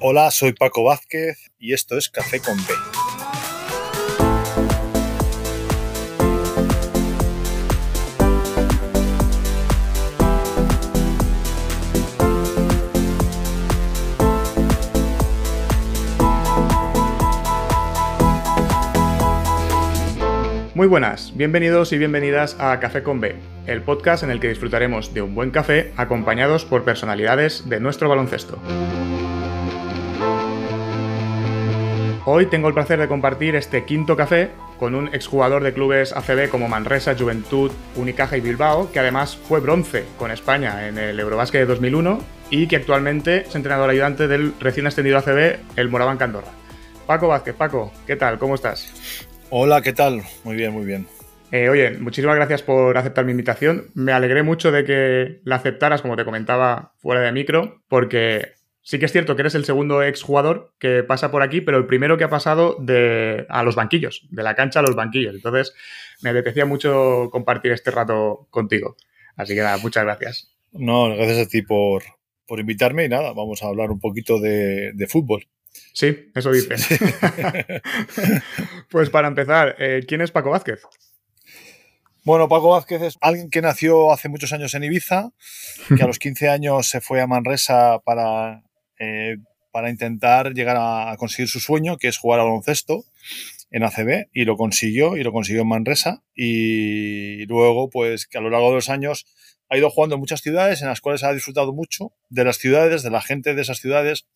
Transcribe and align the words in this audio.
Hola, 0.00 0.30
soy 0.30 0.52
Paco 0.52 0.84
Vázquez 0.84 1.50
y 1.58 1.72
esto 1.72 1.98
es 1.98 2.08
Café 2.08 2.38
con 2.38 2.56
B. 2.56 2.62
Muy 20.76 20.86
buenas, 20.86 21.36
bienvenidos 21.36 21.92
y 21.92 21.98
bienvenidas 21.98 22.56
a 22.60 22.78
Café 22.78 23.02
con 23.02 23.20
B, 23.20 23.34
el 23.66 23.82
podcast 23.82 24.22
en 24.22 24.30
el 24.30 24.38
que 24.38 24.48
disfrutaremos 24.48 25.12
de 25.12 25.22
un 25.22 25.34
buen 25.34 25.50
café 25.50 25.92
acompañados 25.96 26.64
por 26.64 26.84
personalidades 26.84 27.68
de 27.68 27.80
nuestro 27.80 28.08
baloncesto. 28.08 28.62
Hoy 32.30 32.44
tengo 32.44 32.68
el 32.68 32.74
placer 32.74 33.00
de 33.00 33.08
compartir 33.08 33.56
este 33.56 33.86
quinto 33.86 34.14
café 34.14 34.50
con 34.78 34.94
un 34.94 35.08
exjugador 35.14 35.62
de 35.62 35.72
clubes 35.72 36.12
ACB 36.12 36.50
como 36.50 36.68
Manresa, 36.68 37.16
Juventud, 37.18 37.72
Unicaja 37.96 38.36
y 38.36 38.42
Bilbao, 38.42 38.92
que 38.92 38.98
además 38.98 39.34
fue 39.34 39.60
bronce 39.60 40.04
con 40.18 40.30
España 40.30 40.88
en 40.88 40.98
el 40.98 41.18
Eurobásquet 41.18 41.62
de 41.62 41.66
2001 41.66 42.18
y 42.50 42.66
que 42.66 42.76
actualmente 42.76 43.46
es 43.48 43.54
entrenador 43.54 43.88
ayudante 43.88 44.28
del 44.28 44.52
recién 44.60 44.86
ascendido 44.86 45.16
ACB, 45.16 45.58
el 45.76 45.88
Moraván 45.88 46.18
Candorra. 46.18 46.48
Paco 47.06 47.28
Vázquez, 47.28 47.54
Paco, 47.54 47.90
¿qué 48.06 48.16
tal? 48.16 48.38
¿Cómo 48.38 48.56
estás? 48.56 49.26
Hola, 49.48 49.80
¿qué 49.80 49.94
tal? 49.94 50.20
Muy 50.44 50.54
bien, 50.54 50.74
muy 50.74 50.84
bien. 50.84 51.06
Eh, 51.50 51.70
oye, 51.70 51.92
muchísimas 51.92 52.36
gracias 52.36 52.62
por 52.62 52.98
aceptar 52.98 53.24
mi 53.24 53.30
invitación. 53.30 53.86
Me 53.94 54.12
alegré 54.12 54.42
mucho 54.42 54.70
de 54.70 54.84
que 54.84 55.40
la 55.44 55.56
aceptaras, 55.56 56.02
como 56.02 56.14
te 56.14 56.26
comentaba 56.26 56.92
fuera 57.00 57.22
de 57.22 57.32
micro, 57.32 57.80
porque 57.88 58.57
sí 58.88 58.98
que 58.98 59.04
es 59.04 59.12
cierto 59.12 59.36
que 59.36 59.42
eres 59.42 59.54
el 59.54 59.66
segundo 59.66 60.02
exjugador 60.02 60.72
que 60.78 61.02
pasa 61.02 61.30
por 61.30 61.42
aquí, 61.42 61.60
pero 61.60 61.76
el 61.76 61.84
primero 61.84 62.16
que 62.16 62.24
ha 62.24 62.30
pasado 62.30 62.74
de, 62.80 63.44
a 63.50 63.62
los 63.62 63.74
banquillos, 63.74 64.26
de 64.30 64.42
la 64.42 64.54
cancha 64.54 64.78
a 64.78 64.82
los 64.82 64.96
banquillos. 64.96 65.34
Entonces, 65.34 65.74
me 66.22 66.30
apetecía 66.30 66.64
mucho 66.64 67.28
compartir 67.30 67.72
este 67.72 67.90
rato 67.90 68.48
contigo. 68.48 68.96
Así 69.36 69.54
que 69.54 69.60
nada, 69.60 69.76
muchas 69.76 70.04
gracias. 70.04 70.56
No, 70.72 71.14
gracias 71.14 71.46
a 71.46 71.50
ti 71.50 71.60
por, 71.60 72.02
por 72.46 72.60
invitarme 72.60 73.04
y 73.04 73.10
nada, 73.10 73.34
vamos 73.34 73.62
a 73.62 73.66
hablar 73.66 73.90
un 73.90 74.00
poquito 74.00 74.40
de, 74.40 74.92
de 74.94 75.06
fútbol. 75.06 75.46
Sí, 75.92 76.30
eso 76.34 76.50
dice. 76.50 76.76
pues 78.90 79.10
para 79.10 79.28
empezar, 79.28 79.76
eh, 79.78 80.02
¿quién 80.08 80.22
es 80.22 80.30
Paco 80.30 80.48
Vázquez? 80.48 80.80
Bueno, 82.24 82.48
Paco 82.48 82.70
Vázquez 82.70 83.02
es 83.02 83.18
alguien 83.20 83.50
que 83.50 83.60
nació 83.60 84.12
hace 84.12 84.30
muchos 84.30 84.54
años 84.54 84.72
en 84.72 84.84
Ibiza, 84.84 85.28
que 85.94 86.02
a 86.02 86.06
los 86.06 86.18
15 86.18 86.48
años 86.48 86.88
se 86.88 87.02
fue 87.02 87.20
a 87.20 87.26
Manresa 87.26 88.00
para, 88.04 88.62
eh, 88.98 89.36
para 89.70 89.90
intentar 89.90 90.54
llegar 90.54 90.76
a, 90.78 91.14
conseguir 91.18 91.48
su 91.48 91.60
sueño, 91.60 91.98
que 91.98 92.08
es 92.08 92.18
jugar 92.18 92.40
al 92.40 92.46
baloncesto 92.46 93.04
en 93.70 93.84
ACB, 93.84 94.28
y 94.32 94.44
lo 94.44 94.56
consiguió, 94.56 95.16
y 95.16 95.22
lo 95.22 95.32
consiguió 95.32 95.62
en 95.62 95.68
Manresa. 95.68 96.22
Y 96.34 97.44
luego, 97.46 97.90
pues 97.90 98.26
que 98.26 98.38
a 98.38 98.40
lo 98.40 98.50
largo 98.50 98.70
de 98.70 98.76
los 98.76 98.88
años 98.88 99.26
ha 99.68 99.76
ido 99.76 99.90
jugando 99.90 100.14
en 100.14 100.20
muchas 100.20 100.40
ciudades 100.40 100.80
en 100.80 100.88
las 100.88 101.00
cuales 101.00 101.22
ha 101.22 101.32
disfrutado 101.32 101.72
mucho 101.72 102.12
de 102.30 102.44
las 102.44 102.56
ciudades, 102.56 103.02
de 103.02 103.10
la 103.10 103.20
gente 103.20 103.54
de 103.54 103.62
esas 103.62 103.78
ciudades 103.78 104.26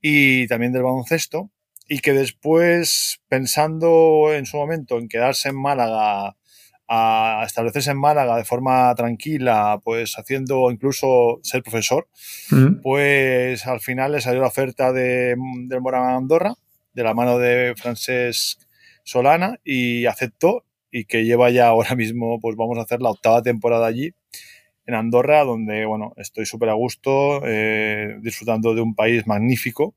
y 0.00 0.46
también 0.46 0.72
del 0.72 0.82
baloncesto, 0.82 1.50
y 1.88 1.98
que 1.98 2.12
después, 2.12 3.20
pensando 3.28 4.32
en 4.32 4.46
su 4.46 4.56
momento 4.56 4.98
en 4.98 5.08
quedarse 5.08 5.48
en 5.48 5.60
Málaga, 5.60 6.36
a 6.88 7.42
establecerse 7.46 7.90
en 7.90 7.98
Málaga 7.98 8.36
de 8.36 8.44
forma 8.44 8.94
tranquila, 8.94 9.80
pues 9.82 10.18
haciendo 10.18 10.70
incluso 10.70 11.40
ser 11.42 11.62
profesor, 11.62 12.08
pues 12.82 13.66
al 13.66 13.80
final 13.80 14.12
le 14.12 14.20
salió 14.20 14.40
la 14.40 14.48
oferta 14.48 14.92
de, 14.92 15.36
del 15.66 15.80
Morán 15.80 16.14
Andorra, 16.14 16.54
de 16.92 17.02
la 17.02 17.14
mano 17.14 17.38
de 17.38 17.74
Francesc 17.76 18.60
Solana, 19.02 19.58
y 19.64 20.06
aceptó, 20.06 20.64
y 20.90 21.06
que 21.06 21.24
lleva 21.24 21.50
ya 21.50 21.68
ahora 21.68 21.94
mismo, 21.96 22.38
pues 22.40 22.56
vamos 22.56 22.78
a 22.78 22.82
hacer 22.82 23.00
la 23.00 23.10
octava 23.10 23.42
temporada 23.42 23.86
allí, 23.86 24.14
en 24.86 24.94
Andorra, 24.94 25.44
donde, 25.44 25.86
bueno, 25.86 26.12
estoy 26.18 26.44
súper 26.44 26.68
a 26.68 26.74
gusto, 26.74 27.40
eh, 27.46 28.18
disfrutando 28.20 28.74
de 28.74 28.82
un 28.82 28.94
país 28.94 29.26
magnífico 29.26 29.94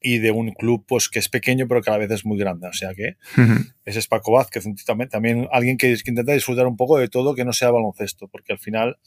y 0.00 0.18
de 0.18 0.30
un 0.30 0.52
club 0.52 0.84
pues 0.88 1.08
que 1.08 1.18
es 1.18 1.28
pequeño 1.28 1.68
pero 1.68 1.82
que 1.82 1.90
a 1.90 1.92
la 1.92 1.98
vez 1.98 2.10
es 2.10 2.24
muy 2.24 2.38
grande. 2.38 2.68
O 2.68 2.72
sea 2.72 2.94
que 2.94 3.16
ese 3.84 3.98
es 3.98 4.06
Paco 4.08 4.32
Vázquez, 4.32 4.64
también, 4.86 5.10
también 5.10 5.48
alguien 5.52 5.76
que, 5.76 5.94
que, 6.02 6.10
intenta 6.10 6.32
disfrutar 6.32 6.66
un 6.66 6.76
poco 6.76 6.98
de 6.98 7.08
todo 7.08 7.34
que 7.34 7.44
no 7.44 7.52
sea 7.52 7.70
baloncesto, 7.70 8.28
porque 8.28 8.52
al 8.52 8.58
final 8.58 8.98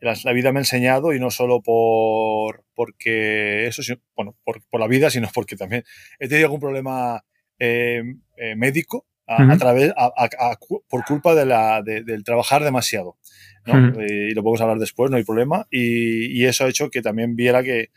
la, 0.00 0.14
la 0.24 0.32
vida 0.32 0.52
me 0.52 0.58
ha 0.58 0.62
enseñado 0.62 1.12
y 1.12 1.20
no 1.20 1.30
solo 1.30 1.60
por 1.60 2.64
porque 2.74 3.66
eso, 3.66 3.82
bueno, 4.16 4.36
por, 4.42 4.62
por, 4.70 4.80
la 4.80 4.86
vida, 4.86 5.10
sino 5.10 5.28
porque 5.34 5.56
también 5.56 5.84
he 6.18 6.28
tenido 6.28 6.46
algún 6.46 6.60
problema 6.60 7.22
eh, 7.58 8.02
eh, 8.38 8.56
médico 8.56 9.06
a, 9.26 9.52
a 9.52 9.58
través, 9.58 9.92
a, 9.96 10.56
por 10.88 11.04
culpa 11.04 11.34
de 11.34 11.44
la, 11.44 11.82
de, 11.82 12.02
del 12.02 12.24
trabajar 12.24 12.64
demasiado. 12.64 13.18
¿no? 13.66 14.02
y, 14.02 14.30
y 14.30 14.34
lo 14.34 14.42
podemos 14.42 14.62
hablar 14.62 14.78
después, 14.78 15.10
no 15.10 15.18
hay 15.18 15.24
problema. 15.24 15.66
Y, 15.70 16.26
y 16.40 16.46
eso 16.46 16.64
ha 16.64 16.68
hecho 16.68 16.88
que 16.88 17.02
también 17.02 17.36
viera 17.36 17.62
que, 17.62 17.90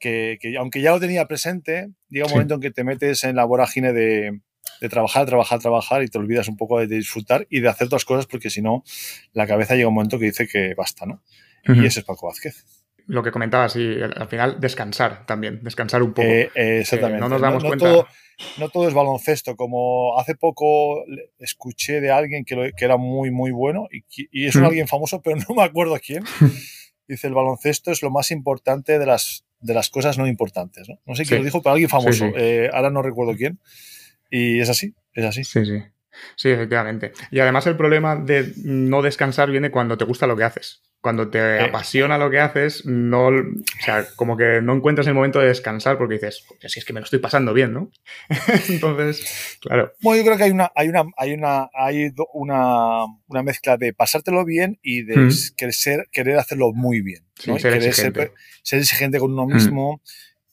que, 0.00 0.38
que, 0.40 0.56
aunque 0.56 0.80
ya 0.80 0.90
lo 0.90 0.98
tenía 1.00 1.26
presente, 1.26 1.90
llega 2.08 2.24
un 2.24 2.30
sí. 2.30 2.34
momento 2.34 2.54
en 2.54 2.60
que 2.60 2.70
te 2.70 2.82
metes 2.82 3.22
en 3.24 3.36
la 3.36 3.44
vorágine 3.44 3.92
de, 3.92 4.40
de, 4.80 4.88
trabajar, 4.88 5.26
trabajar, 5.26 5.60
trabajar 5.60 6.02
y 6.02 6.08
te 6.08 6.18
olvidas 6.18 6.48
un 6.48 6.56
poco 6.56 6.80
de, 6.80 6.86
disfrutar 6.86 7.46
y 7.50 7.60
de 7.60 7.68
hacer 7.68 7.86
otras 7.86 8.04
cosas 8.04 8.26
porque 8.26 8.50
si 8.50 8.62
no, 8.62 8.82
la 9.32 9.46
cabeza 9.46 9.76
llega 9.76 9.88
un 9.88 9.94
momento 9.94 10.18
que 10.18 10.26
dice 10.26 10.48
que 10.48 10.74
basta, 10.74 11.06
¿no? 11.06 11.22
Uh 11.68 11.72
-huh. 11.72 11.82
Y 11.84 11.86
ese 11.86 12.00
es 12.00 12.06
Paco 12.06 12.26
Vázquez. 12.26 12.64
Lo 13.06 13.22
que 13.22 13.32
comentabas, 13.32 13.74
y 13.76 14.00
al 14.00 14.28
final 14.28 14.60
descansar 14.60 15.26
también, 15.26 15.60
descansar 15.64 16.02
un 16.02 16.12
poco. 16.14 16.28
Eh, 16.28 16.50
eh, 16.54 16.78
exactamente. 16.80 17.20
no 17.20 17.28
nos 17.28 17.40
damos 17.40 17.62
no, 17.62 17.68
no 17.70 17.76
cuenta. 17.76 17.84
Todo, 17.86 18.06
no 18.58 18.68
todo 18.68 18.86
es 18.86 18.94
baloncesto. 18.94 19.56
Como 19.56 20.16
hace 20.18 20.36
poco 20.36 21.04
escuché 21.38 22.00
de 22.00 22.12
alguien 22.12 22.44
que, 22.44 22.54
lo, 22.54 22.62
que 22.70 22.84
era 22.84 22.96
muy, 22.96 23.32
muy 23.32 23.50
bueno 23.50 23.88
y, 23.90 24.04
y 24.30 24.46
es 24.46 24.54
un 24.54 24.62
-huh. 24.62 24.66
alguien 24.68 24.86
famoso, 24.86 25.20
pero 25.22 25.36
no 25.48 25.54
me 25.56 25.64
acuerdo 25.64 25.98
quién. 26.04 26.24
Dice, 27.08 27.26
el 27.26 27.34
baloncesto 27.34 27.90
es 27.90 28.02
lo 28.02 28.10
más 28.10 28.30
importante 28.30 29.00
de 29.00 29.06
las, 29.06 29.44
de 29.60 29.74
las 29.74 29.90
cosas 29.90 30.18
no 30.18 30.26
importantes. 30.26 30.88
No, 30.88 30.98
no 31.06 31.14
sé 31.14 31.24
quién 31.24 31.38
sí. 31.38 31.38
lo 31.38 31.44
dijo, 31.44 31.62
pero 31.62 31.72
alguien 31.72 31.88
famoso. 31.88 32.26
Sí, 32.26 32.30
sí. 32.30 32.32
Eh, 32.36 32.70
ahora 32.72 32.90
no 32.90 33.02
recuerdo 33.02 33.36
quién. 33.36 33.58
Y 34.30 34.60
es 34.60 34.68
así, 34.68 34.94
es 35.12 35.24
así. 35.24 35.44
Sí, 35.44 35.64
sí. 35.64 35.82
Sí, 36.36 36.50
efectivamente. 36.50 37.12
Y 37.30 37.40
además 37.40 37.66
el 37.66 37.76
problema 37.76 38.16
de 38.16 38.52
no 38.64 39.02
descansar 39.02 39.50
viene 39.50 39.70
cuando 39.70 39.96
te 39.96 40.04
gusta 40.04 40.26
lo 40.26 40.36
que 40.36 40.44
haces. 40.44 40.82
Cuando 41.00 41.30
te 41.30 41.38
eh. 41.38 41.60
apasiona 41.62 42.18
lo 42.18 42.30
que 42.30 42.40
haces, 42.40 42.84
no, 42.84 43.28
o 43.28 43.42
sea, 43.80 44.06
como 44.16 44.36
que 44.36 44.60
no 44.60 44.74
encuentras 44.74 45.06
el 45.06 45.14
momento 45.14 45.40
de 45.40 45.48
descansar 45.48 45.96
porque 45.96 46.14
dices, 46.14 46.44
si 46.66 46.78
es 46.78 46.84
que 46.84 46.92
me 46.92 47.00
lo 47.00 47.04
estoy 47.04 47.20
pasando 47.20 47.54
bien, 47.54 47.72
¿no? 47.72 47.90
Entonces, 48.68 49.58
claro. 49.62 49.92
Bueno, 50.02 50.18
yo 50.18 50.26
creo 50.26 50.36
que 50.36 50.44
hay 50.44 50.50
una, 50.50 50.70
hay 50.74 50.88
una, 50.88 51.04
hay 51.16 51.32
una, 51.32 51.70
hay 51.72 52.12
una, 52.34 53.04
una 53.28 53.42
mezcla 53.42 53.78
de 53.78 53.94
pasártelo 53.94 54.44
bien 54.44 54.78
y 54.82 55.02
de 55.04 55.16
mm. 55.16 55.30
querer, 55.56 56.08
querer 56.12 56.38
hacerlo 56.38 56.72
muy 56.74 57.00
bien. 57.00 57.24
¿no? 57.46 57.54
Sí, 57.54 57.60
ser, 57.60 57.74
exigente. 57.74 58.20
Ser, 58.20 58.32
ser, 58.62 58.78
exigente 58.80 59.18
con 59.18 59.32
uno 59.32 59.46
mismo. 59.46 59.94
Mm. 59.94 60.00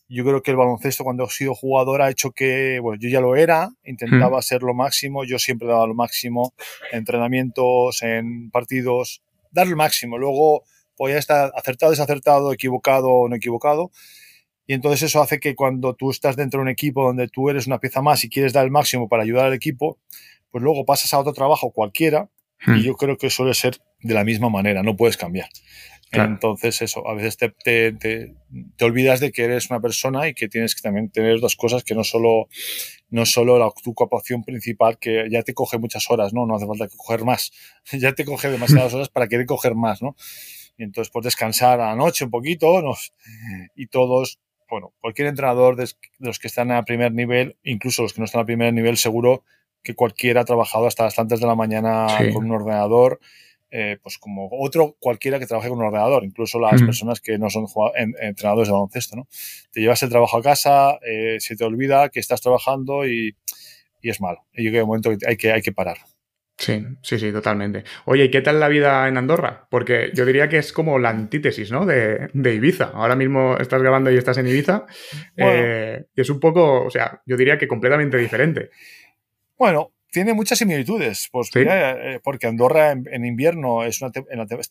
Yo 0.09 0.24
creo 0.24 0.41
que 0.41 0.52
el 0.52 0.58
baloncesto 0.58 1.03
cuando 1.03 1.25
he 1.25 1.29
sido 1.29 1.53
jugador 1.53 2.02
ha 2.02 2.09
hecho 2.09 2.31
que, 2.31 2.79
bueno, 2.79 2.97
yo 3.02 3.09
ya 3.09 3.19
lo 3.19 3.35
era, 3.35 3.69
intentaba 3.84 4.40
mm. 4.40 4.41
ser 4.41 4.64
lo 4.64 4.74
máximo, 4.74 5.25
yo 5.25 5.38
siempre 5.38 5.68
daba 5.68 5.85
lo 5.85 5.94
máximo, 5.94 6.53
entrenamientos, 6.94 8.02
en 8.02 8.50
partidos, 8.50 9.22
dar 9.52 9.68
el 9.68 9.75
máximo. 9.75 10.18
Luego 10.18 10.63
podía 10.96 11.18
estar 11.18 11.52
acertado, 11.56 11.91
desacertado, 11.91 12.52
equivocado 12.52 13.09
o 13.09 13.30
no 13.30 13.35
equivocado. 13.35 13.91
Y 14.66 14.74
entonces 14.74 15.03
eso 15.03 15.22
hace 15.22 15.40
que 15.40 15.56
cuando 15.56 15.96
tú 15.96 16.12
estás 16.12 16.35
dentro 16.35 16.59
de 16.59 16.63
un 16.63 16.69
equipo 16.69 17.03
donde 17.03 17.30
tú 17.30 17.50
eres 17.50 17.68
una 17.68 17.80
pieza 17.80 18.02
más 18.02 18.24
y 18.24 18.30
quieres 18.30 18.52
dar 18.52 18.66
el 18.66 18.72
máximo 18.72 19.08
para 19.08 19.24
ayudar 19.24 19.46
al 19.46 19.53
equipo, 19.53 19.97
pues 20.52 20.62
luego 20.62 20.85
pasas 20.85 21.13
a 21.13 21.19
otro 21.19 21.34
trabajo 21.34 21.72
cualquiera 21.72 22.30
hmm. 22.66 22.75
y 22.75 22.84
yo 22.84 22.96
creo 22.96 23.18
que 23.18 23.30
suele 23.30 23.53
ser 23.53 23.78
de 24.02 24.13
la 24.13 24.25
misma 24.25 24.50
manera, 24.50 24.84
no 24.84 24.97
puedes 24.97 25.16
cambiar. 25.16 25.50
Claro. 26.09 26.31
Entonces 26.31 26.81
eso, 26.81 27.07
a 27.07 27.13
veces 27.13 27.35
te, 27.35 27.50
te, 27.50 27.91
te, 27.91 28.34
te, 28.78 28.85
olvidas 28.85 29.19
de 29.19 29.31
que 29.31 29.44
eres 29.44 29.69
una 29.69 29.81
persona 29.81 30.28
y 30.29 30.34
que 30.34 30.47
tienes 30.47 30.73
que 30.73 30.82
también 30.82 31.09
tener 31.09 31.41
dos 31.41 31.58
cosas 31.58 31.84
que 31.84 31.96
no 31.96 32.05
solo, 32.05 32.47
no 33.09 33.26
solo 33.26 33.59
la, 33.59 33.70
tu 33.84 33.91
ocupación 33.91 34.43
principal, 34.43 34.97
que 34.99 35.28
ya 35.29 35.43
te 35.43 35.53
coge 35.53 35.78
muchas 35.78 36.09
horas, 36.09 36.34
¿no? 36.34 36.46
No 36.46 36.55
hace 36.55 36.66
falta 36.66 36.87
coger 36.87 37.26
más. 37.26 37.52
ya 37.91 38.14
te 38.14 38.23
coge 38.23 38.49
demasiadas 38.49 38.93
horas 38.93 39.09
para 39.09 39.28
querer 39.28 39.46
coger 39.46 39.76
más, 39.76 40.02
¿no? 40.02 40.16
Y 40.78 40.84
entonces 40.84 41.11
pues 41.11 41.26
descansar 41.26 41.82
a 41.82 41.87
la 41.87 41.96
noche 41.96 42.23
un 42.23 42.32
poquito, 42.32 42.82
¿no? 42.82 42.93
Y 43.76 43.87
todos, 43.87 44.40
bueno, 44.70 44.93
cualquier 45.02 45.28
entrenador 45.28 45.76
de 45.76 45.90
los 46.20 46.40
que 46.40 46.47
están 46.47 46.72
a 46.72 46.84
primer 46.84 47.11
nivel, 47.11 47.58
incluso 47.64 48.03
los 48.03 48.14
que 48.14 48.22
no 48.22 48.26
están 48.26 48.41
a 48.41 48.46
primer 48.46 48.73
nivel, 48.73 48.96
seguro 48.97 49.43
que 49.84 49.96
cualquiera 49.96 50.41
ha 50.41 50.46
trabajado 50.46 50.85
hasta 50.87 51.03
las 51.03 51.16
tantas 51.16 51.40
de 51.40 51.47
la 51.47 51.55
mañana 51.55 52.08
sí. 52.17 52.32
con 52.32 52.46
un 52.46 52.52
ordenador, 52.52 53.20
eh, 53.69 53.97
pues 54.02 54.17
como 54.17 54.49
otro 54.52 54.96
cualquiera 54.99 55.40
que 55.40 55.46
trabaje 55.46 55.69
con 55.69 55.79
un 55.79 55.85
ordenador, 55.85 56.23
incluso 56.23 56.59
las 56.59 56.81
mm. 56.81 56.85
personas 56.85 57.22
que 57.22 57.37
no 57.37 57.49
son 57.49 57.66
en, 57.96 58.16
entrenadores 58.19 58.67
de 58.67 58.73
baloncesto, 58.73 59.16
¿no? 59.16 59.28
Te 59.72 59.81
llevas 59.81 60.02
el 60.03 60.09
trabajo 60.09 60.37
a 60.37 60.41
casa, 60.41 60.99
eh, 61.05 61.37
se 61.40 61.55
te 61.55 61.64
olvida 61.64 62.09
que 62.09 62.19
estás 62.19 62.41
trabajando 62.41 63.05
y, 63.08 63.35
y 64.02 64.09
es 64.09 64.22
malo. 64.22 64.46
Y 64.53 64.64
yo 64.64 64.69
creo 64.69 64.72
que 64.72 64.78
hay 64.78 64.84
un 64.84 64.87
momento 64.87 65.17
que 65.17 65.28
hay 65.28 65.37
que, 65.37 65.52
hay 65.52 65.61
que 65.61 65.72
parar. 65.72 65.97
Sí, 66.58 66.84
sí, 67.03 67.19
sí, 67.19 67.31
totalmente. 67.31 67.84
Oye, 68.05 68.25
¿y 68.25 68.31
qué 68.31 68.41
tal 68.41 68.59
la 68.59 68.67
vida 68.67 69.08
en 69.08 69.17
Andorra? 69.17 69.67
Porque 69.70 70.09
yo 70.16 70.25
diría 70.25 70.49
que 70.49 70.58
es 70.58 70.73
como 70.73 70.97
la 70.97 71.09
antítesis, 71.09 71.72
¿no? 71.72 71.85
De, 71.85 72.29
Ibiza. 72.34 72.91
Ahora 72.96 73.16
mismo 73.16 73.58
estás 73.58 73.79
grabando 73.79 74.09
y 74.09 74.17
estás 74.17 74.40
en 74.40 74.47
Ibiza. 74.47 74.85
Eh, 75.35 76.05
y 76.16 76.22
es 76.22 76.29
un 76.31 76.40
poco, 76.40 76.84
o 76.85 76.90
sea, 76.90 77.22
yo 77.28 77.37
diría 77.37 77.59
que 77.59 77.67
completamente 77.67 78.17
diferente. 78.17 78.72
Bueno, 79.55 79.93
tiene 80.12 80.34
muchas 80.34 80.59
similitudes, 80.59 81.28
pues 81.32 81.50
eh, 81.56 82.20
porque 82.24 82.48
Andorra 82.48 82.92
en, 82.92 83.26
invierno 83.26 83.84
es 83.84 84.02
una 84.02 84.12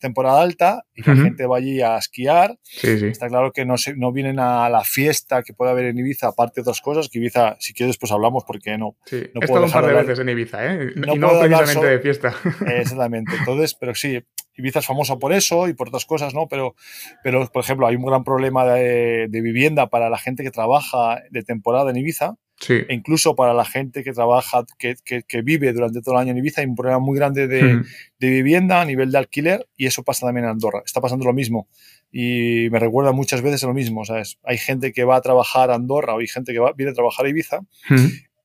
temporada 0.01 0.41
alta 0.41 0.85
y 0.95 1.03
la 1.03 1.15
gente 1.17 1.47
va 1.47 1.59
allí 1.59 1.83
a 1.83 1.99
esquiar. 1.99 2.59
Está 2.83 3.29
claro 3.29 3.53
que 3.53 3.65
no, 3.65 3.77
se, 3.77 3.95
no 3.97 4.13
vienen 4.13 4.39
a 4.39 4.69
la 4.69 4.83
fiesta 4.83 5.43
que 5.43 5.53
puede 5.53 5.71
haber 5.71 5.87
en 5.87 5.99
Ibiza, 5.99 6.29
aparte 6.29 6.57
de 6.57 6.63
otras 6.63 6.81
cosas, 6.81 7.09
que 7.09 7.19
Ibiza, 7.19 7.57
si 7.61 7.75
quieres, 7.75 7.99
pues 7.99 8.13
hablamos, 8.13 8.45
porque 8.45 8.79
no. 8.79 8.97
Sí. 9.05 9.17
He 9.17 9.45
estado 9.45 9.65
un 9.65 9.71
par 9.71 9.87
de 9.87 9.93
veces 9.93 10.19
en 10.19 10.29
Ibiza, 10.29 10.73
¿eh? 10.73 10.93
No 10.97 11.15
y 11.15 11.19
no 11.19 11.39
precisamente 11.39 11.87
de 11.87 11.99
fiesta. 12.01 12.35
Exactamente. 12.67 13.33
Entonces, 13.39 13.75
pero 13.75 13.95
sí, 13.95 14.23
Ibiza 14.57 14.79
es 14.79 14.87
famosa 14.87 15.17
por 15.17 15.33
eso 15.33 15.69
y 15.69 15.75
por 15.75 15.89
otras 15.89 16.07
cosas, 16.07 16.35
¿no? 16.35 16.49
Pero, 16.49 16.75
pero 17.23 17.47
por 17.53 17.63
ejemplo, 17.63 17.87
hay 17.87 17.97
un 17.97 18.07
gran 18.07 18.25
problema 18.25 18.65
de, 18.65 19.27
de 19.29 19.41
vivienda 19.43 19.89
para 19.89 20.09
la 20.09 20.19
gente 20.19 20.43
que 20.43 20.51
trabaja 20.51 21.23
de 21.31 21.43
temporada 21.43 21.91
en 21.91 21.99
Ibiza 21.99 22.37
e 22.69 22.95
incluso 22.95 23.37
para 23.37 23.53
la 23.53 23.65
gente 23.65 24.03
que 24.03 24.13
trabaja, 24.13 24.65
que, 24.79 24.97
que, 25.05 25.43
vive 25.43 25.73
durante 25.73 26.01
todo 26.01 26.15
el 26.15 26.23
año 26.23 26.31
en 26.33 26.39
Ibiza, 26.39 26.63
hay 26.63 26.67
un 26.67 26.75
problema 26.75 26.99
muy 26.99 27.17
grande 27.17 27.47
de, 27.47 27.83
de, 28.19 28.31
vivienda 28.31 28.81
a 28.81 28.85
nivel 28.85 29.13
de 29.13 29.19
alquiler 29.19 29.69
y 29.77 29.87
eso 29.87 30.03
pasa 30.03 30.27
también 30.27 30.45
en 30.45 30.53
Andorra. 30.53 30.83
Está 30.85 31.01
pasando 31.01 31.27
lo 31.27 31.35
mismo. 31.35 31.69
Y 32.11 32.69
me 32.71 32.79
recuerda 32.79 33.13
muchas 33.13 33.43
veces 33.43 33.63
lo 33.63 33.75
mismo. 33.75 34.05
¿sabes? 34.05 34.39
Hay 34.43 34.57
gente 34.57 34.93
que 34.93 35.05
va 35.05 35.17
a 35.17 35.21
trabajar 35.21 35.71
a 35.71 35.75
Andorra 35.75 36.15
o 36.15 36.21
hay 36.21 36.29
gente 36.29 36.53
que 36.53 36.59
va, 36.59 36.73
viene 36.73 36.93
a 36.93 36.95
trabajar 36.95 37.27
a 37.27 37.29
Ibiza 37.29 37.61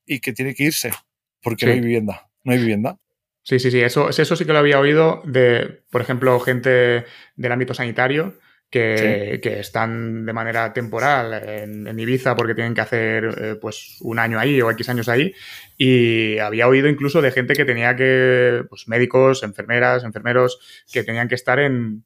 y 0.06 0.20
que 0.20 0.32
tiene 0.32 0.54
que 0.54 0.64
irse 0.64 0.90
porque 1.42 1.66
no 1.66 1.72
hay 1.72 1.80
vivienda. 1.80 2.28
No 2.44 2.52
hay 2.52 2.58
vivienda. 2.58 2.98
Sí, 3.42 3.58
sí, 3.58 3.70
sí. 3.70 3.80
Eso, 3.80 4.10
eso 4.10 4.36
sí 4.36 4.44
que 4.44 4.52
lo 4.52 4.58
había 4.58 4.78
oído 4.78 5.22
de, 5.24 5.82
por 5.90 6.00
ejemplo, 6.00 6.38
gente 6.38 7.04
del 7.36 7.52
ámbito 7.52 7.74
sanitario 7.74 8.38
que, 8.72 9.58
están 9.60 10.24
de 10.24 10.32
manera 10.32 10.72
temporal 10.72 11.34
en, 11.46 11.98
Ibiza 11.98 12.34
porque 12.34 12.54
tienen 12.54 12.74
que 12.74 12.80
hacer 12.80 13.24
eh, 13.24 13.54
pues 13.60 13.98
un 14.00 14.18
año 14.18 14.38
ahí 14.38 14.60
o 14.62 14.70
X 14.70 14.88
años 14.88 15.08
ahí. 15.08 15.34
Y 15.76 16.38
había 16.38 16.66
oído 16.68 16.88
incluso 16.88 17.20
de 17.20 17.30
gente 17.30 17.54
que 17.54 17.66
tenía 17.66 17.94
que, 17.94 18.64
pues 18.68 18.88
médicos, 18.88 19.42
enfermeras, 19.42 20.04
enfermeros, 20.04 20.58
que 20.90 21.04
tenían 21.04 21.28
que 21.28 21.34
estar 21.34 21.58
en, 21.58 22.04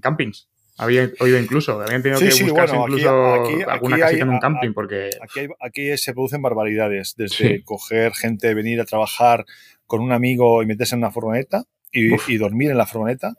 campings. 0.00 0.48
Había 0.76 1.08
oído 1.20 1.38
incluso, 1.38 1.80
habían 1.80 2.02
tenido 2.02 2.18
que 2.18 2.42
buscarse 2.42 2.74
incluso 2.74 3.44
alguna 3.68 3.98
casita 3.98 4.24
en 4.24 4.30
un 4.30 4.40
camping 4.40 4.72
porque... 4.72 5.10
Aquí, 5.20 5.46
aquí 5.60 5.96
se 5.98 6.14
producen 6.14 6.42
barbaridades, 6.42 7.14
desde 7.16 7.62
coger 7.62 8.12
gente, 8.14 8.52
venir 8.54 8.80
a 8.80 8.84
trabajar 8.84 9.44
con 9.86 10.00
un 10.00 10.10
amigo 10.10 10.62
y 10.64 10.66
meterse 10.66 10.96
en 10.96 11.00
una 11.00 11.12
furgoneta 11.12 11.64
y, 11.92 12.08
y 12.26 12.38
dormir 12.38 12.70
en 12.70 12.78
la 12.78 12.86
furgoneta 12.86 13.34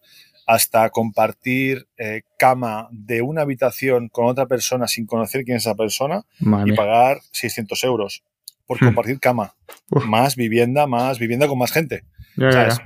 hasta 0.45 0.89
compartir 0.89 1.87
eh, 1.97 2.23
cama 2.37 2.87
de 2.91 3.21
una 3.21 3.41
habitación 3.41 4.09
con 4.09 4.25
otra 4.25 4.45
persona 4.45 4.87
sin 4.87 5.05
conocer 5.05 5.43
quién 5.43 5.57
es 5.57 5.63
esa 5.63 5.75
persona 5.75 6.25
y 6.65 6.73
pagar 6.73 7.19
600 7.31 7.83
euros 7.83 8.23
por 8.65 8.77
hmm. 8.77 8.85
compartir 8.85 9.19
cama. 9.19 9.55
Más 10.07 10.35
vivienda, 10.35 10.87
más 10.87 11.19
vivienda 11.19 11.47
con 11.47 11.57
más 11.57 11.71
gente. 11.71 12.03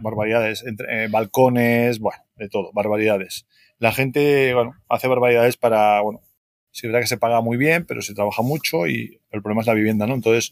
Barbaridades. 0.01 0.63
Entre, 0.65 1.06
eh, 1.06 1.07
balcones, 1.07 2.00
bueno, 2.00 2.21
de 2.36 2.50
todo, 2.50 2.71
barbaridades. 2.74 3.48
La 3.80 3.92
gente, 3.92 4.53
bueno, 4.53 4.75
hace 4.89 5.07
barbaridades 5.07 5.57
para, 5.57 6.01
bueno, 6.01 6.21
sí 6.71 6.88
es 6.88 6.92
verdad 6.92 7.01
que 7.01 7.07
se 7.07 7.18
paga 7.18 7.42
muy 7.42 7.57
bien, 7.57 7.86
pero 7.86 8.01
se 8.01 8.13
trabaja 8.13 8.42
mucho 8.42 8.88
y 8.88 9.21
el 9.31 9.42
problema 9.42 9.62
es 9.62 9.68
la 9.68 9.74
vivienda, 9.74 10.07
¿no? 10.07 10.15
Entonces, 10.15 10.51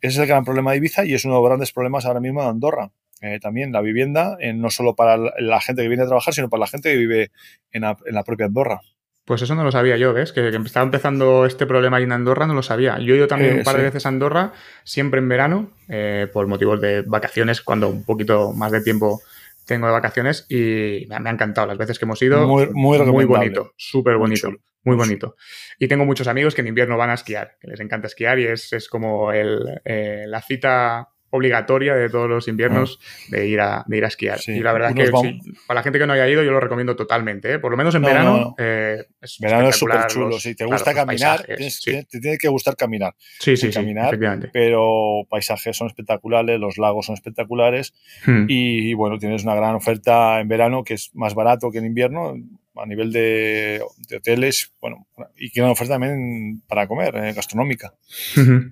ese 0.00 0.14
es 0.14 0.18
el 0.18 0.26
gran 0.26 0.44
problema 0.44 0.72
de 0.72 0.78
Ibiza 0.78 1.04
y 1.04 1.14
es 1.14 1.24
uno 1.24 1.34
de 1.34 1.40
los 1.40 1.48
grandes 1.48 1.72
problemas 1.72 2.04
ahora 2.06 2.20
mismo 2.20 2.42
de 2.42 2.48
Andorra. 2.48 2.92
Eh, 3.22 3.38
también 3.38 3.72
la 3.72 3.82
vivienda, 3.82 4.38
eh, 4.40 4.54
no 4.54 4.70
solo 4.70 4.94
para 4.94 5.18
la 5.18 5.60
gente 5.60 5.82
que 5.82 5.88
viene 5.88 6.04
a 6.04 6.06
trabajar, 6.06 6.32
sino 6.32 6.48
para 6.48 6.60
la 6.60 6.66
gente 6.66 6.90
que 6.90 6.96
vive 6.96 7.30
en 7.70 7.82
la, 7.82 8.24
propia 8.24 8.46
Andorra. 8.46 8.80
Pues 9.26 9.42
eso 9.42 9.54
no 9.54 9.62
lo 9.62 9.70
sabía 9.70 9.98
yo, 9.98 10.14
¿ves? 10.14 10.32
Que, 10.32 10.48
estaba 10.48 10.84
empezando 10.84 11.44
este 11.44 11.66
problema 11.66 11.98
ahí 11.98 12.04
en 12.04 12.12
Andorra, 12.12 12.46
no 12.46 12.54
lo 12.54 12.62
sabía. 12.62 12.98
Yo 12.98 13.14
he 13.14 13.18
ido 13.18 13.28
también 13.28 13.58
un 13.58 13.62
par 13.62 13.76
de 13.76 13.82
veces 13.82 14.06
a 14.06 14.08
Andorra, 14.08 14.52
siempre 14.84 15.20
en 15.20 15.28
verano, 15.28 15.70
eh, 15.88 16.28
por 16.32 16.46
motivos 16.46 16.80
de 16.80 17.02
vacaciones, 17.02 17.60
cuando 17.60 17.90
un 17.90 18.04
poquito 18.04 18.52
más 18.54 18.72
de 18.72 18.80
tiempo 18.80 19.20
tengo 19.66 19.86
de 19.86 19.92
vacaciones 19.92 20.46
y 20.48 21.06
me, 21.08 21.16
ha 21.16 21.32
encantado 21.32 21.66
las 21.66 21.78
veces 21.78 21.98
que 21.98 22.06
hemos 22.06 22.20
ido. 22.22 22.48
Muy, 22.48 22.68
muy, 22.72 22.98
muy 23.00 23.24
bonito, 23.26 23.74
súper 23.76 24.16
bonito. 24.16 24.50
Muy 24.82 24.96
bonito. 24.96 25.36
Y 25.78 25.88
tengo 25.88 26.06
muchos 26.06 26.26
amigos 26.26 26.54
que 26.54 26.62
en 26.62 26.68
invierno 26.68 26.96
van 26.96 27.10
a 27.10 27.14
esquiar, 27.14 27.58
que 27.60 27.68
les 27.68 27.80
encanta 27.80 28.06
esquiar 28.06 28.38
y 28.38 28.46
es, 28.46 28.72
es 28.72 28.88
como 28.88 29.30
el, 29.30 29.78
la 29.84 30.40
cita 30.40 31.10
obligatoria 31.30 31.94
de 31.94 32.08
todos 32.08 32.28
los 32.28 32.48
inviernos 32.48 33.00
ah. 33.00 33.26
de, 33.30 33.46
ir 33.46 33.60
a, 33.60 33.84
de 33.86 33.96
ir 33.96 34.04
a 34.04 34.08
esquiar. 34.08 34.38
y 34.46 34.60
la 34.60 34.72
verdad 34.72 34.90
es 34.90 35.10
que 35.10 35.38
para 35.66 35.80
la 35.80 35.82
gente 35.82 35.98
que 35.98 36.06
no 36.06 36.12
haya 36.12 36.28
ido, 36.28 36.42
yo 36.42 36.50
lo 36.50 36.60
recomiendo 36.60 36.96
totalmente. 36.96 37.54
¿eh? 37.54 37.58
Por 37.58 37.70
lo 37.70 37.76
menos 37.76 37.94
en 37.94 38.02
verano. 38.02 38.54
Eh, 38.58 39.04
es 39.20 39.38
verano 39.40 39.68
es 39.68 39.76
súper 39.76 40.06
chulo. 40.06 40.38
si 40.38 40.54
te 40.54 40.64
gusta 40.64 40.92
caminar, 40.92 41.44
te 41.44 42.20
tiene 42.20 42.38
que 42.38 42.48
gustar 42.48 42.76
caminar. 42.76 43.14
Sí, 43.38 43.56
sí, 43.56 43.70
caminar, 43.70 44.18
Pero 44.52 45.26
paisajes 45.28 45.76
son 45.76 45.86
espectaculares, 45.86 46.58
los 46.58 46.78
lagos 46.78 47.06
son 47.06 47.14
espectaculares. 47.14 47.94
Hmm. 48.26 48.46
Y, 48.48 48.94
bueno, 48.94 49.18
tienes 49.18 49.44
una 49.44 49.54
gran 49.54 49.74
oferta 49.74 50.40
en 50.40 50.48
verano 50.48 50.84
que 50.84 50.94
es 50.94 51.10
más 51.14 51.34
barato 51.34 51.70
que 51.70 51.78
en 51.78 51.86
invierno 51.86 52.34
a 52.80 52.86
nivel 52.86 53.12
de, 53.12 53.82
hoteles, 54.16 54.72
bueno, 54.80 55.06
y 55.36 55.50
que 55.50 55.60
una 55.60 55.72
oferta 55.72 55.94
también 55.94 56.62
para 56.66 56.86
comer, 56.86 57.14
eh, 57.16 57.32
gastronómica. 57.32 57.94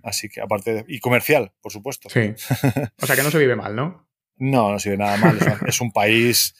Así 0.03 0.29
que 0.29 0.41
aparte, 0.41 0.85
y 0.89 1.01
comercial, 1.01 1.53
por 1.61 1.73
supuesto. 1.73 2.09
Sí. 2.09 2.35
O 3.01 3.07
sea 3.07 3.17
que 3.17 3.23
no 3.23 3.31
se 3.31 3.39
vive 3.39 3.57
mal, 3.57 3.77
¿no? 3.77 4.09
No, 4.37 4.73
no 4.73 4.79
se 4.79 4.91
vive 4.91 5.03
nada 5.03 5.17
mal. 5.17 5.39
es, 5.67 5.81
un 5.81 5.93
país 5.93 6.55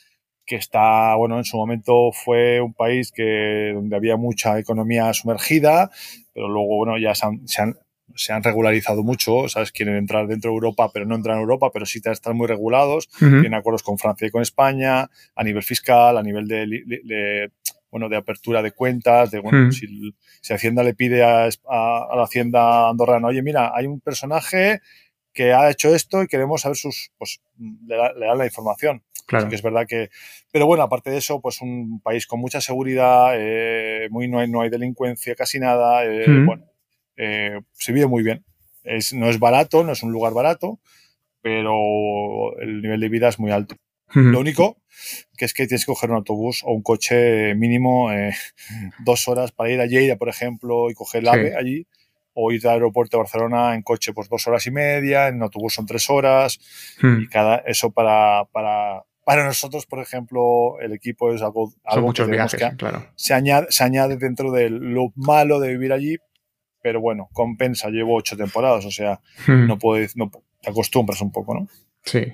que 0.45 0.57
está, 0.57 1.15
bueno, 1.17 1.39
en 1.39 1.45
su 1.45 1.57
momento 1.57 2.11
fue 2.13 2.61
un 2.61 2.75
país 2.75 3.13
que 3.13 3.73
donde 3.75 3.97
había 3.97 4.17
mucha 4.17 4.59
economía 4.59 5.13
sumergida, 5.13 5.91
pero 6.33 6.49
luego, 6.49 6.77
bueno, 6.77 6.99
ya 6.99 7.15
se 7.15 7.27
han, 7.27 7.47
se 7.47 7.63
han 7.63 7.79
regularizado 8.43 9.03
mucho, 9.03 9.49
¿sabes? 9.49 9.73
Quieren 9.73 9.97
entrar 9.97 10.27
dentro 10.27 10.51
de 10.51 10.55
Europa, 10.55 10.91
pero 10.93 11.05
no 11.07 11.15
entran 11.15 11.37
en 11.37 11.43
Europa, 11.43 11.71
pero 11.73 11.87
sí 11.87 12.01
están 12.05 12.37
muy 12.37 12.47
regulados. 12.47 13.09
Tienen 13.19 13.55
acuerdos 13.55 13.83
con 13.83 13.99
Francia 13.99 14.27
y 14.27 14.31
con 14.31 14.43
España, 14.43 15.09
a 15.35 15.45
nivel 15.45 15.63
fiscal, 15.63 16.17
a 16.17 16.23
nivel 16.23 16.47
de, 16.49 17.51
bueno, 17.91 18.09
de 18.09 18.17
apertura 18.17 18.63
de 18.63 18.73
cuentas, 18.73 19.31
de, 19.31 19.41
bueno, 19.41 19.71
si, 19.73 20.15
Hacienda 20.53 20.83
le 20.83 20.95
pide 20.95 21.23
a, 21.23 21.47
la 21.47 22.23
Hacienda 22.23 22.89
andorrana, 22.89 23.29
oye, 23.29 23.43
mira, 23.43 23.73
hay 23.75 23.87
un 23.87 24.01
personaje 24.01 24.81
que 25.33 25.53
ha 25.53 25.71
hecho 25.71 25.95
esto 25.95 26.23
y 26.23 26.27
queremos 26.27 26.63
saber 26.63 26.77
sus, 26.77 27.13
pues, 27.19 27.41
le, 27.87 27.97
dan 27.97 28.39
la 28.39 28.47
información. 28.47 29.03
Claro. 29.27 29.51
que 29.51 29.57
es 29.57 29.63
verdad 29.63 29.87
que, 29.87 30.09
pero 30.51 30.65
bueno, 30.65 30.83
aparte 30.83 31.11
de 31.11 31.19
eso, 31.19 31.43
pues 31.43 31.61
un 31.61 32.01
país 32.01 32.27
con 32.27 32.41
mucha 32.41 32.63
seguridad, 32.63 33.35
eh, 33.37 34.09
muy, 34.11 34.27
no 34.27 34.39
hay, 34.39 34.49
no 34.49 34.63
hay 34.63 34.71
delincuencia, 34.71 35.35
casi 35.35 35.61
nada, 35.61 36.03
eh, 36.07 36.25
bueno, 36.47 36.65
eh, 37.19 37.61
se 37.73 37.93
vive 37.93 38.07
muy 38.07 38.23
bien. 38.23 38.45
Es, 38.85 39.13
no 39.13 39.29
es 39.29 39.39
barato, 39.39 39.85
no 39.85 39.93
es 39.93 40.03
un 40.03 40.13
lugar 40.13 40.33
barato, 40.33 40.81
pero 41.43 42.59
el 42.61 42.81
nivel 42.81 43.01
de 43.01 43.09
vida 43.09 43.29
es 43.29 43.39
muy 43.39 43.51
alto. 43.51 43.77
Lo 44.15 44.41
único 44.41 44.79
que 45.37 45.45
es 45.45 45.53
que 45.53 45.67
tienes 45.67 45.85
que 45.85 45.93
coger 45.93 46.11
un 46.11 46.17
autobús 46.17 46.63
o 46.65 46.73
un 46.73 46.83
coche 46.83 47.55
mínimo 47.55 48.11
eh, 48.11 48.35
dos 49.05 49.29
horas 49.29 49.53
para 49.53 49.71
ir 49.71 49.81
a 49.81 49.87
Lleida, 49.87 50.17
por 50.17 50.31
ejemplo, 50.31 50.91
y 50.91 50.95
coger 50.95 51.23
el 51.23 51.29
AVE 51.29 51.57
allí, 51.57 51.87
o 52.33 52.53
ir 52.53 52.67
al 52.67 52.75
aeropuerto 52.75 53.17
de 53.17 53.23
Barcelona 53.25 53.75
en 53.75 53.83
coche 53.83 54.13
pues 54.13 54.29
dos 54.29 54.47
horas 54.47 54.67
y 54.67 54.71
media, 54.71 55.29
en 55.29 55.43
autobús 55.43 55.75
son 55.75 55.87
tres 55.87 56.09
horas, 56.09 56.59
y 57.03 57.29
cada 57.29 57.59
eso 57.59 57.91
para, 57.91 58.47
para, 58.53 59.05
para 59.25 59.45
nosotros, 59.45 59.87
por 59.87 60.01
ejemplo, 60.01 60.81
el 60.81 60.93
equipo 60.93 61.33
es 61.35 61.43
algo, 61.43 61.73
algo 61.85 62.07
muchos 62.07 62.29
viajes, 62.29 62.61
claro. 62.79 63.07
se, 63.15 63.35
añade, 63.35 63.67
se 63.71 63.85
añade 63.85 64.17
dentro 64.17 64.53
de 64.53 64.71
lo 64.71 65.13
malo 65.17 65.61
de 65.61 65.69
vivir 65.69 65.93
allí, 65.93 66.17
pero 66.89 67.03
bueno, 67.03 67.29
compensa, 67.35 67.91
llevo 67.91 68.17
ocho 68.17 68.35
temporadas, 68.35 68.87
o 68.87 68.91
sea, 68.91 69.21
hmm. 69.47 69.67
no 69.67 69.79
puedes, 69.79 70.17
no, 70.17 70.31
te 70.63 70.71
acostumbras 70.71 71.21
un 71.21 71.31
poco, 71.31 71.53
¿no? 71.53 71.69
Sí. 72.03 72.33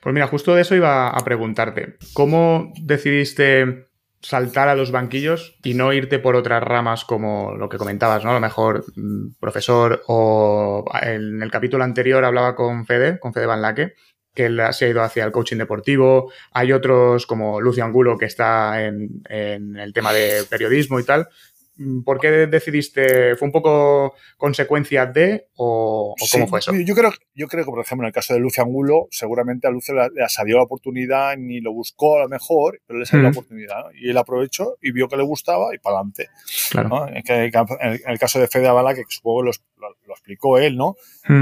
Pues 0.00 0.12
mira, 0.14 0.28
justo 0.28 0.54
de 0.54 0.62
eso 0.62 0.76
iba 0.76 1.08
a 1.08 1.24
preguntarte. 1.24 1.96
¿Cómo 2.14 2.72
decidiste 2.80 3.88
saltar 4.22 4.68
a 4.68 4.76
los 4.76 4.92
banquillos 4.92 5.58
y 5.64 5.74
no 5.74 5.92
irte 5.92 6.20
por 6.20 6.36
otras 6.36 6.62
ramas 6.62 7.04
como 7.04 7.56
lo 7.56 7.68
que 7.68 7.78
comentabas, 7.78 8.22
¿no? 8.22 8.30
A 8.30 8.34
lo 8.34 8.40
mejor 8.40 8.84
mm, 8.94 9.40
profesor 9.40 10.04
o 10.06 10.84
en 11.02 11.42
el 11.42 11.50
capítulo 11.50 11.82
anterior 11.82 12.24
hablaba 12.24 12.54
con 12.54 12.86
Fede, 12.86 13.18
con 13.18 13.34
Fede 13.34 13.46
Van 13.46 13.60
Laque, 13.60 13.94
que 14.34 14.46
él 14.46 14.60
se 14.70 14.84
ha 14.84 14.88
ido 14.88 15.02
hacia 15.02 15.24
el 15.24 15.32
coaching 15.32 15.56
deportivo. 15.56 16.30
Hay 16.52 16.70
otros 16.70 17.26
como 17.26 17.60
Lucio 17.60 17.84
Angulo 17.84 18.16
que 18.16 18.26
está 18.26 18.84
en, 18.84 19.20
en 19.28 19.76
el 19.76 19.92
tema 19.92 20.12
de 20.12 20.44
periodismo 20.48 21.00
y 21.00 21.04
tal. 21.04 21.28
Mm, 21.78 22.02
¿Por 22.02 22.18
qué 22.18 22.30
decidiste? 22.46 23.36
¿Fue 23.36 23.46
un 23.46 23.52
poco 23.52 24.14
consecuencia 24.36 25.06
de 25.06 25.48
o, 25.56 26.14
cómo 26.32 26.46
fue 26.46 26.60
eso? 26.60 26.72
Yo 26.74 26.94
creo, 26.94 27.10
yo 27.34 27.48
creo 27.48 27.64
que, 27.64 27.70
por 27.70 27.80
ejemplo, 27.80 28.06
en 28.06 28.08
el 28.08 28.14
caso 28.14 28.34
de 28.34 28.40
Lucio 28.40 28.62
Angulo, 28.62 29.08
seguramente 29.10 29.66
a 29.66 29.70
Lucio 29.70 29.94
le, 29.94 30.28
salió 30.28 30.56
la 30.56 30.62
oportunidad, 30.62 31.36
ni 31.36 31.60
lo 31.60 31.72
buscó 31.72 32.16
a 32.16 32.22
lo 32.22 32.28
mejor, 32.28 32.80
pero 32.86 32.98
le 32.98 33.06
salió 33.06 33.24
la 33.24 33.30
oportunidad. 33.30 33.84
Y 33.94 34.10
él 34.10 34.16
aprovechó 34.16 34.76
y 34.80 34.92
vio 34.92 35.08
que 35.08 35.16
le 35.16 35.22
gustaba 35.22 35.74
y 35.74 35.78
para 35.78 35.96
adelante. 35.96 36.28
En, 37.28 38.00
el 38.06 38.18
caso 38.18 38.40
de 38.40 38.48
Fede 38.48 38.68
Avala, 38.68 38.94
que 38.94 39.02
supongo 39.08 39.42
lo, 39.42 39.52
lo, 39.78 40.14
explicó 40.14 40.58
él, 40.58 40.76
¿no? 40.76 40.96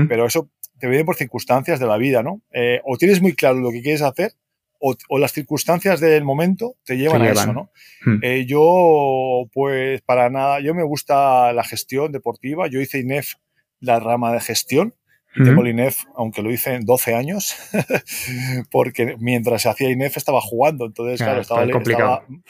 Pero 0.08 0.26
eso 0.26 0.50
te 0.78 0.88
vienen 0.88 1.06
por 1.06 1.16
circunstancias 1.16 1.78
de 1.78 1.86
la 1.86 1.96
vida, 1.96 2.22
¿no? 2.22 2.42
Eh, 2.52 2.80
o 2.84 2.96
tienes 2.96 3.22
muy 3.22 3.34
claro 3.34 3.56
lo 3.60 3.70
que 3.70 3.82
quieres 3.82 4.02
hacer 4.02 4.32
o, 4.80 5.18
las 5.18 5.32
circunstancias 5.32 6.00
del 6.00 6.24
momento 6.24 6.76
te 6.84 6.96
llevan, 6.96 7.22
a 7.22 7.30
eso, 7.30 7.52
¿no? 7.52 7.70
Hmm. 8.04 8.18
Eh, 8.22 8.44
yo, 8.46 9.48
pues, 9.52 10.02
para 10.02 10.28
nada, 10.30 10.60
yo 10.60 10.74
me 10.74 10.82
gusta 10.82 11.52
la 11.52 11.64
gestión 11.64 12.12
deportiva. 12.12 12.66
Yo 12.66 12.80
hice 12.80 12.98
INEF, 12.98 13.34
la 13.80 14.00
rama 14.00 14.32
de 14.32 14.40
gestión, 14.40 14.94
tengo 15.42 15.62
el 15.62 15.68
INEF, 15.68 16.04
aunque 16.14 16.42
lo 16.42 16.52
hice 16.52 16.74
en 16.74 16.84
12 16.84 17.14
años, 17.14 17.56
porque 18.70 19.16
mientras 19.18 19.62
se 19.62 19.68
hacía 19.68 19.90
INEF 19.90 20.16
estaba 20.16 20.40
jugando. 20.40 20.86
Entonces, 20.86 21.20
claro, 21.20 21.40
estaba, 21.40 21.64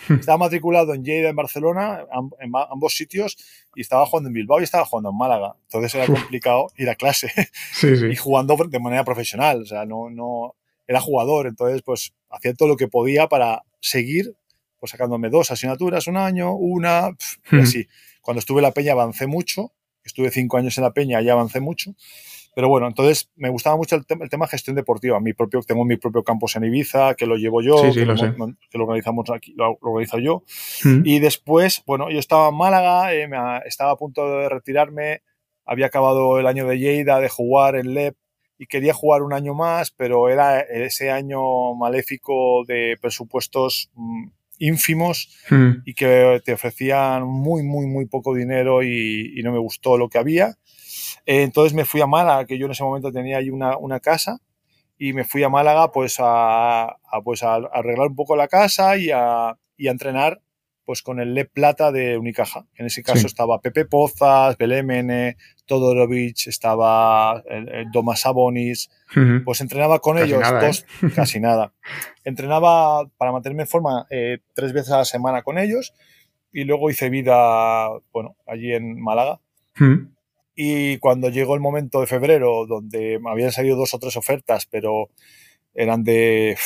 estaba, 0.09 0.39
matriculado 0.39 0.93
en 0.93 1.03
Lleida, 1.03 1.31
en 1.31 1.37
Barcelona, 1.37 2.05
en 2.41 2.53
ambos 2.71 2.95
sitios, 2.95 3.39
y 3.75 3.81
estaba 3.81 4.05
jugando 4.05 4.29
en 4.29 4.35
Bilbao 4.35 4.61
y 4.61 4.65
estaba 4.65 4.85
jugando 4.85 5.11
en 5.11 5.17
Málaga. 5.17 5.57
Entonces 5.63 5.95
era 5.95 6.07
complicado 6.07 6.67
ir 6.77 6.91
a 6.91 6.95
clase 6.95 7.33
y 8.11 8.17
jugando 8.17 8.55
de 8.69 8.81
manera 8.81 9.05
profesional. 9.05 9.63
O 9.63 9.67
sea, 9.67 9.87
no, 9.87 10.11
no 10.11 10.55
era 10.87 11.01
jugador. 11.01 11.47
Entonces, 11.47 11.83
pues 11.83 12.13
hacía 12.31 12.55
todo 12.55 12.69
lo 12.69 12.77
que 12.77 12.89
podía 12.89 13.29
para 13.29 13.63
seguir 13.81 14.35
pues 14.85 14.91
sacándome 14.91 15.31
dos 15.31 15.51
asignaturas 15.51 16.07
un 16.09 16.19
año, 16.19 16.53
una, 16.55 17.17
y 17.51 17.57
así. 17.57 17.89
Cuando 18.21 18.41
estuve 18.41 18.59
en 18.59 18.65
la 18.65 18.73
Peña 18.73 18.93
avancé 18.93 19.27
mucho, 19.27 19.73
estuve 20.05 20.31
cinco 20.31 20.59
años 20.59 20.77
en 20.77 20.85
la 20.85 20.93
Peña 20.93 21.23
y 21.23 21.29
avancé 21.31 21.61
mucho. 21.61 21.95
Pero 22.55 22.69
bueno, 22.69 22.87
entonces 22.87 23.31
me 23.35 23.49
gustaba 23.49 23.79
mucho 23.79 23.97
el, 23.97 24.05
tema, 24.05 24.25
el 24.25 24.29
tema 24.31 24.47
gestión 24.47 24.77
deportiva. 24.77 25.19
Mi 25.21 25.33
propio, 25.33 25.61
tengo 25.63 25.87
mi 25.87 25.97
propio 25.97 26.23
campus 26.23 26.57
en 26.57 26.65
Ibiza, 26.65 27.15
que 27.15 27.25
lo 27.25 27.37
llevo 27.37 27.63
yo, 27.63 27.77
que, 27.95 28.05
lo, 28.05 28.85
organizamos 28.85 29.31
aquí, 29.31 29.55
lo, 29.57 29.79
organizo 29.81 30.19
yo. 30.19 30.43
Mm. 30.85 31.01
Y 31.05 31.19
después, 31.19 31.83
bueno, 31.87 32.11
yo 32.11 32.19
estaba 32.19 32.51
en 32.51 32.57
Málaga, 32.57 33.15
eh, 33.15 33.27
estaba 33.65 33.93
a 33.93 33.97
punto 33.97 34.39
de 34.39 34.51
retirarme, 34.51 35.23
había 35.65 35.87
acabado 35.87 36.39
el 36.39 36.47
año 36.47 36.67
de 36.67 36.79
Lleida, 36.79 37.21
de 37.21 37.31
jugar 37.31 37.77
en 37.77 37.95
LEP, 37.95 38.17
y 38.59 38.67
quería 38.67 38.95
jugar 38.95 39.23
un 39.23 39.33
año 39.33 39.55
más, 39.55 39.91
pero 39.91 40.29
era 40.29 40.61
ese 40.61 41.11
año 41.11 41.75
maléfico 41.75 42.65
de 42.67 42.97
presupuestos 43.01 43.91
mm, 43.95 44.29
ínfimos 44.59 45.29
mm. 45.51 45.71
y 45.85 45.95
que 45.95 46.41
te 46.45 46.53
ofrecían 46.53 47.25
muy, 47.25 47.63
muy, 47.63 47.87
muy 47.87 48.07
poco 48.07 48.35
dinero 48.35 48.83
y, 48.83 49.33
y 49.39 49.43
no 49.43 49.53
me 49.53 49.59
gustó 49.59 49.99
lo 49.99 50.09
que 50.09 50.19
había. 50.19 50.57
Eh, 51.27 51.43
entonces 51.43 51.75
me 51.75 51.85
fui 51.85 52.01
a 52.01 52.07
Málaga, 52.07 52.47
que 52.47 52.59
yo 52.59 52.67
en 52.67 52.73
ese 52.73 52.85
momento 52.85 53.11
tenía 53.11 53.39
ahí 53.39 53.51
una, 53.51 53.77
una 53.77 54.01
casa, 54.01 54.41
y 54.99 55.13
me 55.13 55.25
fui 55.25 55.43
a 55.43 55.49
Málaga 55.49 55.91
pues 55.91 56.17
a, 56.19 56.85
a 56.85 57.23
pues 57.25 57.43
a, 57.43 57.55
arreglar 57.55 58.09
un 58.09 58.17
poco 58.17 58.37
la 58.37 58.49
casa 58.49 58.97
y 58.97 59.11
a, 59.11 59.59
y 59.77 59.89
a 59.89 59.91
entrenar 59.91 60.41
pues 60.85 61.03
con 61.03 61.21
el 61.21 61.35
Le 61.35 61.45
Plata 61.45 61.93
de 61.93 62.19
Unicaja. 62.19 62.67
En 62.77 62.87
ese 62.87 63.03
caso 63.03 63.27
estaba 63.27 63.61
Pepe 63.61 63.85
Pozas, 63.85 64.57
Belemene, 64.59 65.37
Todorovic, 65.67 66.47
estaba 66.47 67.43
el, 67.47 67.91
Domas 67.91 68.21
Sabonis. 68.21 68.91
Pues 69.45 69.61
entrenaba 69.61 70.01
con 70.01 70.19
ellos 70.19 70.43
dos, 70.61 70.87
¿eh? 71.03 71.09
casi 71.15 71.41
nada. 71.41 71.73
Entrenaba 72.25 73.07
para 73.17 73.33
mantenerme 73.33 73.63
en 73.63 73.69
forma 73.69 74.07
eh, 74.11 74.39
tres 74.55 74.73
veces 74.73 74.93
a 74.93 74.99
la 74.99 75.05
semana 75.05 75.43
con 75.43 75.59
ellos 75.59 75.95
y 76.53 76.65
luego 76.65 76.91
hice 76.91 77.11
vida, 77.11 77.89
bueno, 78.13 78.37
allí 78.47 78.73
en 78.73 79.01
Málaga. 79.01 79.41
Y 80.55 80.99
cuando 80.99 81.31
llegó 81.31 81.55
el 81.55 81.61
momento 81.61 82.01
de 82.01 82.07
febrero, 82.07 82.65
donde 82.67 83.19
me 83.21 83.31
habían 83.31 83.51
salido 83.51 83.77
dos 83.77 83.93
o 83.93 83.99
tres 83.99 84.17
ofertas, 84.17 84.67
pero 84.67 85.09
eran 85.75 86.05
de 86.05 86.57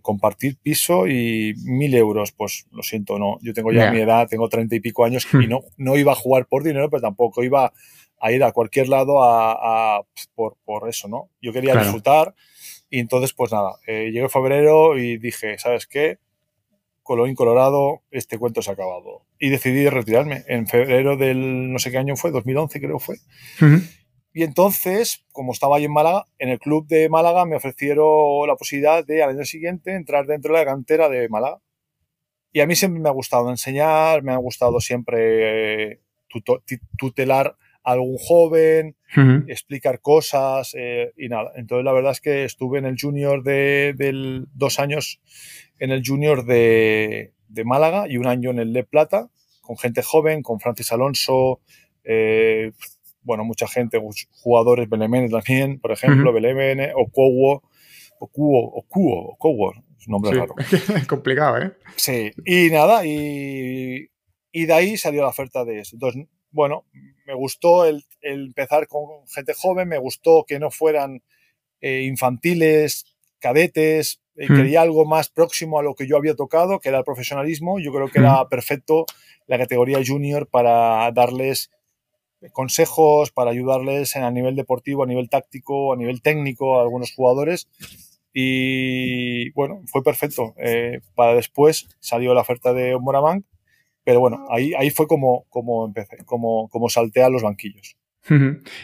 compartir 0.00 0.56
piso 0.62 1.06
y 1.06 1.54
mil 1.64 1.94
euros, 1.94 2.32
pues 2.32 2.66
lo 2.72 2.82
siento, 2.82 3.18
no. 3.18 3.38
Yo 3.42 3.52
tengo 3.52 3.72
ya 3.72 3.90
mi 3.90 4.00
edad, 4.00 4.26
tengo 4.28 4.48
treinta 4.48 4.74
y 4.74 4.80
pico 4.80 5.04
años 5.04 5.26
y 5.32 5.36
hmm. 5.36 5.48
no, 5.48 5.60
no 5.76 5.96
iba 5.96 6.12
a 6.12 6.16
jugar 6.16 6.46
por 6.46 6.62
dinero, 6.62 6.88
pero 6.90 7.02
tampoco 7.02 7.44
iba 7.44 7.72
a 8.20 8.32
ir 8.32 8.42
a 8.42 8.52
cualquier 8.52 8.88
lado 8.88 9.22
a, 9.22 10.02
por, 10.34 10.56
por, 10.64 10.88
eso, 10.88 11.08
¿no? 11.08 11.28
Yo 11.42 11.52
quería 11.52 11.76
disfrutar 11.76 12.34
y 12.88 13.00
entonces, 13.00 13.34
pues 13.34 13.52
nada, 13.52 13.72
eh, 13.86 14.10
llegó 14.12 14.28
febrero 14.28 14.96
y 14.96 15.18
dije, 15.18 15.58
¿sabes 15.58 15.86
qué? 15.86 16.18
Colorín 17.02 17.34
Colorado, 17.34 18.02
este 18.10 18.38
cuento 18.38 18.62
se 18.62 18.70
ha 18.70 18.74
acabado. 18.74 19.26
Y 19.38 19.50
decidí 19.50 19.86
retirarme 19.90 20.44
en 20.48 20.66
febrero 20.66 21.18
del 21.18 21.70
no 21.70 21.78
sé 21.78 21.90
qué 21.90 21.98
año 21.98 22.16
fue, 22.16 22.30
2011 22.30 22.80
creo 22.80 22.98
fue. 22.98 23.16
Y 24.34 24.42
entonces, 24.42 25.24
como 25.32 25.52
estaba 25.52 25.76
ahí 25.76 25.84
en 25.84 25.92
Málaga, 25.92 26.26
en 26.38 26.48
el 26.48 26.58
club 26.58 26.86
de 26.88 27.08
Málaga 27.08 27.46
me 27.46 27.56
ofrecieron 27.56 28.46
la 28.46 28.56
posibilidad 28.56 29.06
de 29.06 29.22
al 29.22 29.30
año 29.30 29.44
siguiente 29.44 29.94
entrar 29.94 30.26
dentro 30.26 30.52
de 30.52 30.58
la 30.60 30.66
cantera 30.66 31.08
de 31.08 31.28
Málaga. 31.28 31.60
Y 32.52 32.60
a 32.60 32.66
mí 32.66 32.74
siempre 32.74 33.00
me 33.00 33.08
ha 33.08 33.12
gustado 33.12 33.48
enseñar, 33.48 34.22
me 34.22 34.32
ha 34.32 34.36
gustado 34.36 34.80
siempre 34.80 36.00
tutelar 36.98 37.56
a 37.84 37.92
algún 37.92 38.18
joven, 38.18 38.96
explicar 39.46 40.00
cosas 40.00 40.74
eh, 40.76 41.12
y 41.16 41.28
nada. 41.28 41.52
Entonces 41.54 41.84
la 41.84 41.92
verdad 41.92 42.12
es 42.12 42.20
que 42.20 42.44
estuve 42.44 42.78
en 42.78 42.86
el 42.86 42.96
junior 43.00 43.44
de, 43.44 43.94
del 43.96 44.46
dos 44.52 44.80
años 44.80 45.20
en 45.78 45.90
el 45.90 46.02
Junior 46.04 46.44
de, 46.44 47.32
Málaga 47.64 48.08
y 48.08 48.16
un 48.16 48.26
año 48.26 48.50
en 48.50 48.58
el 48.58 48.72
de 48.72 48.84
Plata, 48.84 49.30
con 49.60 49.76
gente 49.76 50.02
joven, 50.02 50.42
con 50.42 50.60
Francis 50.60 50.90
Alonso, 50.92 51.60
eh, 52.02 52.72
bueno, 53.24 53.44
mucha 53.44 53.66
gente, 53.66 54.00
jugadores, 54.30 54.88
Belemene 54.88 55.28
también, 55.28 55.80
por 55.80 55.92
ejemplo, 55.92 56.30
uh 56.30 56.34
Belemene, 56.34 56.92
Okuo, 56.94 57.62
Okuo, 58.18 58.70
Okuo, 58.74 59.36
Okuo, 59.38 59.72
es 59.98 60.06
un 60.06 60.12
nombre 60.12 60.32
raro. 60.32 60.54
Es 60.58 61.06
complicado, 61.08 61.58
¿eh? 61.58 61.72
Sí, 61.96 62.30
y 62.44 62.70
nada, 62.70 63.04
y, 63.04 64.08
de 64.52 64.72
ahí 64.72 64.96
salió 64.96 65.22
la 65.22 65.28
oferta 65.28 65.64
de 65.64 65.80
eso. 65.80 65.96
Entonces, 65.96 66.26
bueno, 66.50 66.84
me 67.26 67.34
gustó 67.34 67.84
el, 67.86 68.04
empezar 68.20 68.86
con 68.86 69.26
gente 69.26 69.54
joven, 69.54 69.88
me 69.88 69.98
gustó 69.98 70.44
que 70.46 70.58
no 70.58 70.70
fueran 70.70 71.22
eh, 71.80 72.02
infantiles, 72.02 73.16
cadetes, 73.40 74.20
eh, 74.36 74.48
quería 74.48 74.82
algo 74.82 75.04
más 75.04 75.28
próximo 75.28 75.78
a 75.78 75.82
lo 75.82 75.94
que 75.94 76.06
yo 76.06 76.16
había 76.16 76.34
tocado, 76.34 76.80
que 76.80 76.88
era 76.88 76.98
el 76.98 77.04
profesionalismo. 77.04 77.78
Yo 77.78 77.92
creo 77.92 78.08
que 78.08 78.18
era 78.18 78.48
perfecto 78.48 79.06
la 79.46 79.58
categoría 79.58 80.00
junior 80.04 80.48
para 80.48 81.10
darles 81.12 81.70
consejos, 82.52 83.30
para 83.30 83.50
ayudarles 83.50 84.16
a 84.16 84.30
nivel 84.30 84.56
deportivo, 84.56 85.02
a 85.02 85.06
nivel 85.06 85.28
táctico, 85.28 85.92
a 85.92 85.96
nivel 85.96 86.22
técnico 86.22 86.78
a 86.78 86.82
algunos 86.82 87.12
jugadores. 87.12 87.68
Y 88.32 89.50
bueno, 89.50 89.82
fue 89.86 90.02
perfecto. 90.02 90.54
Eh, 90.58 91.00
para 91.14 91.34
después 91.34 91.88
salió 92.00 92.34
la 92.34 92.40
oferta 92.40 92.72
de 92.72 92.98
Morabank, 92.98 93.44
pero 94.04 94.20
bueno, 94.20 94.46
ahí, 94.50 94.74
ahí 94.74 94.90
fue 94.90 95.06
como, 95.06 95.46
como 95.48 95.86
empecé, 95.86 96.18
como, 96.24 96.68
como 96.68 96.88
salté 96.88 97.22
a 97.22 97.30
los 97.30 97.42
banquillos. 97.42 97.96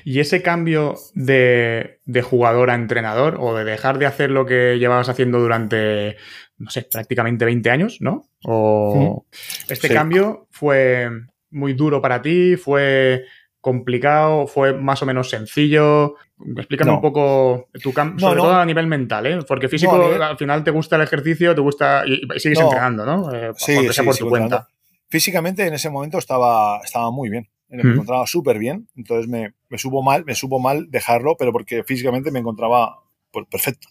Y 0.05 0.21
ese 0.21 0.43
cambio 0.43 0.97
de, 1.15 1.99
jugador 2.23 2.71
a 2.71 2.75
entrenador 2.75 3.39
o 3.41 3.57
de 3.57 3.65
dejar 3.65 3.99
de 3.99 4.07
hacer 4.07 4.31
lo 4.31 4.45
que 4.45 4.79
llevabas 4.79 5.09
haciendo 5.09 5.41
durante, 5.41 6.17
no 6.59 6.71
sé, 6.71 6.87
prácticamente 6.91 7.47
20 7.47 7.71
años, 7.71 7.99
¿no? 8.01 8.29
O 8.45 9.27
este 9.69 9.89
cambio 9.89 10.47
fue 10.51 11.09
muy 11.51 11.73
duro 11.73 12.03
para 12.03 12.21
ti, 12.21 12.57
fue 12.57 13.25
complicado, 13.61 14.47
fue 14.47 14.73
más 14.73 15.03
o 15.03 15.07
menos 15.07 15.31
sencillo. 15.31 16.17
Explícame 16.57 16.93
un 16.93 17.01
poco 17.01 17.69
tu 17.83 17.93
cambio, 17.93 18.21
sobre 18.21 18.41
todo 18.41 18.55
a 18.55 18.65
nivel 18.65 18.87
mental, 18.87 19.27
¿eh? 19.27 19.39
Porque 19.47 19.69
físico 19.69 19.97
al 20.21 20.37
final 20.37 20.65
te 20.65 20.71
gusta 20.71 20.97
el 20.97 21.03
ejercicio, 21.03 21.55
te 21.55 21.61
gusta 21.61 22.05
y, 22.07 22.21
sigues 22.39 22.61
entrenando, 22.61 23.05
¿no? 23.05 23.35
Eh, 23.35 23.53
sí, 23.57 23.77
por 24.05 24.17
tu 24.17 24.29
cuenta. 24.29 24.67
Físicamente 25.09 25.67
en 25.67 25.75
ese 25.75 25.91
momento 25.91 26.19
estaba, 26.19 26.81
estaba 26.85 27.11
muy 27.11 27.29
bien 27.29 27.49
me 27.71 27.93
encontraba 27.93 28.27
súper 28.27 28.59
bien, 28.59 28.89
entonces 28.97 29.29
me, 29.29 29.55
me, 29.69 29.79
subo 29.79 30.03
mal, 30.03 30.25
me 30.25 30.35
subo 30.35 30.59
mal 30.59 30.91
dejarlo, 30.91 31.37
pero 31.39 31.53
porque 31.53 31.85
físicamente 31.85 32.31
me 32.31 32.41
encontraba 32.41 33.05
pues, 33.31 33.47
perfecto. 33.51 33.89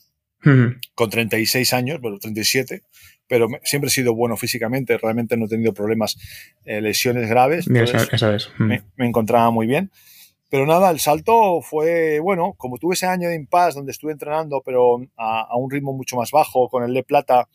Con 0.95 1.09
36 1.09 1.73
años, 1.73 1.99
bueno, 1.99 2.17
37, 2.17 2.83
pero 3.29 3.48
siempre 3.63 3.88
he 3.88 3.91
sido 3.91 4.13
bueno 4.13 4.36
físicamente, 4.36 4.98
realmente 4.98 5.38
no 5.38 5.45
he 5.45 5.48
tenido 5.50 5.74
problemas, 5.74 6.17
eh, 6.65 6.81
lesiones 6.81 7.29
graves. 7.29 7.69
me, 7.69 8.83
me, 8.98 9.07
encontraba 9.07 9.50
muy 9.51 9.67
bien. 9.67 9.91
Pero 10.50 10.65
nada, 10.65 10.89
el 10.89 11.00
salto 11.00 11.62
fue, 11.62 12.19
bueno, 12.19 12.55
como 12.57 12.79
tuve 12.79 12.95
ese 12.95 13.05
año 13.05 13.29
de 13.29 13.36
impasse 13.36 13.77
donde 13.77 13.91
estuve 13.91 14.12
entrenando, 14.12 14.63
pero 14.65 15.00
a, 15.15 15.41
a 15.41 15.55
un 15.55 15.69
ritmo 15.69 15.93
mucho 15.93 16.17
más 16.17 16.31
bajo, 16.31 16.67
con 16.69 16.83
el 16.83 16.93
de 16.93 17.03
plata, 17.03 17.48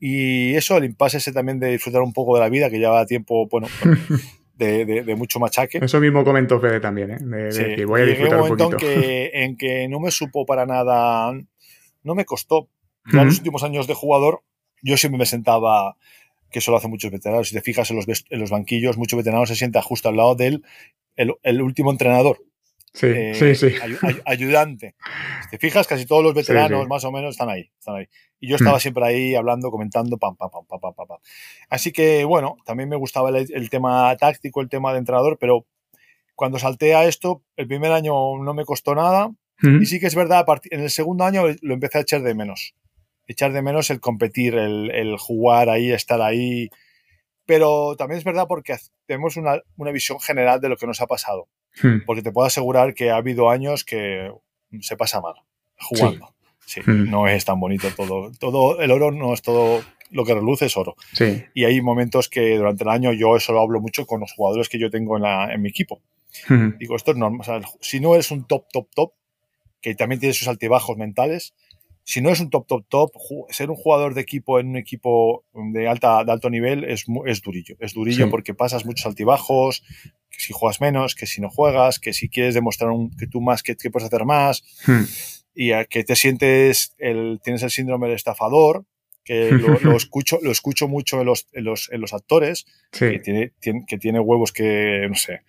y 0.00 0.54
eso, 0.54 0.76
el 0.76 0.84
impasse 0.84 1.18
ese 1.18 1.32
también 1.32 1.58
de 1.60 1.70
disfrutar 1.70 2.02
un 2.02 2.12
poco 2.12 2.34
de 2.34 2.40
la 2.40 2.48
vida, 2.48 2.68
que 2.68 2.78
llevaba 2.78 3.06
tiempo, 3.06 3.48
bueno, 3.48 3.68
de, 4.56 5.14
mucho 5.16 5.40
machaque. 5.40 5.78
Eso 5.80 6.00
mismo 6.00 6.24
comentó 6.24 6.60
Fede 6.60 6.80
también, 6.80 7.12
¿eh? 7.12 7.18
De, 7.20 7.76
que 7.76 7.84
voy 7.84 8.02
a 8.02 8.04
disfrutar 8.04 8.40
un, 8.40 8.48
momento 8.48 8.72
En 8.72 8.76
que, 8.76 9.30
en 9.32 9.56
que 9.56 9.88
no 9.88 10.00
me 10.00 10.10
supo 10.10 10.44
para 10.44 10.66
nada, 10.66 11.32
no 12.02 12.14
me 12.14 12.24
costó. 12.24 12.68
Ya 13.12 13.20
en 13.20 13.26
los 13.28 13.38
últimos 13.38 13.62
años 13.62 13.86
de 13.86 13.94
jugador, 13.94 14.42
yo 14.84 14.96
siempre 14.96 15.18
me 15.18 15.26
sentaba, 15.26 15.96
que 16.50 16.60
eso 16.60 16.70
lo 16.70 16.76
hacen 16.76 16.90
muchos 16.90 17.10
veteranos, 17.10 17.48
si 17.48 17.54
te 17.54 17.62
fijas 17.62 17.90
en 17.90 17.96
los, 17.96 18.06
en 18.08 18.40
los 18.40 18.50
banquillos, 18.50 18.96
muchos 18.96 19.16
veteranos 19.16 19.48
se 19.48 19.56
sientan 19.56 19.82
justo 19.82 20.08
al 20.08 20.16
lado 20.16 20.34
del 20.34 20.62
el, 21.16 21.34
el 21.42 21.62
último 21.62 21.90
entrenador. 21.90 22.38
Sí, 22.94 23.06
eh, 23.08 23.34
sí, 23.34 23.54
sí. 23.56 23.74
ayudante. 24.24 24.94
Si 25.42 25.50
te 25.50 25.58
fijas, 25.58 25.88
casi 25.88 26.06
todos 26.06 26.22
los 26.22 26.32
veteranos 26.32 26.86
más 26.86 27.04
o 27.04 27.10
menos 27.10 27.32
están 27.32 27.48
ahí, 27.48 27.68
están 27.76 27.96
ahí. 27.96 28.06
Y 28.38 28.48
yo 28.48 28.54
estaba 28.54 28.76
hmm. 28.76 28.80
siempre 28.80 29.04
ahí 29.04 29.34
hablando, 29.34 29.72
comentando, 29.72 30.16
pam, 30.16 30.36
pam, 30.36 30.48
pam, 30.48 30.64
pam, 30.68 30.94
pam, 30.94 31.06
pam. 31.08 31.18
Así 31.68 31.90
que, 31.90 32.24
bueno, 32.24 32.56
también 32.64 32.88
me 32.88 32.94
gustaba 32.94 33.30
el, 33.30 33.70
tema 33.70 34.16
táctico, 34.16 34.60
el 34.60 34.68
tema 34.68 34.92
de 34.92 35.00
entrenador, 35.00 35.38
pero 35.40 35.66
cuando 36.36 36.60
salté 36.60 36.94
a 36.94 37.04
esto, 37.04 37.42
el 37.56 37.66
primer 37.66 37.90
año 37.90 38.14
no 38.38 38.54
me 38.54 38.64
costó 38.64 38.94
nada. 38.94 39.32
Y 39.62 39.86
sí 39.86 39.98
que 39.98 40.06
es 40.06 40.14
verdad, 40.14 40.44
en 40.70 40.80
el 40.80 40.90
segundo 40.90 41.24
año 41.24 41.44
lo 41.62 41.74
empecé 41.74 41.98
a 41.98 42.00
echar 42.02 42.22
de 42.22 42.34
menos. 42.34 42.74
Echar 43.26 43.52
de 43.52 43.62
menos 43.62 43.90
el 43.90 44.00
competir, 44.00 44.54
el, 44.54 45.16
jugar 45.18 45.68
ahí, 45.68 45.92
estar 45.92 46.20
ahí. 46.20 46.68
Pero 47.46 47.96
también 47.96 48.18
es 48.18 48.24
verdad 48.24 48.46
porque 48.48 48.76
tenemos 49.06 49.36
una, 49.36 49.62
visión 49.92 50.20
general 50.20 50.60
de 50.60 50.68
lo 50.68 50.76
que 50.76 50.86
nos 50.86 51.00
ha 51.00 51.06
pasado. 51.06 51.48
Hmm. 51.82 52.04
Porque 52.06 52.22
te 52.22 52.32
puedo 52.32 52.46
asegurar 52.46 52.94
que 52.94 53.10
ha 53.10 53.16
habido 53.16 53.50
años 53.50 53.84
que 53.84 54.30
se 54.80 54.96
pasa 54.96 55.20
mal 55.20 55.34
jugando. 55.78 56.34
Sí, 56.66 56.80
hmm. 56.80 57.10
no 57.10 57.28
es 57.28 57.44
tan 57.44 57.60
bonito 57.60 57.88
todo. 57.96 58.30
Todo 58.32 58.80
el 58.80 58.90
oro 58.90 59.10
no 59.10 59.34
es 59.34 59.42
todo 59.42 59.82
lo 60.10 60.24
que 60.24 60.34
reluce 60.34 60.66
es 60.66 60.76
oro. 60.76 60.96
Sí. 61.12 61.44
Y 61.54 61.64
hay 61.64 61.80
momentos 61.80 62.28
que 62.28 62.56
durante 62.56 62.84
el 62.84 62.90
año 62.90 63.12
yo 63.12 63.36
eso 63.36 63.52
lo 63.52 63.60
hablo 63.60 63.80
mucho 63.80 64.06
con 64.06 64.20
los 64.20 64.32
jugadores 64.32 64.68
que 64.68 64.78
yo 64.78 64.90
tengo 64.90 65.16
en, 65.16 65.24
la, 65.24 65.52
en 65.52 65.60
mi 65.60 65.68
equipo. 65.68 66.00
Hmm. 66.48 66.76
Digo, 66.78 66.96
esto 66.96 67.12
es 67.12 67.16
normal. 67.16 67.64
si 67.80 68.00
no 68.00 68.14
eres 68.14 68.30
un 68.30 68.44
top, 68.46 68.66
top, 68.72 68.88
top, 68.94 69.12
que 69.80 69.94
también 69.94 70.20
tiene 70.20 70.34
sus 70.34 70.48
altibajos 70.48 70.96
mentales, 70.96 71.54
si 72.04 72.20
no 72.20 72.30
es 72.30 72.40
un 72.40 72.50
top, 72.50 72.66
top, 72.66 72.84
top, 72.88 73.10
ser 73.48 73.70
un 73.70 73.76
jugador 73.76 74.14
de 74.14 74.20
equipo 74.20 74.60
en 74.60 74.68
un 74.68 74.76
equipo 74.76 75.44
de, 75.54 75.88
alta, 75.88 76.22
de 76.22 76.32
alto 76.32 76.50
nivel 76.50 76.84
es, 76.84 77.06
es 77.26 77.40
durillo. 77.40 77.76
Es 77.80 77.94
durillo 77.94 78.28
porque 78.28 78.52
pasas 78.52 78.84
muchos 78.84 79.06
altibajos, 79.06 79.82
que 80.30 80.38
si 80.38 80.52
juegas 80.52 80.82
menos, 80.82 81.14
que 81.14 81.26
si 81.26 81.40
no 81.40 81.48
juegas, 81.48 81.98
que 81.98 82.12
si 82.12 82.28
quieres 82.28 82.54
demostrar 82.54 82.90
que 83.18 83.26
tú 83.26 83.40
más, 83.40 83.62
que, 83.62 83.74
puedes 83.90 84.06
hacer 84.06 84.26
más, 84.26 84.62
hmm. 84.86 85.04
y 85.54 85.70
que 85.86 86.04
te 86.04 86.14
sientes, 86.14 86.94
el, 86.98 87.40
tienes 87.42 87.62
el 87.62 87.70
síndrome 87.70 88.08
del 88.08 88.16
estafador, 88.16 88.84
que 89.24 89.50
lo, 89.82 89.96
escucho, 89.96 90.38
lo 90.42 90.50
escucho 90.50 90.88
mucho 90.88 91.20
en 91.20 91.26
los, 91.26 91.46
en 91.54 91.64
los, 91.64 91.88
en 91.90 92.02
los 92.02 92.12
actores, 92.12 92.66
que, 92.90 93.18
tiene, 93.18 93.52
que 93.86 93.98
tiene 93.98 94.20
huevos 94.20 94.52
que, 94.52 95.06
no 95.08 95.14
sé, 95.14 95.40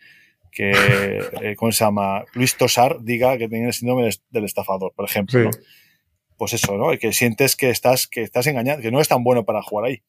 que, 0.51 0.71
eh, 1.41 1.55
¿cómo 1.57 1.73
se 1.73 1.83
llama? 1.83 2.23
Luis 2.33 2.55
Tosar 2.55 3.03
diga 3.03 3.37
que 3.37 3.49
tiene 3.49 3.67
el 3.67 3.73
síndrome 3.73 4.09
del 4.29 4.45
estafador, 4.45 4.93
por 4.95 5.03
ejemplo. 5.03 5.49
Pues 6.37 6.53
eso, 6.53 6.77
¿no? 6.77 6.97
Que 6.97 7.13
sientes 7.13 7.55
que 7.55 7.69
estás, 7.69 8.07
que 8.07 8.21
estás 8.21 8.47
engañado, 8.47 8.81
que 8.81 8.91
no 8.91 8.99
es 8.99 9.07
tan 9.07 9.23
bueno 9.23 9.45
para 9.45 9.61
jugar 9.61 9.85
ahí. 9.85 10.03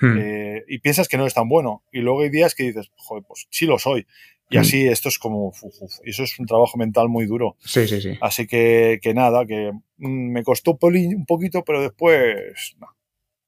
Hmm. 0.00 0.18
Eh, 0.18 0.64
y 0.68 0.78
piensas 0.78 1.08
que 1.08 1.16
no 1.16 1.26
es 1.26 1.34
tan 1.34 1.48
bueno. 1.48 1.84
Y 1.92 2.00
luego 2.00 2.22
hay 2.22 2.30
días 2.30 2.54
que 2.54 2.64
dices, 2.64 2.90
joder, 2.96 3.24
pues 3.26 3.46
sí 3.50 3.66
lo 3.66 3.78
soy. 3.78 4.06
Y 4.50 4.56
hmm. 4.56 4.60
así 4.60 4.88
esto 4.88 5.08
es 5.08 5.18
como, 5.18 5.52
y 6.04 6.10
eso 6.10 6.22
es 6.24 6.38
un 6.38 6.46
trabajo 6.46 6.78
mental 6.78 7.08
muy 7.08 7.26
duro. 7.26 7.56
Sí, 7.60 7.86
sí, 7.86 8.00
sí. 8.00 8.18
Así 8.20 8.46
que, 8.46 8.98
que 9.02 9.14
nada, 9.14 9.46
que 9.46 9.72
mm, 9.98 10.32
me 10.32 10.42
costó 10.42 10.76
un 10.80 11.26
poquito, 11.26 11.64
pero 11.64 11.82
después 11.82 12.76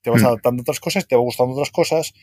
te 0.02 0.10
vas 0.10 0.22
hmm. 0.22 0.26
adaptando 0.26 0.60
a 0.60 0.62
otras 0.62 0.80
cosas, 0.80 1.06
te 1.06 1.16
va 1.16 1.22
gustando 1.22 1.52
otras 1.54 1.70
cosas 1.70 2.14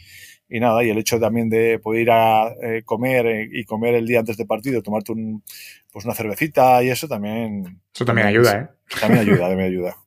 y 0.49 0.59
nada, 0.59 0.83
y 0.83 0.89
el 0.89 0.97
hecho 0.97 1.19
también 1.19 1.49
de 1.49 1.79
poder 1.79 2.01
ir 2.01 2.11
a 2.11 2.53
eh, 2.61 2.81
comer 2.85 3.25
eh, 3.25 3.49
y 3.51 3.65
comer 3.65 3.95
el 3.95 4.07
día 4.07 4.19
antes 4.19 4.37
del 4.37 4.47
partido, 4.47 4.81
tomarte 4.81 5.11
un, 5.11 5.43
pues 5.91 6.05
una 6.05 6.13
cervecita 6.13 6.81
y 6.83 6.89
eso 6.89 7.07
también... 7.07 7.81
Eso 7.93 8.05
también, 8.05 8.27
ayuda, 8.27 8.57
¿eh? 8.57 8.67
También 8.99 9.21
ayuda, 9.21 9.39
también 9.49 9.69
ayuda. 9.69 9.97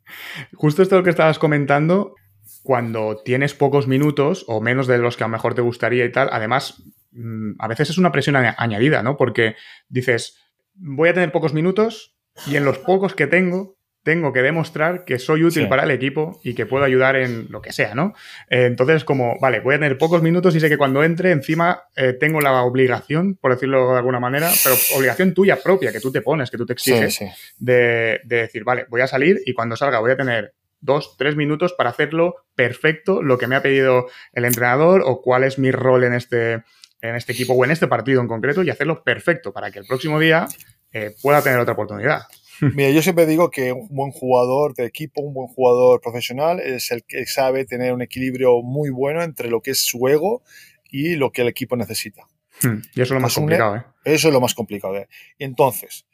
Justo 0.55 0.83
esto 0.83 1.03
que 1.03 1.11
estabas 1.11 1.39
comentando, 1.39 2.15
cuando 2.62 3.23
tienes 3.23 3.55
pocos 3.55 3.87
minutos 3.87 4.45
o 4.49 4.61
menos 4.61 4.87
de 4.87 4.99
los 4.99 5.17
que 5.17 5.25
a 5.25 5.27
lo 5.27 5.33
mejor 5.33 5.55
te 5.55 5.62
gustaría 5.62 6.05
y 6.05 6.12
tal, 6.12 6.29
además, 6.33 6.83
mm, 7.12 7.53
a 7.59 7.69
veces 7.69 7.91
es 7.91 7.99
una 7.99 8.12
presión 8.12 8.37
añadida, 8.37 9.03
¿no? 9.03 9.17
Porque 9.17 9.57
dices, 9.89 10.39
voy 10.75 11.11
a 11.11 11.15
tener 11.15 11.33
pocos 11.33 11.53
minutos 11.53 12.17
y 12.47 12.57
en 12.57 12.65
los 12.65 12.79
pocos 12.79 13.15
que 13.15 13.27
tengo 13.27 13.77
tengo 14.11 14.33
que 14.33 14.43
demostrar 14.43 15.05
que 15.05 15.21
soy 15.21 15.45
útil 15.45 15.69
para 15.69 15.85
el 15.85 15.93
equipo 15.93 16.40
y 16.43 16.55
que 16.55 16.67
puedo 16.67 16.85
ayudar 16.85 17.14
en 17.14 17.47
lo 17.49 17.62
que 17.62 17.73
sea, 17.73 17.95
¿no? 17.95 18.12
Eh, 18.49 18.64
entonces, 18.64 19.05
como, 19.05 19.38
vale, 19.40 19.61
voy 19.61 19.76
a 19.76 19.79
tener 19.79 19.99
pocos 19.99 20.21
minutos 20.21 20.57
y 20.57 20.59
sé 20.59 20.69
que 20.69 20.76
cuando 20.76 21.05
entre, 21.05 21.31
encima 21.31 21.85
eh, 21.95 22.12
tengo 22.14 22.40
la 22.40 22.61
obligación, 22.64 23.37
por 23.37 23.52
decirlo 23.52 23.93
de 23.93 23.99
alguna 23.99 24.19
manera, 24.19 24.50
pero 24.64 24.75
obligación 24.97 25.33
tuya 25.33 25.62
propia, 25.62 25.93
que 25.93 26.00
tú 26.00 26.11
te 26.11 26.23
pones, 26.23 26.50
que 26.50 26.57
tú 26.57 26.67
te 26.67 26.73
exiges, 26.73 27.21
De, 27.57 28.21
decir, 28.25 28.64
vale, 28.64 28.87
voy 28.88 29.00
a 29.00 29.07
salir 29.07 29.40
y 29.47 29.55
cuando 29.55 29.76
salga 29.76 30.00
voy 30.00 30.11
a 30.11 30.17
tener 30.17 30.55
dos, 30.81 31.14
tres 31.17 31.37
minutos 31.37 31.73
para 31.73 31.90
hacerlo 31.90 32.35
perfecto, 32.57 33.23
lo 33.23 33.38
que 33.38 33.47
me 33.47 33.55
ha 33.55 33.62
pedido 33.62 34.09
el 34.33 34.45
entrenador 34.45 35.05
o 35.07 35.23
cuál 35.23 35.45
es 35.45 35.57
mi 35.57 35.71
rol 35.71 36.02
en 36.02 36.14
este, 36.14 36.64
en 37.00 37.14
este 37.14 37.31
equipo 37.31 37.52
o 37.52 37.64
en 37.64 37.71
este 37.71 37.87
partido 37.87 38.21
en 38.21 38.26
concreto 38.26 38.64
y 38.64 38.71
hacerlo 38.71 39.05
perfecto 39.05 39.52
para 39.52 39.71
que 39.71 39.79
el 39.79 39.87
próximo 39.87 40.19
día 40.19 40.49
eh, 40.93 41.14
pueda 41.23 41.43
tener 41.43 41.61
otra 41.61 41.75
oportunidad. 41.75 42.23
Mira, 42.75 42.90
yo 42.90 43.02
siempre 43.02 43.26
digo 43.26 43.50
que 43.50 43.73
un 43.73 43.89
buen 43.89 44.11
jugador 44.11 44.75
de 44.75 44.85
equipo, 44.85 45.21
un 45.23 45.35
buen 45.35 45.49
jugador 45.49 46.00
profesional 46.00 46.61
es 46.61 46.91
el 46.91 47.04
que 47.04 47.26
sabe 47.26 47.65
tener 47.65 47.93
un 47.93 48.02
equilibrio 48.02 48.63
muy 48.63 48.91
bueno 48.91 49.23
entre 49.23 49.49
lo 49.49 49.61
que 49.61 49.73
es 49.73 49.85
su 49.85 50.06
ego 50.08 50.43
y 50.91 51.17
lo 51.17 51.32
que 51.32 51.43
el 51.43 51.49
equipo 51.49 51.76
necesita. 51.76 52.26
Hmm, 52.63 52.82
y 52.95 53.00
eso 53.00 53.02
es 53.02 53.11
lo 53.11 53.21
más 53.21 53.35
complicado, 53.35 53.76
¿eh? 53.76 53.85
Eso 54.04 54.28
es 54.28 54.35
lo 54.35 54.41
más 54.41 54.54
complicado. 54.54 54.97
¿eh? 54.97 55.08
Entonces, 55.39 56.06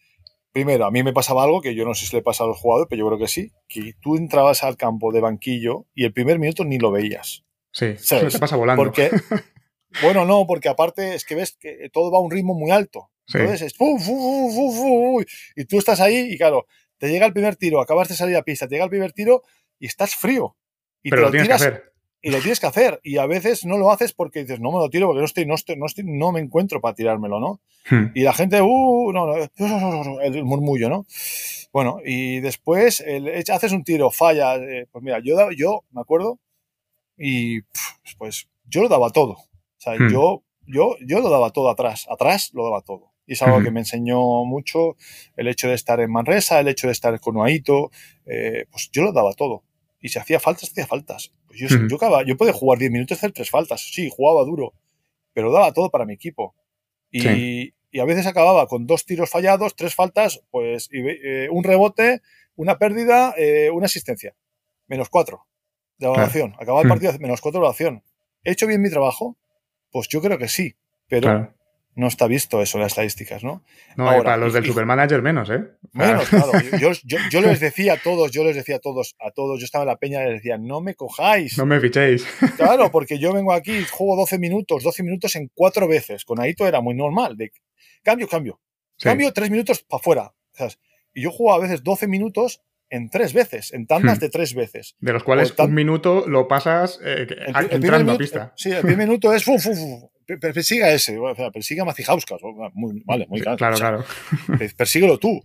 primero, 0.52 0.86
a 0.86 0.90
mí 0.90 1.02
me 1.02 1.12
pasaba 1.12 1.44
algo 1.44 1.60
que 1.60 1.74
yo 1.74 1.84
no 1.84 1.94
sé 1.94 2.06
si 2.06 2.16
le 2.16 2.22
pasa 2.22 2.44
a 2.44 2.46
los 2.46 2.58
jugadores, 2.58 2.86
pero 2.88 3.00
yo 3.00 3.06
creo 3.08 3.18
que 3.18 3.28
sí, 3.28 3.52
que 3.68 3.94
tú 4.00 4.16
entrabas 4.16 4.62
al 4.62 4.76
campo 4.76 5.12
de 5.12 5.20
banquillo 5.20 5.86
y 5.94 6.04
el 6.04 6.12
primer 6.12 6.38
minuto 6.38 6.64
ni 6.64 6.78
lo 6.78 6.90
veías. 6.90 7.44
Sí, 7.72 7.94
¿sabes? 7.98 8.32
te 8.32 8.38
pasa 8.38 8.56
volando. 8.56 8.82
Porque, 8.82 9.10
bueno, 10.02 10.24
no, 10.24 10.46
porque 10.46 10.68
aparte 10.68 11.14
es 11.14 11.24
que 11.24 11.34
ves 11.34 11.56
que 11.58 11.90
todo 11.92 12.10
va 12.10 12.18
a 12.18 12.22
un 12.22 12.30
ritmo 12.30 12.54
muy 12.54 12.70
alto. 12.70 13.10
Entonces 13.32 13.62
es 13.62 13.74
y 15.56 15.64
tú 15.64 15.78
estás 15.78 16.00
ahí 16.00 16.32
y 16.32 16.38
claro, 16.38 16.66
te 16.98 17.08
llega 17.08 17.26
el 17.26 17.32
primer 17.32 17.56
tiro, 17.56 17.80
acabas 17.80 18.08
de 18.08 18.14
salir 18.14 18.36
a 18.36 18.42
pista, 18.42 18.68
te 18.68 18.74
llega 18.74 18.84
el 18.84 18.90
primer 18.90 19.12
tiro 19.12 19.42
y 19.78 19.86
estás 19.86 20.14
frío. 20.14 20.56
Y 21.02 21.10
Pero 21.10 21.22
lo, 21.22 21.30
tienes 21.30 21.48
que 21.48 21.54
hacer. 21.54 21.92
Y 22.22 22.30
lo 22.30 22.38
tienes 22.38 22.58
que 22.58 22.66
hacer. 22.66 23.00
Y 23.02 23.18
a 23.18 23.26
veces 23.26 23.64
no 23.64 23.78
lo 23.78 23.92
haces 23.92 24.12
porque 24.12 24.40
dices, 24.40 24.60
no 24.60 24.72
me 24.72 24.78
lo 24.78 24.90
tiro 24.90 25.06
porque 25.06 25.20
no 25.20 25.26
estoy, 25.26 25.46
no 25.46 25.54
estoy, 25.54 25.76
no, 25.76 25.86
estoy, 25.86 26.04
no 26.04 26.32
me 26.32 26.40
encuentro 26.40 26.80
para 26.80 26.94
tirármelo, 26.94 27.38
¿no? 27.38 27.60
Hmm. 27.88 28.06
Y 28.14 28.22
la 28.22 28.32
gente, 28.32 28.60
uh, 28.62 29.12
no, 29.12 29.26
no, 29.26 30.20
el 30.20 30.44
murmullo, 30.44 30.88
¿no? 30.88 31.06
Bueno, 31.72 32.00
y 32.04 32.40
después 32.40 33.04
haces 33.52 33.72
un 33.72 33.84
tiro, 33.84 34.10
falla. 34.10 34.56
Eh, 34.56 34.86
pues 34.90 35.04
mira, 35.04 35.20
yo, 35.22 35.36
yo 35.52 35.84
me 35.90 36.00
acuerdo 36.00 36.38
y 37.16 37.60
pues 38.18 38.48
yo 38.64 38.82
lo 38.82 38.88
daba 38.88 39.10
todo. 39.10 39.32
O 39.32 39.78
sea, 39.78 39.94
hmm. 39.94 40.10
yo, 40.10 40.42
yo, 40.66 40.96
yo 41.06 41.20
lo 41.20 41.30
daba 41.30 41.50
todo 41.50 41.70
atrás. 41.70 42.06
Atrás 42.10 42.50
lo 42.54 42.64
daba 42.64 42.80
todo. 42.80 43.12
Y 43.26 43.32
es 43.32 43.42
algo 43.42 43.60
que 43.60 43.72
me 43.72 43.80
enseñó 43.80 44.44
mucho 44.44 44.96
el 45.36 45.48
hecho 45.48 45.68
de 45.68 45.74
estar 45.74 45.98
en 46.00 46.12
Manresa, 46.12 46.60
el 46.60 46.68
hecho 46.68 46.86
de 46.86 46.92
estar 46.92 47.18
con 47.18 47.36
Uaito, 47.36 47.90
eh, 48.24 48.66
pues 48.70 48.88
yo 48.92 49.02
lo 49.02 49.12
daba 49.12 49.32
todo. 49.32 49.64
Y 50.00 50.10
si 50.10 50.18
hacía 50.18 50.38
faltas, 50.38 50.70
hacía 50.70 50.86
faltas. 50.86 51.32
Pues 51.46 51.58
yo, 51.58 51.66
yo, 51.88 52.22
yo 52.24 52.36
podía 52.36 52.52
jugar 52.52 52.78
10 52.78 52.92
minutos 52.92 53.16
y 53.16 53.18
hacer 53.18 53.32
tres 53.32 53.50
faltas. 53.50 53.80
Sí, 53.80 54.08
jugaba 54.14 54.44
duro, 54.44 54.74
pero 55.32 55.50
daba 55.50 55.72
todo 55.72 55.90
para 55.90 56.04
mi 56.04 56.14
equipo. 56.14 56.54
Y, 57.10 57.74
y 57.90 58.00
a 58.00 58.04
veces 58.04 58.26
acababa 58.26 58.66
con 58.66 58.86
dos 58.86 59.04
tiros 59.06 59.30
fallados, 59.30 59.74
tres 59.74 59.94
faltas, 59.94 60.42
pues 60.50 60.88
eh, 60.92 61.48
un 61.50 61.64
rebote, 61.64 62.20
una 62.54 62.78
pérdida, 62.78 63.34
eh, 63.36 63.70
una 63.70 63.86
asistencia. 63.86 64.36
Menos 64.86 65.08
cuatro 65.08 65.46
de 65.98 66.06
evaluación. 66.06 66.54
Acababa 66.60 66.82
el 66.82 66.88
partido 66.88 67.12
menos 67.18 67.40
cuatro 67.40 67.58
de 67.58 67.64
evaluación. 67.64 68.04
¿He 68.44 68.52
hecho 68.52 68.66
bien 68.66 68.82
mi 68.82 68.90
trabajo? 68.90 69.36
Pues 69.90 70.08
yo 70.08 70.20
creo 70.20 70.38
que 70.38 70.48
sí. 70.48 70.76
Pero 71.08 71.54
no 71.96 72.08
está 72.08 72.26
visto 72.26 72.60
eso 72.60 72.76
en 72.76 72.82
las 72.82 72.92
estadísticas, 72.92 73.42
¿no? 73.42 73.64
No, 73.96 74.04
para 74.04 74.36
los 74.36 74.52
del 74.52 74.66
Supermanager 74.66 75.22
menos, 75.22 75.48
¿eh? 75.48 75.64
Menos, 75.92 76.28
claro. 76.28 76.52
Yo, 77.30 77.40
les 77.40 77.58
decía 77.58 77.94
a 77.94 77.96
todos, 77.96 78.30
yo 78.30 78.44
les 78.44 78.54
decía 78.54 78.76
a 78.76 78.78
todos, 78.78 79.16
a 79.18 79.30
todos, 79.30 79.58
yo 79.58 79.64
estaba 79.64 79.84
en 79.84 79.88
la 79.88 79.96
peña 79.96 80.22
y 80.22 80.26
les 80.26 80.34
decía, 80.42 80.58
no 80.58 80.82
me 80.82 80.94
cojáis. 80.94 81.56
No 81.56 81.64
me 81.66 81.80
fichéis. 81.80 82.26
Claro, 82.56 82.90
porque 82.90 83.18
yo 83.18 83.32
vengo 83.32 83.52
aquí, 83.52 83.84
juego 83.90 84.16
12 84.16 84.38
minutos, 84.38 84.82
12 84.82 85.02
minutos 85.02 85.36
en 85.36 85.50
cuatro 85.54 85.88
veces. 85.88 86.24
Con 86.24 86.40
Aito 86.40 86.66
era 86.66 86.80
muy 86.80 86.94
normal. 86.94 87.36
De 87.36 87.50
cambio, 88.02 88.28
cambio. 88.28 88.60
Cambio, 88.98 89.32
tres 89.32 89.50
minutos 89.50 89.82
para 89.82 90.00
afuera. 90.00 90.34
Y 91.14 91.22
yo 91.22 91.30
juego 91.30 91.54
a 91.54 91.58
veces 91.58 91.82
12 91.82 92.08
minutos 92.08 92.62
en 92.90 93.10
tres 93.10 93.32
veces, 93.32 93.72
en 93.72 93.86
tandas 93.86 94.18
hmm. 94.18 94.20
de 94.20 94.28
tres 94.28 94.54
veces. 94.54 94.96
De 95.00 95.12
los 95.12 95.24
cuales 95.24 95.54
un 95.58 95.74
minuto 95.74 96.24
lo 96.26 96.46
pasas 96.46 97.00
eh, 97.02 97.26
entrando 97.70 98.12
a 98.12 98.18
pista. 98.18 98.52
Sí, 98.56 98.70
el 98.70 98.82
primer 98.82 99.08
minuto 99.08 99.32
es 99.32 99.44
fu, 99.44 99.58
fu, 99.58 99.74
fu, 99.74 100.10
persiga 100.40 100.92
ese, 100.92 101.18
o 101.18 101.34
sea, 101.34 101.50
persiga 101.50 101.82
a 101.82 101.86
Macijauskas. 101.86 102.40
Muy, 102.74 103.02
vale, 103.04 103.26
muy 103.28 103.40
claro. 103.40 103.56
Claro, 103.56 103.76
claro. 103.76 104.04
Persíguelo 104.76 105.18
tú. 105.18 105.42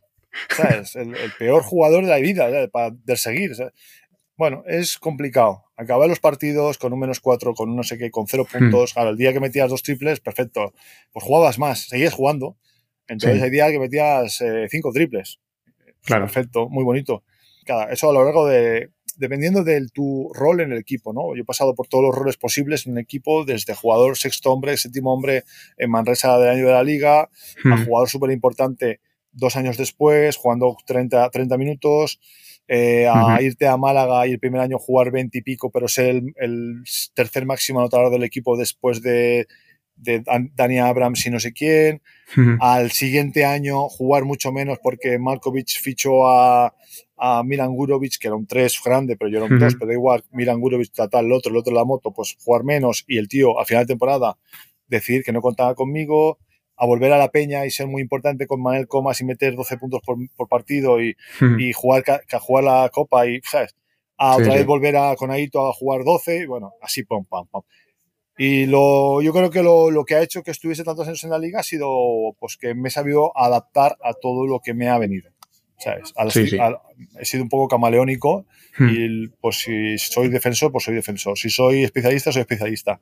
¿sabes? 0.49 0.95
El, 0.95 1.15
el, 1.15 1.31
peor 1.37 1.63
jugador 1.63 2.03
de 2.03 2.09
la 2.09 2.17
vida, 2.17 2.67
para 2.69 2.95
seguir. 3.15 3.51
Bueno, 4.37 4.63
es 4.65 4.97
complicado. 4.97 5.65
Acabar 5.75 6.09
los 6.09 6.19
partidos 6.19 6.77
con 6.77 6.93
un 6.93 6.99
menos 6.99 7.19
cuatro, 7.19 7.53
con 7.53 7.69
un 7.69 7.75
no 7.75 7.83
sé 7.83 7.97
qué, 7.97 8.09
con 8.09 8.27
cero 8.27 8.45
hmm. 8.45 8.57
puntos. 8.57 8.93
Claro, 8.93 9.11
el 9.11 9.17
día 9.17 9.33
que 9.33 9.39
metías 9.39 9.69
dos 9.69 9.83
triples, 9.83 10.19
perfecto. 10.19 10.73
Pues 11.11 11.25
jugabas 11.25 11.59
más, 11.59 11.87
seguías 11.87 12.13
jugando. 12.13 12.57
Entonces 13.07 13.41
hay 13.41 13.49
días 13.49 13.71
que 13.71 13.79
metías 13.79 14.41
eh, 14.41 14.67
cinco 14.69 14.91
triples. 14.91 15.39
Claro. 16.03 16.25
Perfecto, 16.25 16.69
muy 16.69 16.83
bonito. 16.83 17.23
Cada, 17.65 17.91
eso 17.91 18.09
a 18.09 18.13
lo 18.13 18.23
largo 18.23 18.47
de, 18.47 18.89
dependiendo 19.17 19.63
de 19.63 19.87
tu 19.93 20.31
rol 20.33 20.61
en 20.61 20.71
el 20.71 20.77
equipo, 20.77 21.13
¿no? 21.13 21.35
Yo 21.35 21.41
he 21.41 21.45
pasado 21.45 21.75
por 21.75 21.87
todos 21.87 22.03
los 22.03 22.15
roles 22.15 22.37
posibles 22.37 22.85
en 22.85 22.93
un 22.93 22.99
equipo, 22.99 23.45
desde 23.45 23.75
jugador 23.75 24.17
sexto 24.17 24.51
hombre, 24.51 24.77
séptimo 24.77 25.13
hombre 25.13 25.43
en 25.77 25.91
Manresa 25.91 26.37
del 26.37 26.49
año 26.49 26.67
de 26.67 26.73
la 26.73 26.83
liga, 26.83 27.21
a 27.21 27.29
hmm. 27.63 27.85
jugador 27.85 28.09
súper 28.09 28.31
importante 28.31 28.99
dos 29.31 29.55
años 29.55 29.77
después, 29.77 30.35
jugando 30.35 30.75
30, 30.85 31.29
30 31.29 31.57
minutos, 31.57 32.19
eh, 32.67 33.07
a 33.07 33.41
irte 33.41 33.67
a 33.67 33.77
Málaga 33.77 34.27
y 34.27 34.31
el 34.31 34.39
primer 34.39 34.61
año 34.61 34.77
jugar 34.79 35.11
20 35.11 35.37
y 35.37 35.41
pico, 35.41 35.69
pero 35.71 35.87
ser 35.87 36.21
el, 36.35 36.83
tercer 37.13 37.45
máximo 37.45 37.79
anotador 37.79 38.11
del 38.11 38.23
equipo 38.23 38.55
después 38.55 39.01
de, 39.01 39.47
de 39.95 40.23
Dani 40.55 40.79
Abrams 40.79 41.25
y 41.25 41.29
no 41.29 41.39
sé 41.39 41.53
quién. 41.53 42.01
Al 42.59 42.91
siguiente 42.91 43.43
año 43.43 43.89
jugar 43.89 44.23
mucho 44.23 44.51
menos 44.53 44.79
porque 44.81 45.19
Malkovich 45.19 45.81
fichó 45.81 46.27
a, 46.27 46.73
a 47.23 47.43
Milan 47.43 47.75
Gurovic, 47.75 48.17
que 48.17 48.27
era 48.27 48.35
un 48.35 48.47
3 48.47 48.81
grande, 48.83 49.15
pero 49.15 49.29
yo 49.29 49.37
era 49.37 49.45
un 49.45 49.59
2, 49.59 49.75
pero 49.79 49.93
igual, 49.93 50.23
Milan 50.31 50.59
Gurovic, 50.59 50.91
tal, 50.91 51.25
el 51.25 51.31
otro, 51.31 51.51
el 51.51 51.57
otro 51.57 51.71
la 51.71 51.85
moto, 51.85 52.11
pues 52.11 52.35
jugar 52.43 52.63
menos 52.63 53.05
y 53.07 53.19
el 53.19 53.27
tío 53.27 53.59
a 53.59 53.65
final 53.65 53.83
de 53.83 53.93
temporada 53.93 54.37
decir 54.87 55.23
que 55.23 55.31
no 55.31 55.39
contaba 55.39 55.75
conmigo, 55.75 56.39
a 56.77 56.87
volver 56.87 57.13
a 57.13 57.19
la 57.19 57.29
peña 57.29 57.63
y 57.67 57.69
ser 57.69 57.85
muy 57.85 58.01
importante 58.01 58.47
con 58.47 58.59
Manuel 58.59 58.87
Comas 58.87 59.21
y 59.21 59.25
meter 59.25 59.55
12 59.55 59.77
puntos 59.77 60.01
por, 60.03 60.47
partido 60.49 60.99
y, 60.99 61.15
y 61.59 61.73
jugar, 61.73 62.03
jugar 62.41 62.63
la 62.63 62.89
copa 62.91 63.27
y, 63.27 63.39
¿sabes? 63.43 63.75
A 64.17 64.37
otra 64.37 64.55
vez 64.55 64.65
volver 64.65 64.97
a, 64.97 65.15
con 65.15 65.29
Aito 65.29 65.69
a 65.69 65.73
jugar 65.73 66.03
12 66.03 66.37
y 66.37 66.45
bueno, 66.47 66.73
así, 66.81 67.03
pam, 67.03 67.23
pam, 67.25 67.45
pam. 67.51 67.61
Y 68.35 68.65
lo, 68.65 69.21
yo 69.21 69.31
creo 69.31 69.51
que 69.51 69.61
lo, 69.61 69.91
lo, 69.91 70.05
que 70.05 70.15
ha 70.15 70.23
hecho 70.23 70.41
que 70.41 70.49
estuviese 70.49 70.83
tantos 70.83 71.07
años 71.07 71.23
en 71.23 71.29
la 71.29 71.37
liga 71.37 71.59
ha 71.59 71.63
sido 71.63 71.87
pues 72.39 72.57
que 72.57 72.73
me 72.73 72.89
he 72.89 72.91
sabido 72.91 73.31
adaptar 73.37 73.97
a 74.03 74.13
todo 74.13 74.47
lo 74.47 74.59
que 74.59 74.73
me 74.73 74.89
ha 74.89 74.97
venido. 74.97 75.29
¿Sabes? 75.81 76.13
he 77.19 77.25
sido 77.25 77.43
un 77.43 77.49
poco 77.49 77.67
camaleónico 77.67 78.45
hmm. 78.77 78.89
y 78.89 79.27
pues 79.39 79.57
si 79.57 79.97
soy 79.97 80.29
defensor, 80.29 80.71
pues 80.71 80.83
soy 80.83 80.95
defensor. 80.95 81.37
Si 81.37 81.49
soy 81.49 81.83
especialista, 81.83 82.31
soy 82.31 82.41
especialista. 82.41 83.01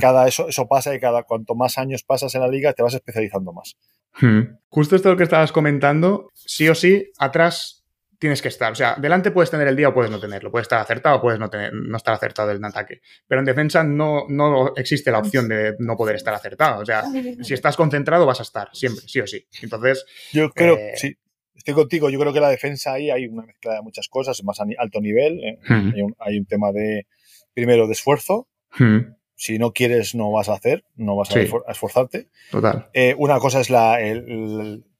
Cada 0.00 0.28
eso, 0.28 0.48
eso 0.48 0.66
pasa 0.68 0.94
y 0.94 1.00
cada 1.00 1.22
cuanto 1.22 1.54
más 1.54 1.78
años 1.78 2.02
pasas 2.02 2.34
en 2.34 2.42
la 2.42 2.48
liga 2.48 2.72
te 2.72 2.82
vas 2.82 2.94
especializando 2.94 3.52
más. 3.52 3.76
Hmm. 4.20 4.58
Justo 4.68 4.96
esto 4.96 5.16
que 5.16 5.24
estabas 5.24 5.52
comentando, 5.52 6.30
sí 6.34 6.68
o 6.68 6.74
sí, 6.74 7.10
atrás 7.18 7.84
tienes 8.18 8.40
que 8.40 8.48
estar. 8.48 8.72
O 8.72 8.74
sea, 8.74 8.96
delante 8.98 9.30
puedes 9.30 9.50
tener 9.50 9.68
el 9.68 9.76
día 9.76 9.88
o 9.88 9.94
puedes 9.94 10.10
no 10.10 10.18
tenerlo. 10.18 10.50
Puedes 10.50 10.64
estar 10.64 10.80
acertado 10.80 11.16
o 11.16 11.20
puedes 11.20 11.38
no, 11.38 11.50
tener, 11.50 11.72
no 11.74 11.96
estar 11.96 12.14
acertado 12.14 12.52
en 12.52 12.64
ataque. 12.64 13.02
Pero 13.26 13.40
en 13.40 13.44
defensa 13.44 13.84
no, 13.84 14.24
no 14.28 14.74
existe 14.76 15.10
la 15.10 15.18
opción 15.18 15.46
de 15.46 15.74
no 15.78 15.96
poder 15.96 16.16
estar 16.16 16.32
acertado. 16.32 16.80
O 16.80 16.86
sea, 16.86 17.04
si 17.42 17.52
estás 17.52 17.76
concentrado 17.76 18.24
vas 18.24 18.40
a 18.40 18.44
estar, 18.44 18.70
siempre, 18.72 19.06
sí 19.06 19.20
o 19.20 19.26
sí. 19.26 19.46
Entonces... 19.60 20.06
Yo 20.32 20.50
creo, 20.50 20.76
eh, 20.76 20.92
sí, 20.96 21.16
estoy 21.54 21.74
contigo, 21.74 22.10
yo 22.10 22.18
creo 22.18 22.32
que 22.32 22.40
la 22.40 22.48
defensa 22.48 22.92
ahí 22.92 23.10
hay 23.10 23.26
una 23.26 23.44
mezcla 23.44 23.74
de 23.74 23.82
muchas 23.82 24.08
cosas, 24.08 24.42
más 24.44 24.60
a 24.60 24.66
alto 24.78 25.00
nivel, 25.00 25.40
eh, 25.42 25.58
hmm. 25.68 25.92
hay, 26.18 26.38
un, 26.38 26.46
tema 26.46 26.72
de, 26.72 27.06
primero, 27.54 27.86
de 27.86 27.92
esfuerzo. 27.92 28.48
Hmm. 28.76 29.14
Si 29.36 29.58
no 29.58 29.72
quieres, 29.72 30.14
no 30.14 30.30
vas 30.30 30.48
a 30.48 30.54
hacer, 30.54 30.84
no 30.94 31.16
vas 31.16 31.34
a, 31.34 31.40
esforzarte. 31.40 32.28
Total. 32.50 32.86
Eh, 32.92 33.14
una 33.18 33.38
cosa 33.40 33.60
es 33.60 33.68
la 33.68 33.98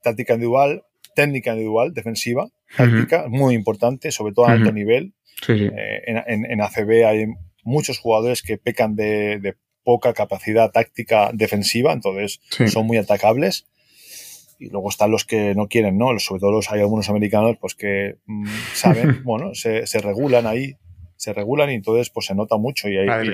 táctica 0.02 0.34
individual, 0.34 0.82
técnica 1.14 1.52
individual, 1.52 1.94
defensiva, 1.94 2.48
táctica, 2.76 3.26
muy 3.28 3.54
importante, 3.54 4.10
sobre 4.10 4.32
todo 4.32 4.46
a 4.46 4.52
alto 4.52 4.72
nivel. 4.72 5.14
Eh, 5.48 6.02
en, 6.06 6.60
ACB 6.60 7.06
hay 7.06 7.26
muchos 7.62 7.98
jugadores 7.98 8.42
que 8.42 8.58
pecan 8.58 8.96
de, 8.96 9.54
poca 9.84 10.14
capacidad 10.14 10.72
táctica 10.72 11.30
defensiva, 11.32 11.92
entonces 11.92 12.40
son 12.66 12.86
muy 12.86 12.96
atacables 12.96 13.66
y 14.58 14.70
luego 14.70 14.88
están 14.88 15.10
los 15.10 15.24
que 15.24 15.54
no 15.54 15.68
quieren, 15.68 15.98
¿no? 15.98 16.18
Sobre 16.18 16.40
todo 16.40 16.52
los, 16.52 16.70
hay 16.70 16.80
algunos 16.80 17.08
americanos 17.08 17.56
pues 17.60 17.74
que 17.74 18.16
mm, 18.26 18.46
saben, 18.72 19.22
bueno, 19.24 19.54
se, 19.54 19.86
se, 19.86 20.00
regulan 20.00 20.46
ahí, 20.46 20.76
se 21.16 21.32
regulan 21.32 21.70
y 21.70 21.74
entonces 21.74 22.10
pues 22.10 22.26
se 22.26 22.34
nota 22.34 22.56
mucho 22.56 22.88
y, 22.88 22.96
hay, 22.98 23.28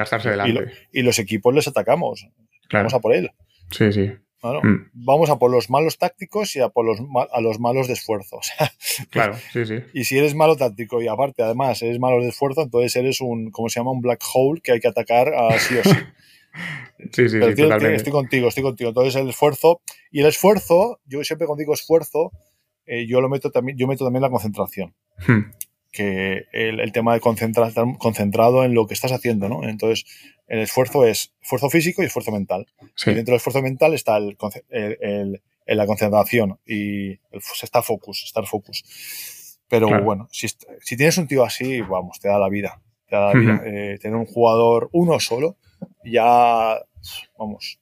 y, 0.92 1.02
los 1.02 1.18
equipos 1.18 1.54
les 1.54 1.68
atacamos. 1.68 2.26
Vamos 2.72 2.94
a 2.94 3.00
por 3.00 3.14
él. 3.14 3.30
Sí, 3.70 3.92
sí. 3.92 4.10
Mm. 4.42 4.90
Vamos 4.94 5.28
a 5.28 5.38
por 5.38 5.50
los 5.50 5.68
malos 5.68 5.98
tácticos 5.98 6.56
y 6.56 6.60
a 6.60 6.70
por 6.70 6.86
los, 6.86 6.98
a 7.30 7.40
los 7.40 7.60
malos 7.60 7.88
de 7.88 7.92
esfuerzo. 7.92 8.40
claro, 9.10 9.34
sí, 9.52 9.66
sí. 9.66 9.80
Y 9.92 10.04
si 10.04 10.18
eres 10.18 10.34
malo 10.34 10.56
táctico 10.56 11.02
y 11.02 11.08
aparte 11.08 11.42
además 11.42 11.82
eres 11.82 11.98
malo 11.98 12.22
de 12.22 12.28
esfuerzo, 12.28 12.62
entonces 12.62 12.96
eres 12.96 13.20
un, 13.20 13.50
¿cómo 13.50 13.68
se 13.68 13.80
llama? 13.80 13.90
Un 13.90 14.00
black 14.00 14.22
hole 14.32 14.60
que 14.62 14.72
hay 14.72 14.80
que 14.80 14.88
atacar 14.88 15.34
así 15.34 15.76
o 15.76 15.84
sí. 15.84 15.90
Sí, 17.12 17.28
sí, 17.28 17.40
sí, 17.40 17.62
Estoy 17.62 18.12
contigo, 18.12 18.48
estoy 18.48 18.62
contigo. 18.62 18.90
Entonces 18.90 19.16
el 19.16 19.28
esfuerzo, 19.28 19.80
y 20.10 20.20
el 20.20 20.26
esfuerzo, 20.26 21.00
yo 21.06 21.22
siempre 21.24 21.46
cuando 21.46 21.60
digo 21.60 21.74
esfuerzo, 21.74 22.32
eh, 22.86 23.06
yo 23.06 23.20
lo 23.20 23.28
meto 23.28 23.50
también, 23.50 23.78
yo 23.78 23.86
meto 23.86 24.04
también 24.04 24.22
la 24.22 24.30
concentración. 24.30 24.94
Hmm. 25.26 25.52
Que 25.92 26.44
el, 26.52 26.92
tema 26.92 27.14
de 27.14 27.20
concentrar, 27.20 27.72
concentrado 27.98 28.64
en 28.64 28.74
lo 28.74 28.86
que 28.86 28.94
estás 28.94 29.10
haciendo, 29.10 29.48
¿no? 29.48 29.68
Entonces, 29.68 30.04
el 30.46 30.60
esfuerzo 30.60 31.04
es 31.04 31.34
esfuerzo 31.42 31.68
físico 31.68 32.02
y 32.02 32.06
esfuerzo 32.06 32.30
mental. 32.30 32.66
Y 32.80 33.10
dentro 33.10 33.32
del 33.32 33.38
esfuerzo 33.38 33.60
mental 33.60 33.94
está 33.94 34.16
el, 34.16 34.36
el, 34.68 35.42
la 35.66 35.86
concentración 35.86 36.60
y 36.64 37.10
el, 37.10 37.40
está 37.60 37.82
focus, 37.82 38.22
estar 38.24 38.46
focus. 38.46 38.84
Pero 39.68 40.02
bueno, 40.02 40.28
si, 40.32 40.48
si, 40.48 40.96
tienes 40.96 41.16
un 41.18 41.28
tío 41.28 41.44
así, 41.44 41.80
vamos, 41.80 42.18
te 42.20 42.28
da 42.28 42.38
la 42.38 42.48
vida. 42.48 42.80
Te 43.08 43.16
da 43.16 43.32
la 43.32 43.40
vida. 43.40 43.62
Eh, 43.64 43.98
tener 44.00 44.16
un 44.16 44.26
jugador, 44.26 44.88
uno 44.92 45.18
solo, 45.20 45.56
ya, 46.04 46.78
vamos, 47.38 47.80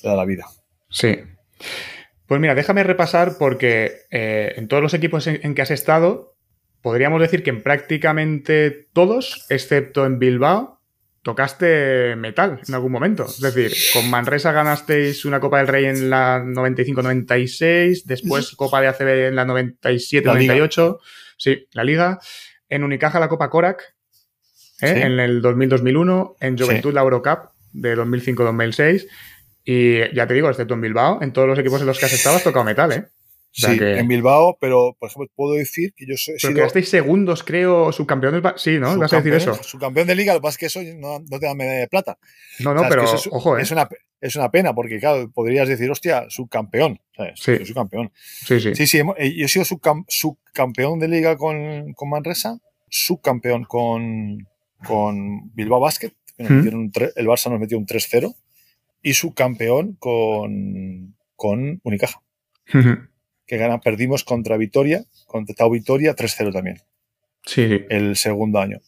te 0.00 0.08
da 0.08 0.16
la 0.16 0.24
vida. 0.24 0.46
Sí. 0.90 1.16
Pues 2.26 2.40
mira, 2.40 2.54
déjame 2.54 2.84
repasar 2.84 3.36
porque 3.38 4.02
eh, 4.10 4.54
en 4.56 4.68
todos 4.68 4.82
los 4.82 4.94
equipos 4.94 5.26
en, 5.26 5.54
que 5.54 5.62
has 5.62 5.70
estado, 5.70 6.36
podríamos 6.80 7.20
decir 7.20 7.42
que 7.42 7.50
en 7.50 7.62
prácticamente 7.62 8.88
todos, 8.92 9.46
excepto 9.50 10.06
en 10.06 10.18
Bilbao, 10.18 10.80
tocaste 11.22 12.16
metal 12.16 12.60
en 12.66 12.74
algún 12.74 12.92
momento. 12.92 13.24
Es 13.26 13.40
decir, 13.40 13.72
con 13.92 14.10
Manresa 14.10 14.52
ganasteis 14.52 15.24
una 15.24 15.40
Copa 15.40 15.58
del 15.58 15.68
Rey 15.68 15.84
en 15.86 16.10
la 16.10 16.42
95-96, 16.42 18.04
después 18.04 18.54
Copa 18.56 18.80
de 18.80 18.88
ACB 18.88 19.28
en 19.28 19.36
la 19.36 19.46
97-98, 19.46 20.98
sí, 21.36 21.66
la 21.72 21.84
Liga. 21.84 22.18
En 22.68 22.84
Unicaja 22.84 23.20
la 23.20 23.28
Copa 23.28 23.50
Korak 23.50 23.93
¿eh? 24.84 25.02
en 25.02 25.18
el 25.20 25.42
2000-2001, 25.42 26.36
en 26.40 26.58
Juventud 26.58 26.92
la 26.92 27.02
Eurocup 27.02 27.50
de 27.72 27.96
2005-2006. 27.96 29.06
Y 29.64 30.14
ya 30.14 30.26
te 30.26 30.34
digo, 30.34 30.50
excepto 30.50 30.74
en 30.74 30.82
Bilbao, 30.82 31.22
en 31.22 31.32
todos 31.32 31.48
los 31.48 31.58
equipos 31.58 31.80
en 31.80 31.86
los 31.86 31.98
que 31.98 32.06
has 32.06 32.12
estado 32.12 32.36
has 32.36 32.44
tocado 32.44 32.64
metal, 32.64 32.92
¿eh? 32.92 33.04
sí, 33.54 33.78
en 33.80 34.08
Bilbao, 34.08 34.58
pero 34.60 34.96
por 34.98 35.08
ejemplo, 35.08 35.30
puedo 35.34 35.54
decir 35.54 35.94
que 35.96 36.06
yo 36.06 36.16
soy. 36.16 36.34
Pero 36.40 36.54
quedasteis 36.54 36.88
segundos, 36.88 37.42
creo, 37.42 37.92
subcampeones. 37.92 38.42
Sí, 38.56 38.78
¿no? 38.78 38.96
¿Vas 38.98 39.12
a 39.12 39.16
decir 39.16 39.34
eso? 39.34 39.54
Subcampeón 39.62 40.06
de 40.06 40.14
liga, 40.14 40.34
lo 40.34 40.40
que 40.40 40.42
pasa 40.42 40.54
es 40.54 40.58
que 40.58 40.66
eso 40.66 40.80
no, 40.98 41.20
no 41.20 41.38
te 41.38 41.46
da 41.46 41.54
medalla 41.54 41.80
de 41.80 41.88
plata. 41.88 42.18
No, 42.60 42.74
no, 42.74 42.82
pero 42.88 43.04
ojo, 43.30 43.56
¿eh? 43.56 43.62
Es 43.62 43.70
una, 43.70 43.88
es 44.20 44.36
una 44.36 44.50
pena, 44.50 44.74
porque 44.74 44.98
claro, 44.98 45.30
podrías 45.32 45.68
decir, 45.68 45.90
hostia, 45.90 46.26
subcampeón. 46.28 47.00
¿sabes? 47.16 47.40
Sí. 47.40 47.64
subcampeón. 47.64 48.12
Sí, 48.16 48.60
sí. 48.60 48.74
Sí, 48.74 48.86
sí, 48.86 48.98
yo 48.98 49.44
he 49.44 49.48
sido 49.48 49.64
subcampeón 49.64 50.98
de 50.98 51.08
liga 51.08 51.36
con, 51.36 51.92
con 51.94 52.10
Manresa, 52.10 52.58
subcampeón 52.88 53.64
con, 53.64 54.48
con 54.86 55.54
Bilbao 55.54 55.80
Basket, 55.80 56.12
que 56.36 56.44
el 56.44 57.26
Barça 57.26 57.50
nos 57.50 57.60
metió 57.60 57.78
un 57.78 57.86
3-0, 57.86 58.34
y 59.02 59.12
su 59.12 59.34
campeón 59.34 59.96
con, 59.98 61.14
con 61.36 61.80
Unicaja. 61.84 62.22
Que 63.46 63.58
gana, 63.58 63.80
perdimos 63.80 64.24
contra 64.24 64.56
Vitoria, 64.56 65.04
contra 65.26 65.54
Tau 65.54 65.70
Vitoria 65.70 66.16
3-0 66.16 66.52
también. 66.52 66.80
Sí, 67.44 67.84
El 67.90 68.16
segundo 68.16 68.58
año. 68.58 68.80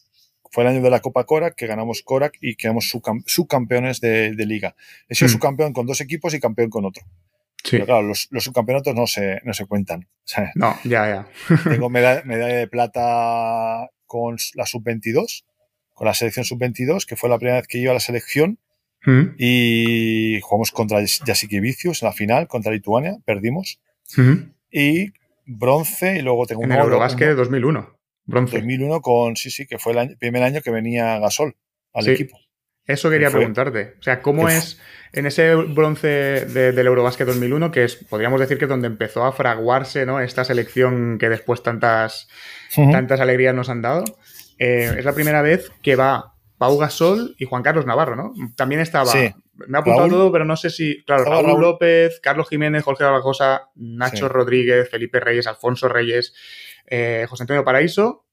Fue 0.51 0.63
el 0.63 0.69
año 0.69 0.81
de 0.81 0.89
la 0.89 1.01
Copa 1.01 1.25
Korak, 1.25 1.55
que 1.55 1.67
ganamos 1.67 2.01
Korak 2.01 2.37
y 2.41 2.55
quedamos 2.55 2.89
subcampeones 3.25 4.01
de, 4.01 4.33
de, 4.33 4.45
liga. 4.45 4.75
He 5.07 5.13
sido 5.13 5.29
subcampeón 5.29 5.73
con 5.73 5.85
dos 5.85 6.01
equipos 6.01 6.33
y 6.33 6.39
campeón 6.39 6.69
con 6.71 6.85
otro. 6.85 7.03
Sí. 7.63 7.71
Pero 7.71 7.85
claro, 7.85 8.03
los, 8.03 8.27
los 8.31 8.43
subcampeonatos 8.45 8.95
no 8.95 9.05
se, 9.05 9.41
no 9.43 9.53
se 9.53 9.65
cuentan. 9.65 10.07
no, 10.55 10.75
ya, 10.83 11.27
ya. 11.49 11.59
tengo 11.69 11.89
medalla, 11.89 12.23
medalla, 12.23 12.55
de 12.55 12.67
plata 12.67 13.89
con 14.07 14.37
la 14.55 14.65
sub-22 14.65 15.43
con 15.97 16.05
la 16.05 16.13
selección 16.13 16.45
sub-22, 16.45 17.07
que 17.07 17.15
fue 17.15 17.27
la 17.27 17.39
primera 17.39 17.57
vez 17.57 17.67
que 17.67 17.79
iba 17.79 17.89
a 17.89 17.95
la 17.95 17.99
selección. 17.99 18.59
Mm. 19.03 19.35
Y 19.39 20.39
jugamos 20.41 20.71
contra 20.71 20.99
Vicius 20.99 22.03
en 22.03 22.05
la 22.07 22.13
final, 22.13 22.47
contra 22.47 22.71
Lituania, 22.71 23.17
perdimos. 23.25 23.81
Mm. 24.15 24.51
Y 24.71 25.11
bronce, 25.47 26.19
y 26.19 26.21
luego 26.21 26.45
tengo 26.45 26.61
en 26.61 26.67
un. 26.67 26.71
En 26.73 26.77
el 26.77 26.85
Eurobasket 26.85 27.29
de 27.29 27.35
2001. 27.35 27.97
Bronce. 28.25 28.57
2001 28.57 29.01
con, 29.01 29.35
sí, 29.37 29.49
sí, 29.49 29.65
que 29.65 29.79
fue 29.79 29.99
el 29.99 30.17
primer 30.17 30.43
año 30.43 30.61
que 30.61 30.69
venía 30.69 31.17
Gasol 31.17 31.55
al 31.93 32.07
equipo. 32.09 32.37
Eso 32.85 33.09
quería 33.09 33.31
preguntarte. 33.31 33.95
O 33.99 34.03
sea, 34.03 34.21
¿cómo 34.21 34.47
es 34.47 34.79
en 35.13 35.25
ese 35.25 35.55
bronce 35.55 36.07
del 36.45 36.77
Eurobasket 36.77 37.25
2001, 37.25 37.71
que 37.71 37.85
es, 37.85 37.95
podríamos 37.95 38.39
decir 38.39 38.59
que 38.59 38.65
es 38.65 38.69
donde 38.69 38.87
empezó 38.87 39.25
a 39.25 39.31
fraguarse 39.31 40.05
¿no? 40.05 40.19
esta 40.19 40.43
selección 40.43 41.17
que 41.17 41.27
después 41.27 41.63
tantas, 41.63 42.29
tantas 42.75 43.19
alegrías 43.19 43.55
nos 43.55 43.69
han 43.69 43.81
dado? 43.81 44.03
Eh, 44.59 44.95
es 44.97 45.05
la 45.05 45.13
primera 45.13 45.41
vez 45.41 45.71
que 45.81 45.95
va 45.95 46.35
Pau 46.57 46.77
Gasol 46.77 47.35
y 47.37 47.45
Juan 47.45 47.63
Carlos 47.63 47.85
Navarro, 47.85 48.15
¿no? 48.15 48.33
También 48.55 48.81
estaba. 48.81 49.13
Me 49.13 49.77
ha 49.77 49.81
apuntado 49.81 50.09
todo, 50.09 50.31
pero 50.31 50.45
no 50.45 50.55
sé 50.55 50.69
si. 50.69 51.03
Claro, 51.03 51.23
Raúl, 51.25 51.61
López, 51.61 52.19
Carlos 52.21 52.49
Jiménez, 52.49 52.83
Jorge 52.83 53.03
Barbosa, 53.03 53.69
Nacho 53.75 54.27
Rodríguez, 54.27 54.89
Felipe 54.89 55.19
Reyes, 55.19 55.47
Alfonso 55.47 55.87
Reyes, 55.87 56.33
eh, 56.87 57.25
José 57.29 57.43
Antonio 57.43 57.63
Paraíso, 57.63 58.25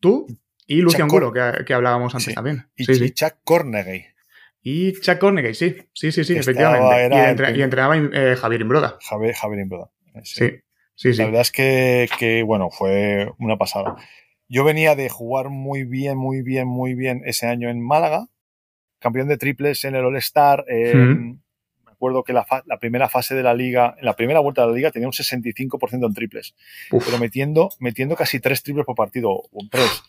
tú 0.00 0.26
y 0.66 0.76
Lucian 0.76 1.08
Golo, 1.08 1.32
que, 1.32 1.74
hablábamos 1.74 2.14
antes 2.14 2.34
también. 2.34 2.68
Y, 2.76 2.84
sí, 2.84 3.10
Chuck 3.10 3.34
Cornegay. 3.44 4.06
Y 4.62 4.92
Chuck 5.00 5.18
Cornegay, 5.18 5.54
sí, 5.54 5.76
sí, 5.92 6.10
sí, 6.12 6.24
sí, 6.24 6.36
efectivamente. 6.36 7.56
Y, 7.56 7.62
entrenaba 7.62 7.96
eh, 7.96 8.36
Javier 8.36 8.60
Imbroda. 8.62 8.98
Javier, 9.00 9.34
Javier 9.34 9.60
Imbroda. 9.60 9.90
Sí. 10.22 10.50
sí, 10.94 11.12
sí. 11.12 11.18
La 11.18 11.26
verdad 11.26 11.42
es 11.42 11.52
que, 11.52 12.08
que, 12.18 12.42
bueno, 12.42 12.70
fue 12.70 13.30
una 13.38 13.56
pasada. 13.58 13.96
Yo 14.48 14.64
venía 14.64 14.94
de 14.94 15.08
jugar 15.08 15.48
muy 15.48 15.84
bien, 15.84 16.18
muy 16.18 16.42
bien, 16.42 16.68
muy 16.68 16.94
bien 16.94 17.22
ese 17.24 17.46
año 17.46 17.70
en 17.70 17.80
Málaga, 17.80 18.28
campeón 18.98 19.28
de 19.28 19.36
triples 19.36 19.84
en 19.84 19.94
el 19.94 20.04
All-Star, 20.04 20.64
recuerdo 21.86 22.24
que 22.24 22.32
la, 22.32 22.46
la, 22.66 22.78
primera 22.78 23.08
fase 23.08 23.34
de 23.34 23.42
la 23.42 23.54
liga, 23.54 23.94
en 23.98 24.04
la 24.04 24.14
primera 24.14 24.40
vuelta 24.40 24.62
de 24.62 24.68
la 24.68 24.74
liga 24.74 24.90
tenía 24.90 25.08
un 25.08 25.12
65% 25.12 26.06
en 26.06 26.14
triples, 26.14 26.54
Uf. 26.90 27.04
pero 27.04 27.18
metiendo, 27.18 27.70
metiendo 27.78 28.16
casi 28.16 28.40
tres 28.40 28.62
triples 28.62 28.84
por 28.84 28.94
partido, 28.94 29.30
o 29.30 29.68
tres. 29.70 30.02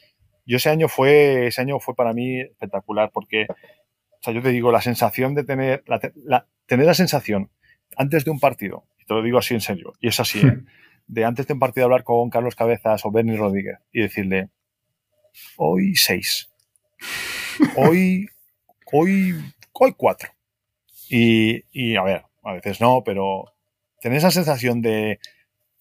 Yo 0.46 0.58
ese 0.58 0.70
año 0.70 0.88
fue, 0.88 1.48
ese 1.48 1.62
año 1.62 1.80
fue 1.80 1.96
para 1.96 2.14
mí 2.14 2.42
espectacular 2.42 3.12
porque, 3.14 3.48
o 3.50 4.18
sea, 4.22 4.34
yo 4.34 4.42
te 4.42 4.50
digo, 4.50 4.72
la 4.72 4.82
sensación 4.82 5.36
de 5.36 5.44
tener, 5.44 5.84
la, 5.88 6.00
la, 6.24 6.48
tener 6.66 6.86
la 6.86 6.94
sensación 6.94 7.50
antes 7.98 8.26
de 8.26 8.32
un 8.32 8.40
partido, 8.40 8.86
y 9.00 9.06
te 9.06 9.14
lo 9.14 9.24
digo 9.24 9.38
así 9.38 9.54
en 9.54 9.62
serio, 9.62 9.94
y 10.00 10.10
es 10.10 10.20
así, 10.20 10.40
¿eh? 10.40 10.58
de 11.08 11.26
antes 11.26 11.48
de 11.48 11.54
un 11.54 11.60
partido 11.60 11.86
hablar 11.86 12.04
con 12.04 12.30
Carlos 12.30 12.56
Cabezas 12.56 13.06
o 13.06 13.12
Bernie 13.12 13.38
Rodríguez 13.38 13.80
y 13.92 14.02
decirle, 14.02 14.50
hoy 15.58 15.96
seis, 15.96 16.52
hoy, 17.76 18.28
hoy, 18.92 19.36
hoy 19.74 19.94
cuatro. 19.96 20.30
Y, 21.10 21.64
y, 21.72 21.96
a 21.98 22.04
ver, 22.04 22.24
a 22.44 22.54
veces 22.54 22.82
no, 22.82 23.04
pero 23.04 23.46
tener 24.02 24.18
esa 24.18 24.32
sensación 24.32 24.82
de 24.82 25.20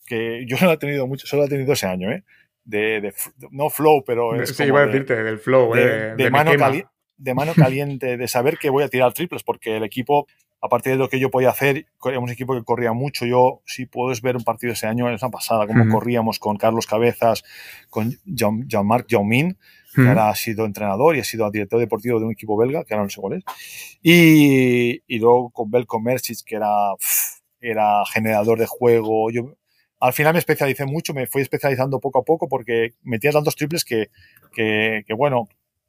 que 0.07 0.45
yo 0.47 0.57
no 0.61 0.73
he 0.73 0.77
tenido 0.77 1.07
mucho, 1.07 1.27
solo 1.27 1.45
he 1.45 1.49
tenido 1.49 1.73
ese 1.73 1.87
año, 1.87 2.11
¿eh? 2.11 2.25
De, 2.65 3.01
de 3.01 3.15
no 3.51 3.69
flow, 3.69 4.05
pero 4.05 4.41
es 4.41 4.57
sí, 4.57 4.65
iba 4.65 4.81
a 4.81 4.87
decirte, 4.87 5.23
del 5.23 5.39
flow, 5.39 5.75
de, 5.75 5.83
eh, 5.83 6.15
de, 6.17 6.31
mano 6.31 6.53
cali 6.57 6.83
de 7.17 7.35
mano 7.35 7.53
caliente, 7.55 8.17
de 8.17 8.29
saber 8.29 8.59
que 8.59 8.71
voy 8.71 8.85
a 8.85 8.89
tirar 8.89 9.13
triples, 9.13 9.43
porque 9.43 9.77
el 9.77 9.85
equipo, 9.85 10.27
aparte 10.64 10.88
de 10.88 10.96
lo 10.96 11.11
que 11.11 11.20
yo 11.20 11.31
podía 11.31 11.50
hacer, 11.50 11.87
era 12.07 12.18
un 12.18 12.31
equipo 12.31 12.55
que 12.55 12.64
corría 12.64 12.94
mucho. 12.94 13.27
Yo, 13.27 13.61
si 13.66 13.85
puedes 13.85 14.22
ver 14.22 14.35
un 14.35 14.44
partido 14.44 14.72
ese 14.72 14.87
año, 14.87 15.11
es 15.11 15.20
una 15.20 15.31
pasada, 15.31 15.66
como 15.66 15.85
uh 15.85 15.87
-huh. 15.87 15.92
corríamos 15.92 16.38
con 16.38 16.57
Carlos 16.57 16.87
Cabezas, 16.87 17.44
con 17.90 18.16
Jean-Marc 18.24 19.07
Jean 19.07 19.20
Jaumin, 19.20 19.59
que 19.94 20.00
uh 20.00 20.05
-huh. 20.05 20.09
ahora 20.09 20.31
ha 20.31 20.35
sido 20.35 20.64
entrenador 20.64 21.16
y 21.16 21.20
ha 21.20 21.24
sido 21.24 21.50
director 21.50 21.79
deportivo 21.79 22.18
de 22.18 22.24
un 22.24 22.33
equipo 22.33 22.57
belga, 22.57 22.83
que 22.85 22.94
ahora 22.94 23.05
no 23.05 23.11
sé 23.11 23.20
cuál 23.20 23.35
es. 23.35 23.44
Y, 24.03 25.03
y 25.07 25.18
luego 25.18 25.50
con 25.50 25.70
Belko 25.70 26.00
Mercic, 26.00 26.38
que 26.46 26.57
era, 26.57 26.94
pff, 26.98 27.40
era 27.61 28.03
generador 28.07 28.59
de 28.59 28.66
juego. 28.66 29.31
Yo, 29.31 29.57
al 30.00 30.14
final 30.14 30.33
me 30.33 30.38
especialicé 30.38 30.87
mucho, 30.87 31.12
me 31.12 31.27
fui 31.27 31.42
especializando 31.42 32.00
poco 32.00 32.20
a 32.20 32.24
poco 32.24 32.48
porque 32.48 32.94
metía 33.03 33.33
tantos 33.33 33.55
triples 33.55 33.85
que, 33.85 34.09
que, 34.55 35.03
que 35.07 35.12
bueno, 35.12 35.46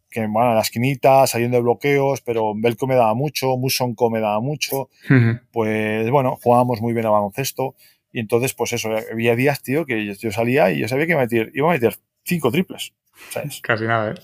que 0.09 0.21
bueno, 0.27 0.51
a 0.51 0.55
la 0.55 0.61
esquinita, 0.61 1.27
saliendo 1.27 1.57
de 1.57 1.63
bloqueos, 1.63 2.21
pero 2.21 2.53
Belko 2.55 2.87
me 2.87 2.95
daba 2.95 3.13
mucho, 3.13 3.57
Musonko 3.57 4.09
me 4.09 4.19
daba 4.19 4.39
mucho. 4.39 4.89
Uh 5.09 5.13
-huh. 5.13 5.41
Pues 5.51 6.09
bueno, 6.09 6.37
jugábamos 6.41 6.81
muy 6.81 6.93
bien 6.93 7.05
a 7.05 7.09
baloncesto. 7.09 7.75
Y 8.11 8.19
entonces, 8.19 8.53
pues 8.53 8.71
eso, 8.71 8.89
había 9.11 9.35
días, 9.35 9.61
tío, 9.61 9.85
que 9.85 10.15
yo 10.15 10.31
salía 10.31 10.71
y 10.71 10.79
yo 10.79 10.87
sabía 10.87 11.05
que 11.05 11.11
iba 11.11 11.21
a 11.21 11.25
meter, 11.25 11.51
iba 11.53 11.69
a 11.69 11.73
meter 11.73 11.95
cinco 12.23 12.49
triples. 12.49 12.93
¿sabes? 13.29 13.59
Casi 13.61 13.83
nada, 13.85 14.11
¿eh? 14.11 14.15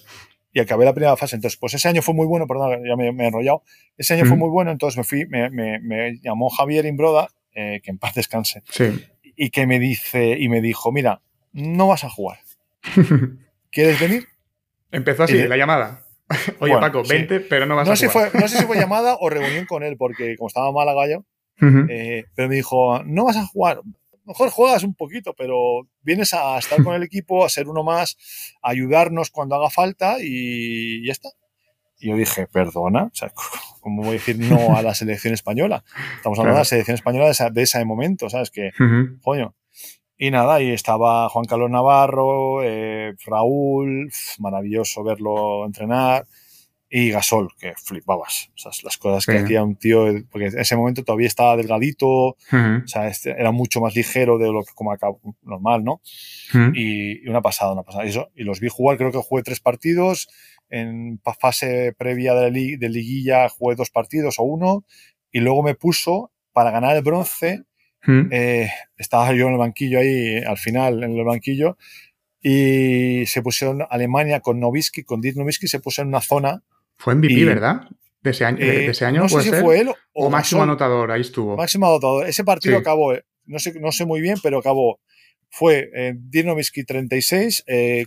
Y 0.54 0.60
acabé 0.60 0.86
la 0.86 0.94
primera 0.94 1.16
fase. 1.18 1.36
Entonces, 1.36 1.58
pues 1.58 1.74
ese 1.74 1.88
año 1.88 2.02
fue 2.02 2.14
muy 2.14 2.26
bueno, 2.26 2.46
perdón, 2.46 2.84
ya 2.86 2.96
me, 2.96 3.12
me 3.12 3.24
he 3.24 3.28
enrollado. 3.28 3.64
Ese 3.98 4.14
año 4.16 4.26
fue 4.26 4.36
muy 4.38 4.50
bueno, 4.50 4.72
entonces 4.72 4.98
me 4.98 5.04
fui, 5.04 5.26
me, 5.26 5.50
me, 5.50 5.80
me 5.80 6.20
llamó 6.22 6.50
Javier 6.50 6.86
Imbroda, 6.86 7.30
eh, 7.54 7.80
que 7.84 7.92
en 7.92 7.98
paz 7.98 8.16
descanse. 8.16 8.62
Sí. 8.70 9.06
Y 9.36 9.50
que 9.50 9.66
me 9.66 9.80
dice, 9.80 10.38
y 10.38 10.50
me 10.50 10.60
dijo, 10.62 10.92
mira, 10.92 11.22
no 11.54 11.88
vas 11.88 12.04
a 12.04 12.10
jugar. 12.10 12.40
¿Quieres 13.72 14.00
venir? 14.00 14.28
Empezó 14.92 15.24
así, 15.24 15.48
la 15.48 15.58
llamada. 15.58 16.06
Oye, 16.60 16.72
bueno, 16.74 16.80
Paco, 16.80 17.04
20, 17.08 17.40
sí. 17.40 17.46
pero 17.50 17.66
no 17.66 17.76
vas 17.76 17.88
no 17.88 17.94
a 17.94 17.96
sé 17.96 18.08
jugar. 18.08 18.32
Fue, 18.32 18.42
no 18.42 18.48
sé 18.48 18.58
si 18.60 18.66
fue 18.66 18.78
llamada 18.78 19.18
o 19.20 19.30
reunión 19.30 19.66
con 19.66 19.84
él, 19.84 19.98
porque 19.98 20.36
como 20.38 20.48
estaba 20.48 20.72
mal 20.72 20.88
gallo, 20.96 21.26
uh 21.62 21.66
-huh. 21.66 21.88
eh, 21.90 22.26
pero 22.36 22.50
me 22.50 22.56
dijo, 22.56 23.04
no 23.04 23.26
vas 23.26 23.38
a 23.38 23.46
jugar. 23.46 23.82
Mejor 24.26 24.50
juegas 24.50 24.84
un 24.84 24.94
poquito, 24.94 25.34
pero 25.34 25.88
vienes 26.04 26.34
a 26.34 26.58
estar 26.58 26.82
con 26.84 26.94
el 26.94 27.04
equipo, 27.04 27.44
a 27.44 27.50
ser 27.50 27.68
uno 27.68 27.84
más, 27.84 28.18
a 28.62 28.70
ayudarnos 28.70 29.30
cuando 29.32 29.56
haga 29.56 29.70
falta 29.70 30.18
y 30.22 31.06
ya 31.06 31.12
está. 31.12 31.30
Y 32.00 32.10
yo 32.10 32.16
dije, 32.16 32.48
perdona, 32.48 33.06
o 33.06 33.12
sea, 33.14 33.32
¿cómo 33.82 34.04
voy 34.04 34.12
a 34.12 34.14
decir 34.14 34.40
no 34.40 34.76
a 34.76 34.82
la 34.82 34.94
selección 34.94 35.34
española? 35.34 35.84
Estamos 36.18 36.38
hablando 36.40 36.54
claro. 36.54 36.56
de 36.56 36.60
la 36.60 36.66
selección 36.66 36.96
española 36.96 37.26
de, 37.26 37.32
esa, 37.32 37.50
de 37.50 37.62
ese 37.62 37.84
momento, 37.84 38.30
¿sabes? 38.30 38.52
Que, 38.52 38.68
uh 38.80 38.84
-huh. 38.84 39.22
coño. 39.22 39.56
Y 40.24 40.30
nada, 40.30 40.62
y 40.62 40.70
estaba 40.70 41.28
Juan 41.30 41.46
Carlos 41.46 41.72
Navarro, 41.72 42.62
eh, 42.62 43.16
Raúl, 43.26 44.12
maravilloso 44.38 45.04
verlo 45.04 45.66
entrenar, 45.66 46.28
y 46.88 47.10
Gasol, 47.10 47.48
que 47.60 47.74
flipabas. 47.74 48.52
O 48.56 48.58
sea, 48.60 48.72
las 48.84 48.98
cosas 48.98 49.26
que 49.26 49.40
sí. 49.40 49.44
hacía 49.46 49.64
un 49.64 49.78
tío, 49.78 50.06
porque 50.30 50.50
en 50.50 50.60
ese 50.60 50.76
momento 50.76 51.04
todavía 51.04 51.26
estaba 51.26 51.58
delgadito, 51.58 52.06
uh 52.08 52.36
-huh. 52.52 52.84
o 52.84 52.88
sea, 52.88 53.08
este, 53.08 53.32
era 53.32 53.52
mucho 53.52 53.82
más 53.82 53.96
ligero 53.96 54.38
de 54.38 54.52
lo 54.52 54.62
que 54.62 54.74
como 54.76 54.92
acá 54.92 55.08
normal, 55.42 55.84
¿no? 55.84 55.94
Uh 56.54 56.58
-huh. 56.58 56.72
y, 56.76 57.26
y, 57.26 57.28
una 57.28 57.42
pasada, 57.42 57.74
una 57.74 57.82
pasada. 57.82 58.06
Y, 58.06 58.10
eso, 58.10 58.30
y 58.36 58.44
los 58.44 58.60
vi 58.60 58.70
jugar, 58.70 58.98
creo 58.98 59.12
que 59.12 59.18
jugué 59.18 59.42
tres 59.42 59.60
partidos, 59.60 60.28
en 60.70 61.20
fase 61.40 61.96
previa 61.98 62.36
de, 62.36 62.52
li 62.52 62.76
de 62.78 62.90
liguilla 62.90 63.50
jugué 63.50 63.76
dos 63.76 63.90
partidos 63.90 64.38
o 64.38 64.44
uno, 64.44 64.84
y 65.32 65.40
luego 65.40 65.64
me 65.64 65.74
puso 65.74 66.30
para 66.54 66.70
ganar 66.70 66.96
el 66.96 67.02
bronce 67.02 67.64
Mm. 68.06 68.30
Eh, 68.32 68.70
estaba 68.98 69.34
yo 69.34 69.48
en 69.48 69.54
el 69.54 69.60
banquillo 69.60 70.00
ahí, 70.00 70.38
al 70.38 70.58
final, 70.58 71.04
en 71.04 71.18
el 71.18 71.24
banquillo, 71.24 71.78
y 72.42 73.26
se 73.28 73.42
pusieron 73.42 73.86
Alemania 73.90 74.40
con 74.40 74.60
Novisky, 74.60 75.04
con 75.04 75.22
Dirk 75.22 75.38
Novisky, 75.38 75.68
se 75.68 75.80
puso 75.80 76.02
en 76.02 76.08
una 76.10 76.22
zona. 76.22 76.64
Fue 76.98 77.16
MVP, 77.16 77.34
y, 77.34 77.44
¿verdad? 77.44 77.82
De 78.22 78.32
ese 78.32 78.46
año. 78.46 78.60
Eh, 78.60 78.66
de 78.66 78.88
ese 78.88 79.06
año 79.06 79.22
no 79.22 79.30
sé 79.30 79.42
si 79.42 79.50
ser? 79.50 79.62
fue 79.62 79.80
él 79.80 79.90
o, 79.90 79.96
o 80.14 80.30
máximo 80.30 80.64
anotador, 80.64 81.12
ahí 81.12 81.22
estuvo. 81.22 81.56
Máximo 81.56 81.88
anotador. 81.88 82.28
Ese 82.28 82.44
partido 82.44 82.76
sí. 82.76 82.82
acabó, 82.82 83.14
no 83.46 83.60
sé, 83.60 83.80
no 83.80 83.92
sé 83.92 84.06
muy 84.06 84.22
bien, 84.22 84.38
pero 84.42 84.60
acabó. 84.60 85.00
Fue 85.50 85.90
eh, 85.94 86.14
Dirk 86.16 86.48
Novisky 86.48 86.84
36, 86.84 87.64
eh, 87.68 88.06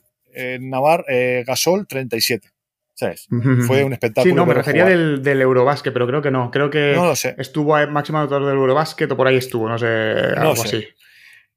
Navar, 0.61 1.05
eh, 1.09 1.45
Gasol 1.47 1.87
37. 1.87 2.54
¿Sabes? 2.95 3.27
Fue 3.67 3.83
un 3.83 3.93
espectáculo. 3.93 4.33
Sí, 4.33 4.37
no, 4.37 4.47
me 4.47 4.55
refería 4.55 4.85
del, 4.85 5.21
del, 5.21 5.43
Eurobásquet, 5.43 5.93
pero 5.93 6.07
creo 6.07 6.23
que 6.23 6.31
no. 6.31 6.53
Creo 6.53 6.71
que 6.71 6.93
no 6.95 7.07
lo 7.07 7.17
sé. 7.17 7.35
estuvo 7.39 7.75
a 7.75 7.87
máximo 7.89 8.19
anotador 8.19 8.47
del 8.47 8.57
Eurobásquet 8.57 9.11
o 9.11 9.17
por 9.17 9.27
ahí 9.27 9.37
estuvo, 9.37 9.69
no 9.69 9.79
sé, 9.79 9.87
algo 9.87 10.55
sé. 10.55 10.69
así. 10.69 10.87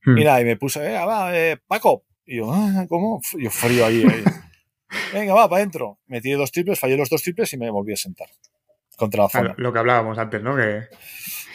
Hmm. 0.03 0.17
Y 0.17 0.21
y 0.23 0.45
me 0.45 0.57
puse, 0.57 0.83
eh, 0.83 0.97
va, 1.05 1.37
eh, 1.37 1.57
Paco. 1.67 2.05
Y 2.25 2.37
yo, 2.37 2.51
ah, 2.51 2.85
¿cómo? 2.89 3.21
Yo 3.37 3.51
frío 3.51 3.85
ahí. 3.85 4.03
ahí. 4.03 4.23
Venga, 5.13 5.35
va, 5.35 5.47
para 5.47 5.61
adentro. 5.61 5.99
Metí 6.07 6.31
dos 6.31 6.51
triples, 6.51 6.79
fallé 6.79 6.97
los 6.97 7.09
dos 7.09 7.21
triples 7.21 7.53
y 7.53 7.57
me 7.57 7.69
volví 7.69 7.93
a 7.93 7.97
sentar. 7.97 8.27
Contra 8.97 9.23
la 9.23 9.29
zona. 9.29 9.55
lo 9.57 9.71
que 9.71 9.77
hablábamos 9.77 10.17
antes, 10.17 10.41
¿no? 10.41 10.55
Que 10.55 10.85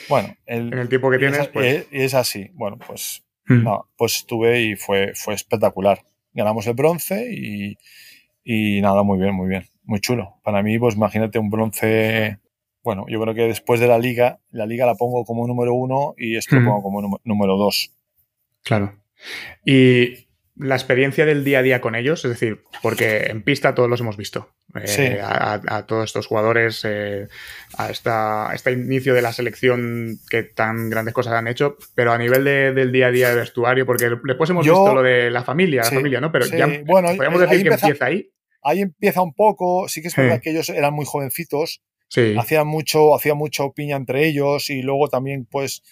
bueno, 0.08 0.36
el, 0.46 0.72
en 0.72 0.78
el 0.78 0.88
tiempo 0.88 1.10
que 1.10 1.18
tienes. 1.18 1.40
Es, 1.40 1.48
pues... 1.48 1.86
y 1.90 2.02
es 2.02 2.14
así. 2.14 2.50
Bueno, 2.52 2.78
pues, 2.78 3.24
hmm. 3.46 3.64
no, 3.64 3.88
pues 3.96 4.18
estuve 4.18 4.60
y 4.60 4.76
fue, 4.76 5.12
fue 5.16 5.34
espectacular. 5.34 6.04
Ganamos 6.34 6.68
el 6.68 6.74
bronce 6.74 7.28
y, 7.32 7.76
y 8.44 8.80
nada, 8.80 9.02
muy 9.02 9.18
bien, 9.18 9.34
muy 9.34 9.48
bien 9.48 9.71
muy 9.84 10.00
chulo. 10.00 10.40
Para 10.42 10.62
mí, 10.62 10.78
pues 10.78 10.96
imagínate 10.96 11.38
un 11.38 11.50
bronce. 11.50 12.38
Bueno, 12.82 13.06
yo 13.08 13.20
creo 13.20 13.34
que 13.34 13.42
después 13.42 13.80
de 13.80 13.86
la 13.86 13.98
liga, 13.98 14.40
la 14.50 14.66
liga 14.66 14.86
la 14.86 14.94
pongo 14.94 15.24
como 15.24 15.46
número 15.46 15.74
uno 15.74 16.14
y 16.16 16.36
esto 16.36 16.56
lo 16.56 16.64
pongo 16.64 16.82
como 16.82 17.20
número 17.24 17.56
dos. 17.56 17.92
Claro. 18.64 18.92
Y 19.64 20.26
la 20.56 20.74
experiencia 20.74 21.24
del 21.24 21.44
día 21.44 21.60
a 21.60 21.62
día 21.62 21.80
con 21.80 21.94
ellos, 21.94 22.24
es 22.24 22.30
decir, 22.30 22.62
porque 22.82 23.26
en 23.26 23.42
pista 23.42 23.74
todos 23.74 23.88
los 23.88 24.00
hemos 24.00 24.16
visto. 24.16 24.50
Eh, 24.74 24.86
sí. 24.86 25.06
a, 25.22 25.60
a, 25.66 25.86
todos 25.86 26.04
estos 26.04 26.26
jugadores, 26.26 26.82
eh, 26.84 27.28
a, 27.76 27.90
esta, 27.90 28.50
a, 28.50 28.54
este 28.54 28.72
inicio 28.72 29.14
de 29.14 29.22
la 29.22 29.32
selección 29.32 30.18
que 30.30 30.42
tan 30.44 30.88
grandes 30.88 31.14
cosas 31.14 31.34
han 31.34 31.46
hecho, 31.48 31.76
pero 31.94 32.12
a 32.12 32.18
nivel 32.18 32.44
de, 32.44 32.72
del 32.72 32.90
día 32.90 33.08
a 33.08 33.10
día 33.10 33.28
de 33.30 33.36
vestuario, 33.36 33.86
porque 33.86 34.10
después 34.24 34.48
hemos 34.50 34.64
yo, 34.64 34.74
visto 34.74 34.94
lo 34.94 35.02
de 35.02 35.30
la 35.30 35.44
familia, 35.44 35.84
sí, 35.84 35.94
la 35.94 36.00
familia, 36.00 36.20
¿no? 36.20 36.32
Pero 36.32 36.46
sí. 36.46 36.56
ya 36.56 36.66
bueno, 36.84 37.14
podemos 37.16 37.40
decir 37.40 37.62
que 37.62 37.68
empieza, 37.68 37.86
empieza 37.86 38.06
ahí 38.06 38.30
ahí 38.62 38.80
empieza 38.80 39.22
un 39.22 39.34
poco, 39.34 39.88
sí 39.88 40.02
que 40.02 40.08
es 40.08 40.16
verdad 40.16 40.36
sí. 40.36 40.42
que 40.42 40.50
ellos 40.50 40.68
eran 40.68 40.94
muy 40.94 41.04
jovencitos, 41.04 41.82
sí. 42.08 42.34
hacían 42.38 42.66
mucho, 42.66 43.14
hacía 43.14 43.34
mucho 43.34 43.72
piña 43.72 43.96
entre 43.96 44.26
ellos 44.26 44.70
y 44.70 44.82
luego 44.82 45.08
también 45.08 45.46
pues, 45.50 45.82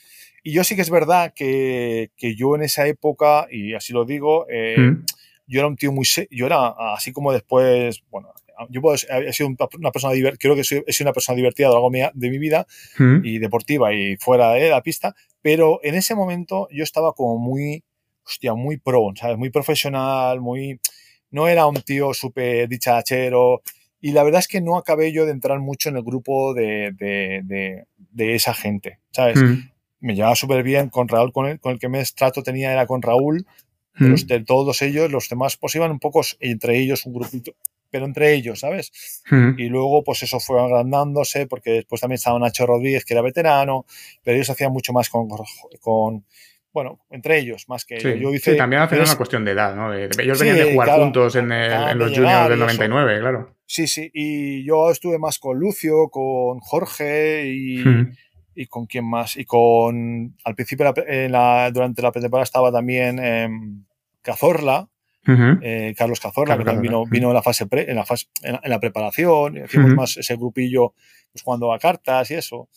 y 0.43 0.53
yo 0.53 0.65
sí 0.65 0.77
que 0.77 0.83
es 0.83 0.91
verdad 0.91 1.33
que, 1.35 2.11
que 2.17 2.35
yo 2.35 2.55
en 2.57 2.63
esa 2.63 2.87
época, 2.87 3.47
y 3.51 3.75
así 3.75 3.93
lo 3.93 4.05
digo, 4.05 4.47
eh, 4.49 4.77
mm. 4.79 5.05
yo 5.47 5.61
era 5.61 5.69
un 5.69 5.77
tío 5.77 5.93
muy, 5.93 6.07
yo 6.31 6.47
era 6.47 6.75
así 6.95 7.13
como 7.13 7.33
después, 7.33 8.03
bueno, 8.11 8.33
yo 8.69 8.81
puedo, 8.81 8.97
he 8.97 9.33
sido 9.33 9.49
una 9.79 9.91
persona 9.91 10.13
divertida, 10.13 10.39
creo 10.41 10.57
que 10.57 10.65
soy, 10.65 10.83
he 10.87 10.93
sido 10.93 11.09
una 11.09 11.15
persona 11.15 11.37
divertida 11.37 11.69
a 11.69 11.71
lo 11.71 11.91
largo 11.91 12.11
de 12.15 12.31
mi 12.31 12.39
vida 12.39 12.67
mm. 12.99 13.25
y 13.25 13.39
deportiva 13.39 13.93
y 13.95 14.17
fuera 14.17 14.53
de 14.53 14.69
la 14.69 14.83
pista, 14.83 15.15
pero 15.43 15.81
en 15.83 15.95
ese 15.95 16.15
momento 16.15 16.69
yo 16.71 16.85
estaba 16.85 17.13
como 17.13 17.39
muy, 17.39 17.85
hostia, 18.25 18.55
muy 18.55 18.77
pro, 18.77 19.13
¿sabes? 19.15 19.39
Muy 19.39 19.51
profesional, 19.51 20.41
muy, 20.41 20.79
no 21.31 21.49
era 21.49 21.67
un 21.67 21.77
tío 21.83 22.13
súper 22.15 22.69
dichachero. 22.69 23.63
Y 24.01 24.13
la 24.13 24.23
verdad 24.23 24.41
es 24.41 24.49
que 24.49 24.61
no 24.61 24.77
acabé 24.77 25.13
yo 25.13 25.27
de 25.27 25.33
entrar 25.33 25.59
mucho 25.61 25.89
en 25.89 25.97
el 25.97 26.03
grupo 26.03 26.55
de, 26.55 26.93
de, 26.97 27.43
de, 27.45 27.85
de 27.97 28.35
esa 28.35 28.55
gente, 28.55 28.99
¿sabes? 29.11 29.37
Mm. 29.37 29.71
Me 30.01 30.15
llevaba 30.15 30.35
súper 30.35 30.63
bien 30.63 30.89
con 30.89 31.09
Raúl, 31.09 31.33
con 31.33 31.47
el, 31.47 31.61
con 31.61 31.73
el 31.73 31.79
que 31.79 31.89
me 31.89 32.03
trato 32.17 32.43
tenía 32.43 32.73
era 32.73 32.87
con 32.87 33.03
Raúl, 33.03 33.47
mm. 33.97 34.07
los 34.07 34.27
de 34.27 34.41
todos 34.43 34.81
ellos, 34.81 35.11
los 35.11 35.29
demás 35.29 35.59
pues 35.59 35.75
iban 35.75 35.91
un 35.91 35.99
poco 35.99 36.23
entre 36.41 36.79
ellos 36.79 37.05
un 37.05 37.13
grupito, 37.13 37.53
pero 37.91 38.07
entre 38.07 38.33
ellos, 38.33 38.61
¿sabes? 38.61 38.91
Mm. 39.31 39.59
Y 39.59 39.69
luego 39.69 40.03
pues 40.03 40.23
eso 40.23 40.41
fue 40.41 40.63
agrandándose 40.63 41.47
porque 41.47 41.71
después 41.73 42.01
también 42.01 42.17
estaba 42.17 42.39
Nacho 42.39 42.67
Rodríguez 42.67 43.05
que 43.05 43.13
era 43.13 43.23
veterano, 43.23 43.85
pero 44.25 44.37
ellos 44.37 44.49
hacían 44.49 44.73
mucho 44.73 44.95
más 44.95 45.11
con, 45.11 45.29
con 45.81 46.25
bueno, 46.73 47.01
entre 47.11 47.39
ellos, 47.39 47.69
más 47.69 47.85
que 47.85 48.01
sí, 48.01 48.19
yo 48.21 48.33
hice. 48.33 48.53
Sí, 48.53 48.57
también 48.57 48.83
hace 48.83 49.01
una 49.01 49.17
cuestión 49.17 49.45
de 49.45 49.53
edad, 49.53 49.75
¿no? 49.75 49.93
ellos 49.93 50.39
sí, 50.39 50.45
venían 50.45 50.67
de 50.67 50.73
jugar 50.73 50.89
claro, 50.89 51.03
juntos 51.05 51.37
en, 51.37 51.53
el, 51.53 51.73
en 51.73 51.99
los 51.99 52.13
juniors 52.13 52.49
del 52.49 52.59
99, 52.59 53.21
claro. 53.21 53.57
Sí, 53.67 53.87
sí, 53.87 54.11
y 54.13 54.65
yo 54.65 54.91
estuve 54.91 55.19
más 55.19 55.39
con 55.39 55.59
Lucio, 55.59 56.09
con 56.11 56.59
Jorge 56.61 57.47
y, 57.47 57.85
hmm. 57.85 58.13
y 58.55 58.67
con 58.67 58.87
quién 58.87 59.09
más. 59.09 59.37
Y 59.37 59.45
con, 59.45 60.37
al 60.45 60.55
principio, 60.55 60.93
durante 61.73 62.03
la 62.03 62.13
pretemporada 62.13 62.45
estaba 62.45 62.73
también 62.73 63.87
Cazorla, 64.23 64.89
eh, 65.27 65.95
Carlos 65.97 66.19
Cazorla, 66.19 66.59
que 66.59 66.65
también 66.65 66.83
vino, 66.83 67.05
vino 67.07 67.29
en 67.29 67.35
la 67.35 67.43
fase 67.43 67.67
en, 67.71 67.95
la 67.95 68.05
fase, 68.05 68.27
en, 68.43 68.59
la, 68.65 68.81
preparación, 68.81 69.59
hicimos 69.65 69.95
más 69.95 70.17
ese 70.17 70.35
grupillo 70.37 70.95
pues, 71.33 71.43
jugando 71.43 71.73
a 71.73 71.79
cartas 71.79 72.31
y 72.31 72.35
eso. 72.35 72.69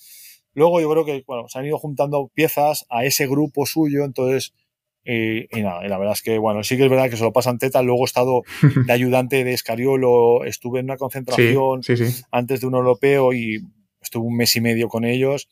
Luego 0.54 0.80
yo 0.82 0.90
creo 0.90 1.06
que 1.06 1.24
bueno, 1.26 1.48
se 1.48 1.60
han 1.60 1.66
ido 1.66 1.78
juntando 1.78 2.30
piezas 2.34 2.86
a 2.90 3.06
ese 3.06 3.28
grupo 3.28 3.66
suyo, 3.66 4.06
entonces, 4.06 4.54
y, 5.06 5.48
nada, 5.62 5.86
y 5.86 5.90
la 5.90 5.98
verdad 5.98 6.14
es 6.14 6.22
que, 6.22 6.38
bueno, 6.38 6.64
sí 6.64 6.78
que 6.78 6.86
es 6.86 6.90
verdad 6.90 7.10
que 7.10 7.18
se 7.18 7.24
lo 7.24 7.34
pasan 7.34 7.58
teta. 7.58 7.82
Luego 7.82 8.04
he 8.04 8.06
estado 8.06 8.42
de 8.88 8.94
ayudante 8.94 9.44
de 9.44 9.54
Escariolo, 9.54 10.46
estuve 10.46 10.80
en 10.80 10.86
una 10.86 10.98
concentración 10.98 11.82
antes 12.32 12.62
de 12.62 12.68
un 12.68 12.76
europeo 12.76 13.34
y 13.34 13.62
estuve 14.02 14.28
un 14.28 14.38
mes 14.38 14.56
y 14.56 14.62
medio 14.62 14.88
con 14.88 15.06
ellos. 15.06 15.50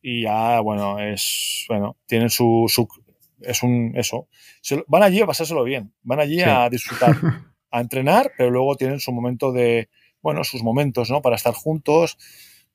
Y 0.00 0.22
ya, 0.22 0.60
bueno, 0.60 0.98
es, 0.98 1.64
bueno, 1.68 1.96
tienen 2.06 2.28
su, 2.28 2.66
su 2.68 2.88
es 3.40 3.62
un, 3.62 3.92
eso. 3.96 4.28
van 4.86 5.02
allí 5.02 5.20
a 5.20 5.26
pasárselo 5.26 5.64
bien, 5.64 5.92
van 6.02 6.20
allí 6.20 6.40
a 6.40 6.68
disfrutar, 6.70 7.16
a 7.70 7.80
entrenar, 7.80 8.32
pero 8.36 8.50
luego 8.50 8.76
tienen 8.76 9.00
su 9.00 9.12
momento 9.12 9.52
de, 9.52 9.88
bueno, 10.20 10.44
sus 10.44 10.62
momentos, 10.62 11.10
¿no? 11.10 11.22
Para 11.22 11.36
estar 11.36 11.54
juntos 11.54 12.16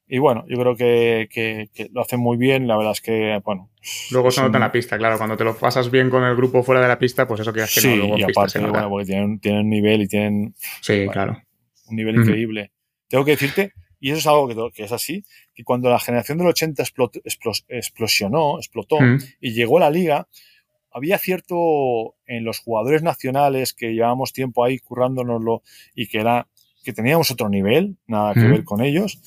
y 0.09 0.19
bueno, 0.19 0.45
yo 0.47 0.57
creo 0.57 0.75
que, 0.75 1.69
lo 1.91 2.01
hacen 2.01 2.19
muy 2.19 2.37
bien. 2.37 2.67
La 2.67 2.77
verdad 2.77 2.93
es 2.93 3.01
que, 3.01 3.41
bueno. 3.43 3.69
Luego 4.11 4.31
se 4.31 4.41
nota 4.41 4.57
en 4.57 4.61
la 4.61 4.71
pista, 4.71 4.97
claro. 4.97 5.17
Cuando 5.17 5.35
te 5.35 5.43
lo 5.43 5.57
pasas 5.57 5.91
bien 5.91 6.09
con 6.09 6.23
el 6.23 6.35
grupo 6.35 6.63
fuera 6.63 6.81
de 6.81 6.87
la 6.87 6.97
pista, 6.97 7.27
pues 7.27 7.41
eso 7.41 7.51
que 7.51 7.67
sí, 7.67 8.01
y 8.15 8.23
aparte, 8.23 8.59
bueno, 8.59 8.89
porque 8.89 9.05
tienen, 9.05 9.39
tienen 9.39 9.69
nivel 9.69 10.03
y 10.03 10.07
tienen. 10.07 10.55
Sí, 10.81 11.07
claro. 11.11 11.41
Un 11.89 11.95
nivel 11.97 12.15
increíble. 12.15 12.71
Tengo 13.09 13.25
que 13.25 13.31
decirte, 13.31 13.73
y 13.99 14.11
eso 14.11 14.19
es 14.19 14.27
algo 14.27 14.71
que, 14.71 14.83
es 14.83 14.91
así, 14.91 15.25
que 15.53 15.63
cuando 15.63 15.89
la 15.89 15.99
generación 15.99 16.37
del 16.37 16.47
80 16.47 16.83
explosionó, 17.69 18.59
explotó 18.59 18.97
y 19.41 19.51
llegó 19.51 19.77
a 19.77 19.81
la 19.81 19.89
liga, 19.89 20.27
había 20.91 21.17
cierto 21.17 22.15
en 22.25 22.45
los 22.45 22.59
jugadores 22.59 23.03
nacionales 23.03 23.73
que 23.73 23.93
llevábamos 23.93 24.33
tiempo 24.33 24.63
ahí 24.63 24.79
currándonoslo 24.79 25.63
y 25.95 26.07
que 26.07 26.19
era 26.19 26.47
que 26.83 26.93
teníamos 26.93 27.29
otro 27.31 27.49
nivel, 27.49 27.97
nada 28.07 28.33
que 28.33 28.47
ver 28.47 28.63
con 28.63 28.81
ellos 28.81 29.21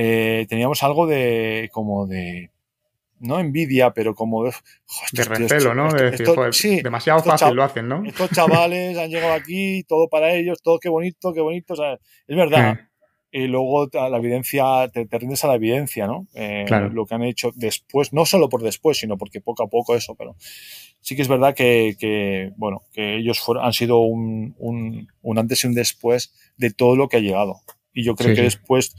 eh, 0.00 0.46
teníamos 0.48 0.84
algo 0.84 1.08
de 1.08 1.70
como 1.72 2.06
de 2.06 2.50
no 3.18 3.40
envidia, 3.40 3.90
pero 3.90 4.14
como 4.14 4.44
de, 4.44 4.52
de 5.10 5.24
recelo, 5.24 5.74
¿no? 5.74 5.92
de 5.92 6.12
decir, 6.12 6.28
sí, 6.52 6.80
demasiado 6.82 7.20
fácil 7.20 7.52
lo 7.56 7.64
hacen, 7.64 7.88
¿no? 7.88 8.04
Estos 8.04 8.30
chavales 8.30 8.96
han 8.96 9.10
llegado 9.10 9.32
aquí, 9.32 9.82
todo 9.88 10.08
para 10.08 10.32
ellos, 10.32 10.62
todo 10.62 10.78
qué 10.78 10.88
bonito, 10.88 11.34
qué 11.34 11.40
bonito. 11.40 11.74
es 11.74 12.36
verdad. 12.36 12.78
Y 13.32 13.48
luego 13.48 13.90
la 13.92 14.16
evidencia, 14.16 14.88
te, 14.88 15.06
rindes 15.10 15.42
a 15.42 15.48
la 15.48 15.56
evidencia, 15.56 16.06
¿no? 16.06 16.28
Eh, 16.32 16.64
lo 16.92 17.04
que 17.04 17.16
han 17.16 17.24
hecho 17.24 17.50
después, 17.56 18.12
no 18.12 18.24
solo 18.24 18.48
por 18.48 18.62
después, 18.62 18.98
sino 18.98 19.18
porque 19.18 19.40
poco 19.40 19.64
a 19.64 19.68
poco 19.68 19.96
eso, 19.96 20.14
pero 20.14 20.36
sí 21.00 21.16
que 21.16 21.22
es 21.22 21.28
verdad 21.28 21.56
que, 21.56 22.52
bueno, 22.56 22.82
que 22.92 23.16
ellos 23.16 23.44
han 23.60 23.72
sido 23.72 23.98
un, 23.98 24.54
un, 24.58 25.38
antes 25.38 25.64
y 25.64 25.66
un 25.66 25.74
después 25.74 26.32
de 26.56 26.70
todo 26.70 26.94
lo 26.94 27.08
que 27.08 27.16
ha 27.16 27.20
llegado. 27.20 27.62
Y 27.92 28.04
yo 28.04 28.14
creo 28.14 28.32
que 28.36 28.42
después 28.42 28.94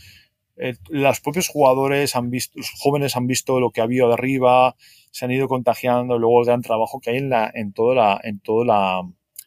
eh, 0.59 0.75
los 0.89 1.21
propios 1.21 1.47
jugadores 1.47 2.15
han 2.15 2.29
visto, 2.29 2.53
los 2.57 2.69
jóvenes 2.71 3.15
han 3.15 3.27
visto 3.27 3.59
lo 3.59 3.71
que 3.71 3.81
ha 3.81 3.85
habido 3.85 4.07
de 4.09 4.13
arriba, 4.13 4.75
se 5.11 5.25
han 5.25 5.31
ido 5.31 5.47
contagiando, 5.47 6.19
luego 6.19 6.41
el 6.41 6.47
gran 6.47 6.61
trabajo 6.61 6.99
que 6.99 7.11
hay 7.11 7.17
en 7.17 7.29
la, 7.29 7.49
en 7.53 7.71
toda 7.71 7.95
la, 7.95 8.21
en 8.23 8.39
toda 8.39 9.03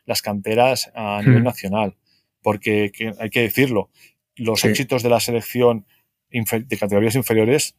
las 0.06 0.22
canteras 0.22 0.90
a 0.94 1.20
nivel 1.22 1.42
hmm. 1.42 1.44
nacional. 1.44 1.96
Porque 2.42 2.90
hay 3.20 3.30
que 3.30 3.42
decirlo, 3.42 3.90
los 4.34 4.64
éxitos 4.64 5.02
de 5.02 5.10
la 5.10 5.20
selección 5.20 5.86
de 6.30 6.78
categorías 6.78 7.14
inferiores 7.14 7.76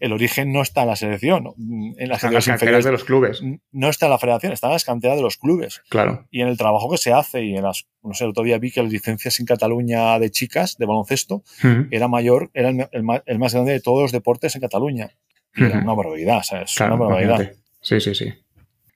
el 0.00 0.12
origen 0.14 0.50
no 0.50 0.62
está 0.62 0.82
en 0.82 0.88
la 0.88 0.96
selección, 0.96 1.54
en 1.98 2.08
las, 2.08 2.20
canteras 2.22 2.84
de 2.84 2.90
los 2.90 3.04
clubes. 3.04 3.42
No 3.70 3.88
está 3.90 4.06
en 4.06 4.12
la 4.12 4.18
federación, 4.18 4.52
está 4.52 4.68
en 4.68 4.72
las 4.72 4.84
canteras 4.84 5.18
de 5.18 5.22
los 5.22 5.36
clubes. 5.36 5.82
Claro. 5.90 6.26
Y 6.30 6.40
en 6.40 6.48
el 6.48 6.56
trabajo 6.56 6.90
que 6.90 6.96
se 6.96 7.12
hace 7.12 7.44
y 7.44 7.56
en 7.56 7.62
las, 7.62 7.86
no 8.02 8.14
sé, 8.14 8.24
todavía 8.32 8.58
vi 8.58 8.72
que 8.72 8.82
las 8.82 8.90
licencias 8.90 9.38
en 9.40 9.46
Cataluña 9.46 10.18
de 10.18 10.30
chicas 10.30 10.78
de 10.78 10.86
baloncesto 10.86 11.44
era 11.90 12.08
mayor, 12.08 12.50
era 12.54 12.70
el, 12.70 13.04
más 13.04 13.54
grande 13.54 13.72
de 13.72 13.80
todos 13.80 14.02
los 14.02 14.12
deportes 14.12 14.54
en 14.54 14.62
Cataluña. 14.62 15.10
Era 15.54 15.80
una 15.80 15.94
barbaridad, 15.94 16.42
¿sabes? 16.42 16.80
una 16.80 16.96
barbaridad. 16.96 17.52
Sí, 17.82 18.00
sí, 18.00 18.14
sí. 18.14 18.32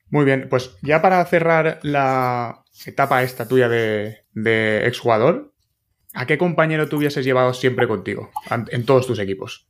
Muy 0.09 0.25
bien, 0.25 0.49
pues 0.49 0.77
ya 0.81 1.03
para 1.03 1.25
cerrar 1.27 1.81
la 1.83 2.65
etapa 2.87 3.23
esta 3.23 3.47
tuya 3.47 3.69
de, 3.69 4.25
de 4.33 4.87
exjugador, 4.87 5.53
¿a 6.15 6.27
qué 6.27 6.39
compañero 6.39 6.89
tú 6.89 6.97
hubieses 6.97 7.27
llevado 7.27 7.53
siempre 7.53 7.87
contigo 7.87 8.31
en 8.71 8.87
todos 8.87 9.07
tus 9.07 9.19
equipos? 9.19 9.67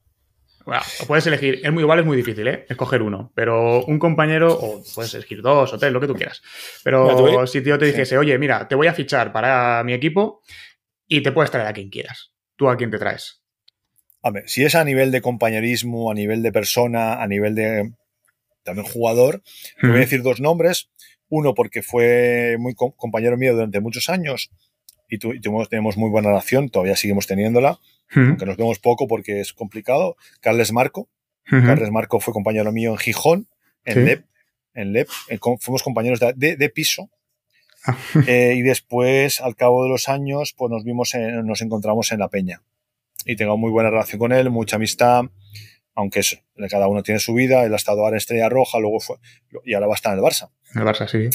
Bueno, 0.65 0.83
puedes 1.07 1.27
elegir, 1.27 1.61
es 1.63 1.73
muy 1.73 1.83
igual, 1.83 1.99
es 1.99 2.07
muy 2.07 2.17
difícil, 2.17 2.49
¿eh? 2.49 2.65
Escoger 2.69 3.03
uno. 3.03 3.33
Pero 3.35 3.85
un 3.85 3.99
compañero, 3.99 4.53
o 4.53 4.83
puedes 4.95 5.13
elegir 5.15 5.43
dos 5.43 5.73
o 5.73 5.79
tres, 5.79 5.93
lo 5.93 6.01
que 6.01 6.07
tú 6.07 6.15
quieras. 6.15 6.43
Pero 6.83 7.47
si 7.47 7.63
yo 7.63 7.79
te 7.79 7.87
dijese, 7.87 8.17
oye, 8.17 8.39
mira, 8.39 8.67
te 8.67 8.75
voy 8.75 8.87
a 8.87 8.95
fichar 8.95 9.33
para 9.33 9.83
mi 9.85 9.93
equipo 9.93 10.43
y 11.07 11.23
te 11.23 11.33
puedes 11.33 11.51
traer 11.51 11.67
a 11.67 11.73
quien 11.73 11.91
quieras. 11.91 12.33
¿Tú 12.57 12.69
a 12.69 12.77
quién 12.77 12.91
te 12.91 12.99
traes? 12.99 13.43
A 14.23 14.31
ver, 14.31 14.49
si 14.49 14.65
es 14.65 14.75
a 14.75 14.85
nivel 14.85 15.11
de 15.11 15.21
compañerismo, 15.21 16.11
a 16.11 16.15
nivel 16.15 16.43
de 16.43 16.51
persona, 16.51 17.23
a 17.23 17.27
nivel 17.27 17.55
de 17.55 17.93
también 18.63 18.87
jugador, 18.87 19.43
te 19.81 19.87
voy 19.87 19.97
a 19.97 20.01
decir 20.01 20.23
dos 20.23 20.41
nombres. 20.41 20.89
Uno 21.29 21.53
porque 21.53 21.83
fue 21.83 22.57
muy 22.59 22.75
compañero 22.75 23.37
mío 23.37 23.53
durante 23.53 23.81
muchos 23.81 24.09
años 24.09 24.51
y, 25.09 25.17
y 25.17 25.41
tenemos 25.69 25.97
muy 25.97 26.11
buena 26.11 26.29
relación, 26.29 26.71
todavía 26.71 26.97
seguimos 26.97 27.27
teniéndola 27.27 27.81
aunque 28.15 28.47
nos 28.47 28.57
vemos 28.57 28.79
poco 28.79 29.07
porque 29.07 29.41
es 29.41 29.53
complicado. 29.53 30.17
Carles 30.41 30.73
Marco. 30.73 31.09
Carles 31.45 31.91
Marco 31.91 32.21
fue 32.21 32.33
compañero 32.33 32.73
mío 32.73 32.93
en 32.93 32.97
Gijón, 32.97 33.49
en 33.85 34.05
LEP. 34.05 34.25
En 34.73 34.93
LEP. 34.93 35.09
fuimos 35.61 35.83
compañeros 35.83 36.21
de, 36.21 36.73
piso. 36.75 37.11
Ah. 37.87 37.97
Eh, 38.27 38.55
y 38.57 38.63
después, 38.63 39.43
al 39.43 39.57
cabo 39.57 39.85
de 39.85 39.91
los 39.91 40.09
años, 40.09 40.55
pues 40.57 40.71
nos 40.71 40.85
vimos, 40.85 41.13
nos 41.45 41.61
encontramos 41.61 42.13
en 42.13 42.21
La 42.21 42.29
Peña. 42.29 42.63
Y 43.27 43.37
tengo 43.37 43.59
muy 43.59 43.71
buena 43.71 43.91
relación 43.91 44.19
con 44.19 44.33
él, 44.33 44.51
mucha 44.51 44.77
amistad, 44.77 45.25
aunque 45.95 46.23
cada 46.71 46.89
uno 46.89 47.03
tiene 47.03 47.21
su 47.21 47.35
vida. 47.35 47.65
Él 47.65 47.73
ha 47.75 47.77
estado 47.77 48.01
ahora 48.01 48.15
en 48.15 48.19
Estrella 48.19 48.49
Roja, 48.49 48.79
luego 48.79 49.01
fue, 49.01 49.17
y 49.65 49.75
ahora 49.75 49.87
va 49.87 49.95
a 49.95 49.97
estar 49.97 50.13
en 50.13 50.19
el 50.19 50.25
Barça. 50.25 50.51
El 50.75 50.83
Barça, 50.83 51.07
sí. 51.09 51.29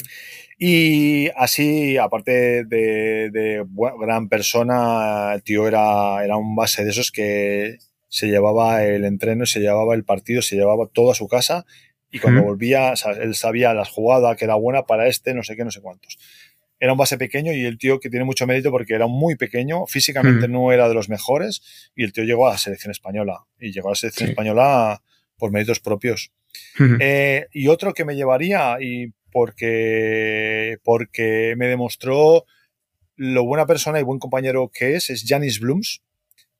Y 0.62 1.30
así, 1.36 1.96
aparte 1.96 2.66
de, 2.66 3.64
gran 3.98 4.28
persona, 4.28 5.32
el 5.32 5.42
tío 5.42 5.66
era, 5.66 6.22
era 6.22 6.36
un 6.36 6.54
base 6.54 6.84
de 6.84 6.90
esos 6.90 7.10
que 7.10 7.78
se 8.08 8.26
llevaba 8.26 8.84
el 8.84 9.06
entreno, 9.06 9.46
se 9.46 9.60
llevaba 9.60 9.94
el 9.94 10.04
partido, 10.04 10.42
se 10.42 10.56
llevaba 10.56 10.86
todo 10.92 11.12
a 11.12 11.14
su 11.14 11.28
casa 11.28 11.64
y 12.10 12.18
cuando 12.18 12.42
volvía, 12.42 12.92
él 13.22 13.34
sabía 13.34 13.72
las 13.72 13.88
jugadas, 13.88 14.36
que 14.36 14.44
era 14.44 14.54
buena 14.54 14.82
para 14.82 15.06
este, 15.06 15.32
no 15.32 15.42
sé 15.42 15.56
qué, 15.56 15.64
no 15.64 15.70
sé 15.70 15.80
cuántos. 15.80 16.18
Era 16.78 16.92
un 16.92 16.98
base 16.98 17.16
pequeño 17.16 17.54
y 17.54 17.64
el 17.64 17.78
tío 17.78 17.98
que 17.98 18.10
tiene 18.10 18.26
mucho 18.26 18.46
mérito 18.46 18.70
porque 18.70 18.92
era 18.92 19.06
muy 19.06 19.36
pequeño, 19.36 19.86
físicamente 19.86 20.46
no 20.46 20.72
era 20.72 20.88
de 20.88 20.94
los 20.94 21.08
mejores 21.08 21.90
y 21.96 22.04
el 22.04 22.12
tío 22.12 22.24
llegó 22.24 22.46
a 22.46 22.50
la 22.50 22.58
selección 22.58 22.90
española 22.90 23.46
y 23.58 23.72
llegó 23.72 23.88
a 23.88 23.92
la 23.92 23.96
selección 23.96 24.28
española 24.28 25.00
por 25.38 25.52
méritos 25.52 25.80
propios. 25.80 26.32
Eh, 27.00 27.46
y 27.52 27.68
otro 27.68 27.94
que 27.94 28.04
me 28.04 28.16
llevaría, 28.16 28.76
y 28.80 29.12
porque, 29.30 30.78
porque 30.82 31.54
me 31.56 31.66
demostró 31.66 32.44
lo 33.16 33.44
buena 33.44 33.66
persona 33.66 34.00
y 34.00 34.02
buen 34.02 34.18
compañero 34.18 34.70
que 34.72 34.94
es, 34.94 35.10
es 35.10 35.24
Janis 35.26 35.60
Blooms, 35.60 36.02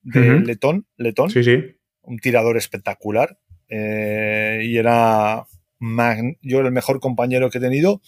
de 0.03 0.41
Letón, 0.41 0.87
Letón. 0.97 1.31
Sí, 1.31 1.43
sí. 1.45 1.59
Un 2.03 2.19
tirador 2.19 2.57
espectacular. 2.57 3.39
Eh, 3.69 4.63
y 4.65 4.77
era 4.77 5.47
yo 6.43 6.61
el 6.61 6.73
mejor 6.73 7.01
compañero 7.01 7.51
que 7.51 7.59
he 7.59 7.61
tenido 7.61 8.03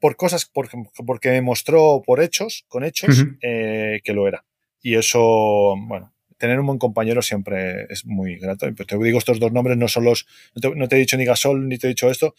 por 0.00 0.16
cosas, 0.16 0.46
porque, 0.46 0.76
porque 1.06 1.30
me 1.30 1.42
mostró 1.42 2.02
por 2.04 2.20
hechos, 2.20 2.64
con 2.68 2.84
hechos, 2.84 3.24
eh, 3.40 4.00
que 4.02 4.12
lo 4.12 4.26
era. 4.26 4.44
Y 4.80 4.96
eso, 4.96 5.76
bueno, 5.86 6.12
tener 6.38 6.58
un 6.58 6.66
buen 6.66 6.78
compañero 6.78 7.22
siempre 7.22 7.86
es 7.88 8.04
muy 8.04 8.36
grato. 8.36 8.66
Pues 8.74 8.88
te 8.88 8.98
digo 8.98 9.18
estos 9.18 9.38
dos 9.38 9.52
nombres, 9.52 9.76
no 9.76 9.86
son 9.86 10.04
los, 10.04 10.26
no 10.74 10.88
te 10.88 10.96
he 10.96 10.98
dicho 10.98 11.16
ni 11.16 11.24
Gasol, 11.24 11.68
ni 11.68 11.78
te 11.78 11.86
he 11.86 11.90
dicho 11.90 12.10
esto, 12.10 12.34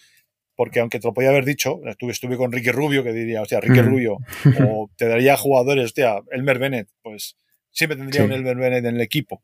porque 0.55 0.79
aunque 0.79 0.99
te 0.99 1.07
lo 1.07 1.13
podía 1.13 1.29
haber 1.29 1.45
dicho, 1.45 1.79
estuve, 1.85 2.11
estuve 2.11 2.37
con 2.37 2.51
Ricky 2.51 2.71
Rubio, 2.71 3.03
que 3.03 3.11
diría, 3.11 3.41
hostia, 3.41 3.59
Ricky 3.59 3.81
Rubio, 3.81 4.17
o 4.67 4.89
te 4.97 5.07
daría 5.07 5.35
jugadores, 5.37 5.85
hostia, 5.85 6.21
Elmer 6.31 6.59
Bennett, 6.59 6.89
pues 7.01 7.37
siempre 7.71 7.97
tendría 7.97 8.23
un 8.23 8.31
Elmer 8.31 8.57
Bennett 8.57 8.85
en 8.85 8.95
el 8.95 9.01
equipo. 9.01 9.43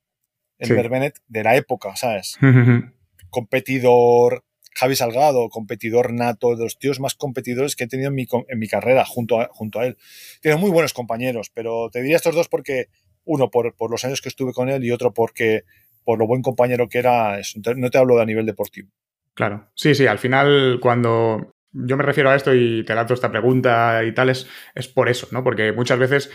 Elmer 0.59 0.89
Bennett 0.89 1.19
de 1.27 1.43
la 1.43 1.55
época, 1.55 1.95
¿sabes? 1.95 2.37
Competidor, 3.29 4.43
Javi 4.75 4.95
Salgado, 4.95 5.49
competidor 5.49 6.13
nato, 6.13 6.55
de 6.55 6.63
los 6.63 6.77
tíos 6.77 6.99
más 6.99 7.15
competidores 7.15 7.75
que 7.75 7.85
he 7.85 7.87
tenido 7.87 8.09
en 8.09 8.15
mi, 8.15 8.27
en 8.47 8.59
mi 8.59 8.67
carrera 8.67 9.05
junto 9.05 9.41
a, 9.41 9.49
junto 9.51 9.79
a 9.79 9.85
él. 9.85 9.97
Tiene 10.41 10.57
muy 10.57 10.71
buenos 10.71 10.93
compañeros, 10.93 11.51
pero 11.53 11.89
te 11.91 12.01
diría 12.01 12.17
estos 12.17 12.35
dos 12.35 12.47
porque, 12.47 12.87
uno, 13.25 13.49
por, 13.49 13.75
por 13.75 13.91
los 13.91 14.05
años 14.05 14.21
que 14.21 14.29
estuve 14.29 14.53
con 14.53 14.69
él 14.69 14.83
y 14.83 14.91
otro 14.91 15.13
porque 15.13 15.63
por 16.03 16.17
lo 16.17 16.27
buen 16.27 16.41
compañero 16.41 16.87
que 16.87 16.99
era, 16.99 17.39
no 17.75 17.89
te 17.89 17.97
hablo 17.97 18.15
de 18.15 18.23
a 18.23 18.25
nivel 18.25 18.45
deportivo. 18.45 18.89
Claro. 19.39 19.69
Sí, 19.73 19.95
sí, 19.95 20.05
al 20.05 20.19
final 20.19 20.79
cuando 20.81 21.55
yo 21.71 21.95
me 21.95 22.03
refiero 22.03 22.29
a 22.29 22.35
esto 22.35 22.53
y 22.53 22.83
te 22.83 22.93
lanzo 22.93 23.13
esta 23.13 23.31
pregunta 23.31 24.03
y 24.03 24.13
tal, 24.13 24.27
es, 24.27 24.45
es 24.75 24.89
por 24.89 25.07
eso, 25.07 25.29
¿no? 25.31 25.45
Porque 25.45 25.71
muchas 25.71 25.97
veces 25.97 26.29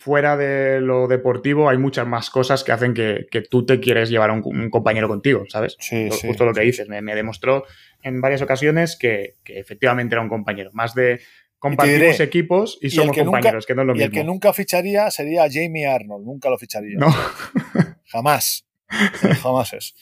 fuera 0.00 0.36
de 0.36 0.80
lo 0.80 1.06
deportivo 1.06 1.70
hay 1.70 1.78
muchas 1.78 2.08
más 2.08 2.28
cosas 2.28 2.64
que 2.64 2.72
hacen 2.72 2.92
que, 2.92 3.28
tú 3.48 3.64
te 3.64 3.78
quieres 3.78 4.10
llevar 4.10 4.30
a 4.30 4.32
un, 4.32 4.68
compañero 4.68 5.06
contigo, 5.06 5.44
¿sabes? 5.48 5.76
Sí, 5.78 6.08
Justo 6.26 6.44
lo 6.44 6.52
que 6.52 6.62
dices, 6.62 6.88
me, 6.88 7.14
demostró 7.14 7.66
en 8.02 8.20
varias 8.20 8.42
ocasiones 8.42 8.96
que, 8.98 9.36
efectivamente 9.44 10.16
era 10.16 10.22
un 10.22 10.28
compañero, 10.28 10.70
más 10.72 10.92
de 10.96 11.20
compartimos 11.60 12.18
equipos 12.18 12.80
y, 12.82 12.90
somos 12.90 13.16
compañeros, 13.16 13.64
que 13.64 13.76
no 13.76 13.82
es 13.82 13.86
lo 13.86 13.92
y 13.92 13.98
mismo. 13.98 14.06
el 14.06 14.10
que 14.10 14.24
nunca 14.24 14.52
ficharía 14.52 15.08
sería 15.12 15.46
Jamie 15.48 15.86
Arnold, 15.86 16.26
nunca 16.26 16.50
lo 16.50 16.58
ficharía. 16.58 16.98
No. 16.98 17.14
Jamás. 18.06 18.66
Jamás 19.42 19.72
es. 19.72 19.94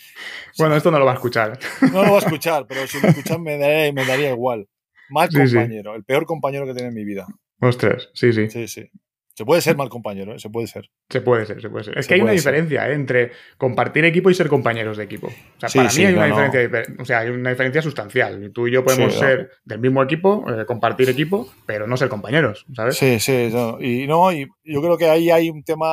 Bueno, 0.58 0.76
esto 0.76 0.90
no 0.90 0.98
lo 0.98 1.04
va 1.04 1.12
a 1.12 1.14
escuchar. 1.14 1.58
No 1.92 2.04
lo 2.04 2.12
va 2.12 2.18
a 2.18 2.20
escuchar, 2.20 2.66
pero 2.66 2.86
si 2.86 3.00
lo 3.00 3.08
escuchan 3.08 3.42
me 3.42 3.58
daría, 3.58 3.92
me 3.92 4.04
daría 4.04 4.30
igual. 4.30 4.68
Mal 5.10 5.28
compañero, 5.28 5.94
el 5.94 6.04
peor 6.04 6.26
compañero 6.26 6.66
que 6.66 6.74
tiene 6.74 6.88
en 6.88 6.94
mi 6.94 7.04
vida. 7.04 7.26
Ostras, 7.60 8.10
sí, 8.14 8.32
sí. 8.32 8.48
Sí, 8.50 8.68
sí. 8.68 8.90
Se 9.38 9.44
puede 9.44 9.60
ser 9.60 9.76
mal 9.76 9.88
compañero, 9.88 10.34
¿eh? 10.34 10.40
se 10.40 10.50
puede 10.50 10.66
ser. 10.66 10.90
Se 11.08 11.20
puede 11.20 11.46
ser, 11.46 11.62
se 11.62 11.70
puede 11.70 11.84
ser. 11.84 11.96
Es 11.96 12.08
que 12.08 12.14
hay 12.14 12.20
una 12.20 12.32
diferencia 12.32 12.90
¿eh? 12.90 12.94
entre 12.94 13.30
compartir 13.56 14.04
equipo 14.04 14.30
y 14.30 14.34
ser 14.34 14.48
compañeros 14.48 14.96
de 14.96 15.04
equipo. 15.04 15.28
O 15.28 15.60
sea, 15.60 15.68
para 15.68 15.94
mí 15.94 16.04
hay 16.04 16.12
una 16.12 16.26
diferencia, 16.26 16.82
o 16.98 17.04
sea, 17.04 17.18
hay 17.20 17.28
una 17.28 17.50
diferencia 17.50 17.80
sustancial. 17.80 18.50
Tú 18.52 18.66
y 18.66 18.72
yo 18.72 18.82
podemos 18.82 19.14
ser 19.14 19.52
del 19.64 19.78
mismo 19.78 20.02
equipo, 20.02 20.44
eh, 20.50 20.66
compartir 20.66 21.08
equipo, 21.08 21.48
pero 21.66 21.86
no 21.86 21.96
ser 21.96 22.08
compañeros, 22.08 22.66
¿sabes? 22.74 22.96
Sí, 22.96 23.20
sí. 23.20 23.52
Y 23.78 24.08
no, 24.08 24.32
y 24.32 24.48
yo 24.64 24.82
creo 24.82 24.98
que 24.98 25.08
ahí 25.08 25.30
hay 25.30 25.50
un 25.50 25.62
tema 25.62 25.86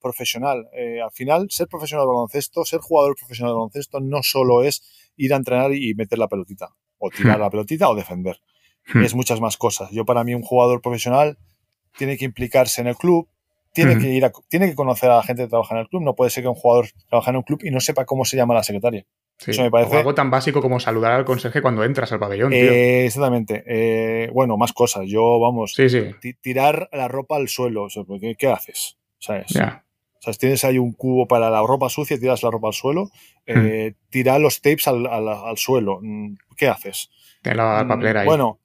profesional. 0.00 0.68
al 1.02 1.10
final, 1.12 1.46
ser 1.50 1.68
profesional 1.68 2.06
de 2.06 2.12
baloncesto, 2.12 2.64
ser 2.64 2.80
jugador 2.80 3.16
profesional 3.16 3.52
de 3.52 3.56
baloncesto, 3.56 4.00
no 4.00 4.22
solo 4.22 4.62
es 4.62 4.82
ir 5.16 5.34
a 5.34 5.36
entrenar 5.36 5.72
y 5.74 5.94
meter 5.94 6.18
la 6.18 6.28
pelotita, 6.28 6.70
o 6.98 7.10
tirar 7.10 7.38
hmm. 7.38 7.42
la 7.42 7.50
pelotita 7.50 7.88
o 7.88 7.94
defender. 7.94 8.40
Hmm. 8.92 9.02
Es 9.02 9.14
muchas 9.14 9.40
más 9.40 9.56
cosas. 9.56 9.90
Yo, 9.90 10.04
para 10.04 10.24
mí, 10.24 10.34
un 10.34 10.42
jugador 10.42 10.80
profesional 10.80 11.38
tiene 11.96 12.16
que 12.16 12.24
implicarse 12.24 12.80
en 12.80 12.86
el 12.86 12.96
club, 12.96 13.28
tiene, 13.72 13.98
que 13.98 14.08
ir 14.08 14.28
tiene 14.48 14.68
que 14.68 14.74
conocer 14.74 15.10
a 15.10 15.16
la 15.16 15.22
gente 15.22 15.44
que 15.44 15.48
trabaja 15.48 15.74
en 15.74 15.82
el 15.82 15.88
club. 15.88 16.02
No 16.02 16.14
puede 16.14 16.30
ser 16.30 16.42
que 16.42 16.48
un 16.48 16.54
jugador 16.54 16.88
trabaje 17.08 17.30
en 17.30 17.36
un 17.36 17.42
club 17.42 17.60
y 17.62 17.70
no 17.70 17.80
sepa 17.80 18.04
cómo 18.04 18.24
se 18.24 18.36
llama 18.36 18.54
la 18.54 18.64
secretaria. 18.64 19.06
Eso 19.46 19.62
me 19.62 19.70
parece. 19.70 19.96
algo 19.96 20.14
tan 20.14 20.30
básico 20.30 20.60
como 20.60 20.80
saludar 20.80 21.12
al 21.12 21.24
conserje 21.24 21.62
cuando 21.62 21.82
entras 21.84 22.12
al 22.12 22.18
pabellón. 22.18 22.52
Eh, 22.52 23.06
exactamente. 23.06 23.62
Eh, 23.66 24.28
bueno, 24.32 24.56
más 24.56 24.72
cosas. 24.72 25.04
Yo, 25.06 25.38
vamos, 25.40 25.74
tirar 26.40 26.88
la 26.92 27.08
ropa 27.08 27.36
al 27.36 27.48
suelo. 27.48 27.86
¿qué, 28.38 28.48
haces? 28.48 28.98
¿Sabes? 29.18 29.46
Tienes 30.38 30.64
ahí 30.64 30.78
un 30.78 30.92
cubo 30.92 31.26
para 31.26 31.50
la 31.50 31.62
ropa 31.62 31.88
sucia, 31.88 32.18
tiras 32.18 32.42
la 32.42 32.50
ropa 32.50 32.68
al 32.68 32.74
suelo, 32.74 33.10
eh, 33.46 33.94
tirar 34.10 34.40
los 34.40 34.60
tapes 34.60 34.86
al, 34.88 35.56
suelo. 35.56 36.00
Mm, 36.02 36.36
¿Qué 36.56 36.68
haces? 36.68 37.10
Te 37.42 37.54
la 37.54 37.84
papelera 37.88 38.20
ahí. 38.20 38.26
Bueno, 38.26 38.60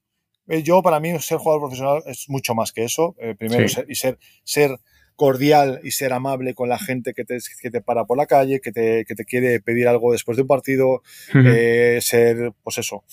eh, 0.47 0.63
yo, 0.63 0.81
para 0.81 0.99
mí, 0.99 1.17
ser 1.19 1.37
jugador 1.37 1.61
profesional 1.61 2.03
es 2.05 2.29
mucho 2.29 2.55
más 2.55 2.71
que 2.71 2.83
eso. 2.83 3.15
Eh, 3.19 3.35
primero, 3.37 3.65
y 3.87 3.95
ser, 3.95 4.19
ser 4.43 4.79
cordial 5.15 5.79
y 5.83 5.91
ser 5.91 6.13
amable 6.13 6.53
con 6.53 6.69
la 6.69 6.77
gente 6.77 7.13
que 7.13 7.23
te, 7.23 7.37
que 7.61 7.71
te 7.71 7.81
para 7.81 8.05
por 8.05 8.17
la 8.17 8.25
calle, 8.25 8.59
que 8.59 8.71
te, 8.71 9.05
que 9.05 9.15
te, 9.15 9.25
quiere 9.25 9.59
pedir 9.61 9.87
algo 9.87 10.11
después 10.11 10.35
de 10.35 10.41
un 10.41 10.47
partido, 10.47 11.01
eh, 11.33 11.99
ser, 12.01 12.53
pues 12.63 12.77
eso, 12.77 13.03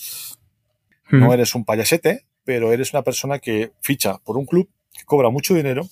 no 1.11 1.32
eres 1.32 1.55
un 1.55 1.64
payasete, 1.64 2.26
pero 2.45 2.72
eres 2.72 2.93
una 2.93 3.03
persona 3.03 3.38
que 3.38 3.72
ficha 3.80 4.18
por 4.18 4.36
un 4.36 4.47
club, 4.47 4.68
que 4.93 5.05
cobra 5.05 5.30
mucho 5.30 5.55
dinero 5.55 5.86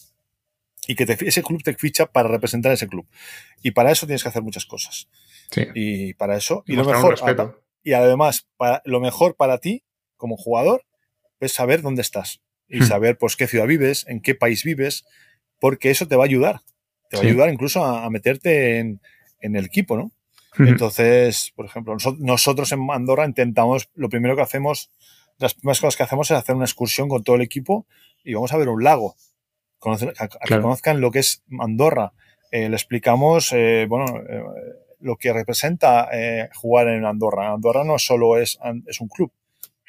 y 0.91 0.97
que 0.97 1.05
ese 1.05 1.43
club 1.45 1.63
te 1.63 1.73
ficha 1.75 2.07
para 2.07 2.29
representar 2.29 2.73
ese 2.73 2.89
club. 2.89 3.07
Y 3.63 3.71
para 3.71 3.93
eso 3.93 4.07
tienes 4.07 4.25
que 4.25 4.29
hacer 4.29 4.43
muchas 4.43 4.67
cosas. 4.67 5.09
Y 5.73 6.15
para 6.15 6.37
eso, 6.37 6.65
y, 6.67 6.75
lo 6.75 6.85
mejor, 6.85 7.17
y 7.85 7.93
además, 7.93 8.49
para, 8.57 8.83
lo 8.85 8.99
mejor 8.99 9.37
para 9.37 9.59
ti 9.59 9.85
como 10.17 10.37
jugador 10.37 10.85
es 11.39 11.53
saber 11.53 11.83
dónde 11.83 12.03
estás 12.03 12.41
y 12.69 12.81
hmm. 12.81 12.87
saber 12.87 13.19
pues 13.19 13.37
qué 13.37 13.47
ciudad 13.47 13.69
vives, 13.69 14.05
en 14.09 14.21
qué 14.21 14.35
país 14.35 14.65
vives, 14.65 15.05
porque 15.61 15.93
eso 15.93 16.09
te 16.09 16.17
va 16.17 16.25
a 16.25 16.27
ayudar. 16.27 16.61
Te 17.09 17.19
va 17.19 17.23
a 17.23 17.27
ayudar 17.27 17.53
incluso 17.53 17.85
a, 17.85 18.11
meterte 18.11 18.81
en, 18.81 19.01
el 19.41 19.65
equipo, 19.65 19.97
¿no? 19.97 20.11
Hmm. 20.57 20.67
Entonces, 20.67 21.53
por 21.55 21.67
ejemplo, 21.67 21.97
nosotros 22.19 22.73
en 22.73 22.85
Andorra 22.91 23.27
intentamos, 23.27 23.91
lo 23.95 24.09
primero 24.09 24.35
que 24.35 24.43
hacemos, 24.43 24.91
las 25.39 25.55
primeras 25.55 25.79
cosas 25.79 25.97
que 25.97 26.03
hacemos 26.03 26.33
es 26.33 26.37
hacer 26.37 26.57
una 26.57 26.65
excursión 26.65 27.09
con 27.09 27.23
todo 27.23 27.37
el 27.37 27.43
equipo 27.43 27.87
y 28.25 28.35
vamos 28.35 28.53
a 28.53 28.57
ver 28.57 28.69
un 28.69 28.83
lago. 28.83 29.15
A, 29.83 30.29
que 30.29 30.61
conozcan 30.61 31.01
lo 31.01 31.11
que 31.11 31.21
es 31.21 31.43
Andorra. 31.59 32.13
Eh, 32.51 32.69
le 32.69 32.77
explicamos, 32.77 33.53
eh, 33.53 33.87
bueno, 33.89 34.07
eh, 34.29 34.43
lo 35.01 35.17
que 35.17 35.33
representa 35.33 36.09
jugar 36.55 36.89
en 36.89 37.05
Andorra. 37.07 37.53
Andorra 37.53 37.85
no 37.85 37.99
solo 37.99 38.37
es, 38.37 38.59
es 38.87 39.01
un 39.01 39.09
club, 39.09 39.33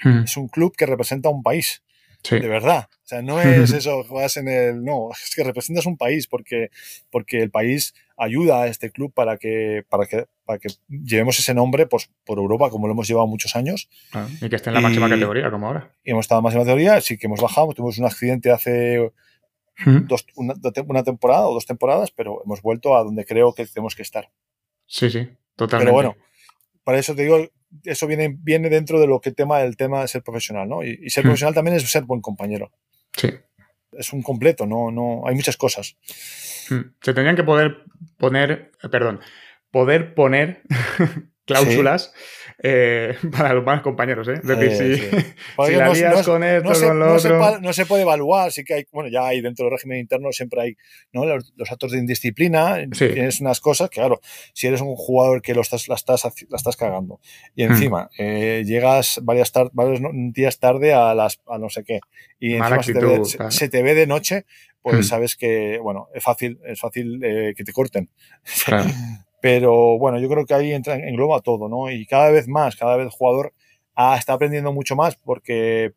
Hmm. 0.04 0.24
Es 0.24 0.38
un 0.38 0.48
club 0.48 0.76
que 0.76 0.86
representa 0.86 1.30
un 1.30 1.44
país. 1.44 1.84
De 2.30 2.48
verdad. 2.48 2.88
O 2.92 3.08
sea, 3.08 3.24
no 3.24 3.42
es 3.42 3.72
eso, 3.74 4.04
juegas 4.04 4.38
en 4.38 4.48
el. 4.48 4.84
No, 4.84 5.10
es 5.12 5.36
que 5.36 5.44
representas 5.44 5.88
un 5.88 5.98
país 5.98 6.28
porque, 6.28 6.70
porque 7.10 7.42
el 7.42 7.50
país 7.50 7.96
ayuda 8.16 8.62
a 8.62 8.68
este 8.68 8.92
club 8.92 9.12
para 9.12 9.38
que, 9.38 9.84
para 9.90 10.06
que, 10.06 10.28
para 10.46 10.60
que 10.60 10.70
llevemos 10.88 11.40
ese 11.40 11.56
nombre 11.56 11.88
pues, 11.88 12.12
por 12.24 12.38
Europa, 12.38 12.70
como 12.70 12.86
lo 12.86 12.94
hemos 12.94 13.08
llevado 13.08 13.26
muchos 13.26 13.56
años. 13.56 13.90
Ah, 14.14 14.28
y 14.40 14.50
que 14.50 14.56
esté 14.56 14.70
en 14.70 14.76
la 14.76 14.82
máxima 14.82 15.10
categoría, 15.10 15.50
como 15.50 15.68
ahora. 15.68 15.96
Y 16.04 16.12
hemos 16.12 16.26
estado 16.26 16.40
en 16.40 16.44
la 16.44 16.48
máxima 16.48 16.64
categoría, 16.64 17.02
sí 17.02 17.18
que 17.18 17.26
hemos 17.26 17.42
bajado. 17.42 17.74
Tuvimos 17.74 17.98
un 17.98 18.06
accidente 18.06 18.52
hace 18.52 19.12
hmm. 19.86 20.08
una, 20.36 20.54
una, 20.88 21.04
temporada 21.04 21.48
o 21.48 21.54
dos 21.54 21.66
temporadas, 21.66 22.12
pero 22.12 22.42
hemos 22.46 22.62
vuelto 22.62 22.96
a 22.96 23.04
donde 23.04 23.26
creo 23.26 23.54
que 23.54 23.66
tenemos 23.66 23.96
que 23.96 24.02
estar. 24.02 24.30
Sí, 24.86 25.10
sí, 25.10 25.30
totalmente. 25.56 25.92
Pero 25.92 25.94
bueno, 25.94 26.16
para 26.84 27.00
eso 27.00 27.16
te 27.16 27.24
digo, 27.24 27.50
eso 27.84 28.08
viene, 28.08 28.36
viene 28.40 28.70
dentro 28.70 29.00
de 29.00 29.08
lo 29.08 29.22
que 29.22 29.32
tema 29.32 29.62
el 29.62 29.78
tema 29.78 30.02
de 30.02 30.08
ser 30.08 30.24
profesional, 30.24 30.68
¿no? 30.68 30.84
Y, 30.84 31.10
ser 31.10 31.24
profesional 31.24 31.54
también 31.54 31.78
es 31.78 31.90
ser 31.90 32.04
buen 32.04 32.22
compañero. 32.22 32.72
Sí. 33.16 33.30
Es 33.94 34.14
un 34.14 34.22
completo, 34.22 34.66
no, 34.66 34.92
no, 34.92 35.24
hay 35.26 35.36
muchas 35.36 35.58
cosas. 35.58 35.98
Se 36.06 37.14
tendrían 37.14 37.36
que 37.36 37.44
poder 37.44 37.84
poner, 38.18 38.72
perdón, 38.90 39.20
poder 39.70 40.14
poner 40.14 40.62
cláusulas 41.46 42.14
eh, 42.64 43.16
para 43.32 43.54
los 43.54 43.64
más 43.64 43.82
compañeros, 43.82 44.28
¿eh? 44.28 44.34
Es 44.34 44.48
decir, 44.48 45.10
si, 45.58 45.72
la 45.76 45.86
no, 45.86 46.24
con 46.24 46.44
esto, 46.44 46.76
se, 46.76 46.88
con 46.88 47.00
lo 47.00 47.16
otro... 47.16 47.60
no 47.60 47.74
se 47.74 47.86
puede 47.86 48.04
evaluar, 48.04 48.52
sí 48.52 48.64
que 48.64 48.76
hay, 48.76 48.86
bueno, 48.92 49.10
ya 49.10 49.28
hay 49.28 49.42
dentro 49.42 49.66
del 49.66 49.74
régimen 49.74 50.00
interno 50.00 50.32
siempre 50.32 50.62
hay 50.62 50.78
¿no? 51.12 51.26
los, 51.26 51.72
actos 51.72 51.92
de 51.92 52.00
indisciplina, 52.00 52.78
tienes 52.98 53.42
unas 53.42 53.60
cosas 53.60 53.90
que, 53.90 54.00
claro, 54.00 54.22
si 54.54 54.68
eres 54.68 54.82
un 54.82 54.96
jugador 54.96 55.42
que 55.42 55.56
lo 55.56 55.62
estás, 55.62 55.88
la, 55.88 55.96
estás, 55.96 56.24
la 56.24 56.58
estás 56.58 56.76
cagando 56.76 57.20
y 57.56 57.66
hmm. 57.66 57.72
encima 57.72 58.10
eh, 58.18 58.64
llegas 58.66 59.20
varias 59.24 59.52
varios 59.74 60.00
días 60.34 60.60
tarde 60.60 60.94
a 60.94 61.14
las 61.16 61.42
a 61.48 61.58
no 61.58 61.70
sé 61.70 61.84
qué 61.84 62.00
y 62.40 62.56
encima 62.56 62.84
se, 62.84 63.70
te 63.70 63.84
ve, 63.84 63.94
de 63.94 64.08
noche, 64.08 64.46
pues 64.82 64.98
hmm. 64.98 65.04
sabes 65.04 65.36
que, 65.36 65.78
bueno, 65.80 66.10
es 66.14 66.24
fácil, 66.24 66.60
es 66.66 66.80
fácil 66.80 67.24
eh, 67.24 67.54
que 67.56 67.64
te 67.64 67.72
corten. 67.72 68.10
Claro. 68.66 68.90
Pero 69.42 69.98
bueno, 69.98 70.20
yo 70.20 70.30
creo 70.30 70.46
que 70.46 70.54
ahí 70.54 70.72
entra, 70.72 70.96
engloba 70.96 71.42
todo, 71.42 71.68
¿no? 71.68 71.90
Y 71.90 72.06
cada 72.06 72.30
vez 72.30 72.48
más, 72.48 72.76
cada 72.76 72.96
vez 72.96 73.06
el 73.06 73.12
jugador 73.12 73.54
está 74.18 74.34
aprendiendo 74.34 74.72
mucho 74.72 74.96
más 74.96 75.16
porque, 75.16 75.94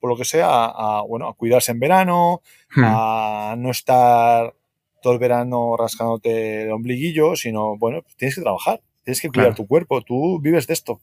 por 0.00 0.10
lo 0.10 0.16
que 0.16 0.24
sea, 0.24 0.66
a, 0.66 1.02
bueno, 1.02 1.28
a 1.28 1.34
cuidarse 1.34 1.72
en 1.72 1.80
verano, 1.80 2.42
hmm. 2.74 2.84
a 2.84 3.54
no 3.58 3.70
estar 3.70 4.54
todo 5.00 5.12
el 5.12 5.18
verano 5.18 5.76
rascándote 5.76 6.64
el 6.64 6.72
ombliguillo, 6.72 7.36
sino, 7.36 7.76
bueno, 7.78 8.02
tienes 8.16 8.34
que 8.34 8.42
trabajar, 8.42 8.80
tienes 9.04 9.20
que 9.20 9.28
cuidar 9.28 9.54
tu 9.54 9.66
cuerpo, 9.66 10.02
tú 10.02 10.40
vives 10.40 10.66
de 10.66 10.74
esto. 10.74 11.00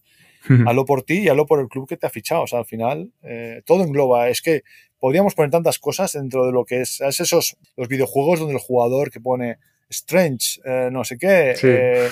Hmm. 0.48 0.68
Hazlo 0.68 0.86
por 0.86 1.02
ti 1.02 1.20
y 1.20 1.30
hazlo 1.30 1.46
por 1.46 1.60
el 1.60 1.68
club 1.70 1.88
que 1.88 1.98
te 1.98 2.06
ha 2.06 2.10
fichado. 2.10 2.44
O 2.44 2.48
sea, 2.48 2.60
al 2.60 2.66
final, 2.66 3.12
eh, 3.24 3.64
todo 3.66 3.84
engloba. 3.84 4.30
Es 4.30 4.42
que 4.42 4.62
podríamos 5.00 5.34
poner 5.34 5.50
tantas 5.50 5.80
cosas 5.80 6.14
dentro 6.14 6.46
de 6.46 6.52
lo 6.52 6.66
que 6.66 6.82
es, 6.82 7.02
es 7.02 7.20
esos, 7.20 7.58
los 7.76 7.88
videojuegos 7.88 8.40
donde 8.40 8.54
el 8.54 8.60
jugador 8.60 9.10
que 9.10 9.20
pone 9.20 9.58
Strange, 9.90 10.62
eh, 10.66 10.90
no 10.92 11.04
sé 11.04 11.18
qué, 11.18 11.56
eh, 11.64 12.10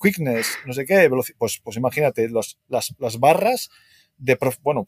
Quickness, 0.00 0.58
no 0.66 0.72
sé 0.72 0.84
qué, 0.84 1.10
pues, 1.38 1.60
pues 1.62 1.76
imagínate, 1.76 2.28
las, 2.28 2.58
las, 2.68 3.18
barras 3.18 3.70
de, 4.18 4.38
bueno, 4.62 4.84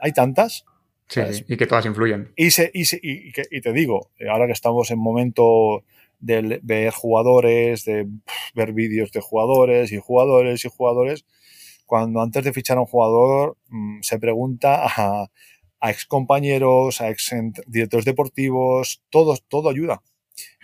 hay 0.00 0.12
tantas. 0.12 0.64
Sí, 1.08 1.20
y 1.48 1.56
que 1.56 1.66
todas 1.66 1.86
influyen. 1.86 2.32
Y, 2.36 2.50
se, 2.50 2.70
y, 2.74 2.82
y, 2.82 3.32
y, 3.50 3.60
te 3.62 3.72
digo, 3.72 4.10
ahora 4.30 4.46
que 4.46 4.52
estamos 4.52 4.90
en 4.90 4.98
momento 4.98 5.84
de 6.20 6.60
ver 6.62 6.92
jugadores, 6.92 7.84
de 7.84 8.06
ver 8.54 8.72
vídeos 8.72 9.10
de 9.12 9.20
jugadores 9.20 9.90
y 9.92 9.98
jugadores 9.98 10.64
y 10.64 10.68
jugadores, 10.68 11.24
cuando 11.86 12.20
antes 12.20 12.44
de 12.44 12.52
fichar 12.52 12.76
a 12.76 12.80
un 12.80 12.86
jugador 12.86 13.56
mm, 13.68 14.00
se 14.02 14.18
pregunta 14.18 14.84
a, 14.84 15.30
a 15.80 15.90
ex 15.90 16.04
compañeros, 16.06 17.00
a 17.00 17.10
ex 17.10 17.34
directores 17.66 18.04
deportivos, 18.04 19.02
todo, 19.10 19.36
todo 19.48 19.70
ayuda. 19.70 20.02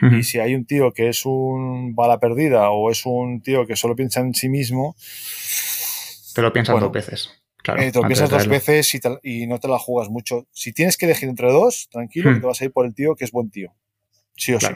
Y 0.01 0.22
si 0.22 0.39
hay 0.39 0.55
un 0.55 0.66
tío 0.66 0.93
que 0.93 1.09
es 1.09 1.25
un 1.25 1.95
bala 1.95 2.20
perdida 2.20 2.70
o 2.70 2.91
es 2.91 3.07
un 3.07 3.41
tío 3.43 3.66
que 3.66 3.77
solo 3.77 3.97
piensa 3.97 4.20
en 4.20 4.35
sí 4.35 4.49
mismo. 4.49 4.97
Te 6.35 6.43
lo 6.43 6.53
piensas 6.53 6.81
dos 6.81 6.93
veces. 6.93 7.31
Claro, 7.62 7.81
eh, 7.81 7.91
te 7.91 7.99
lo 7.99 8.07
piensas 8.07 8.29
dos 8.29 8.47
veces 8.47 8.95
y, 9.22 9.47
no 9.47 9.59
te 9.59 9.68
la 9.68 9.79
juegas 9.79 10.11
mucho. 10.11 10.47
Si 10.53 10.72
tienes 10.72 10.99
que 10.99 11.07
elegir 11.07 11.29
entre 11.29 11.51
dos, 11.51 11.89
tranquilo, 11.91 12.35
que 12.35 12.41
te 12.41 12.47
vas 12.47 12.61
a 12.61 12.64
ir 12.66 12.72
por 12.72 12.85
el 12.85 12.95
tío 12.95 13.14
que 13.14 13.25
es 13.25 13.33
buen 13.33 13.51
tío. 13.51 13.72
Sí 14.37 14.53
o 14.53 14.61
sí. 14.61 14.66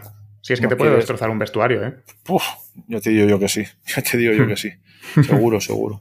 Si 0.40 0.54
es 0.54 0.60
que 0.60 0.68
te 0.68 0.76
puede 0.76 0.96
destrozar 0.96 1.28
un 1.28 1.38
vestuario, 1.38 1.86
¿eh? 1.86 1.94
Uf, 2.28 2.44
yo 2.86 3.00
te 3.00 3.10
digo 3.10 3.28
yo 3.28 3.38
que 3.38 3.48
sí. 3.48 3.64
Ya 3.94 4.02
te 4.02 4.16
digo 4.16 4.32
yo 4.32 4.46
que 4.46 4.56
sí. 4.56 4.72
Seguro, 5.26 5.60
seguro. 5.60 6.00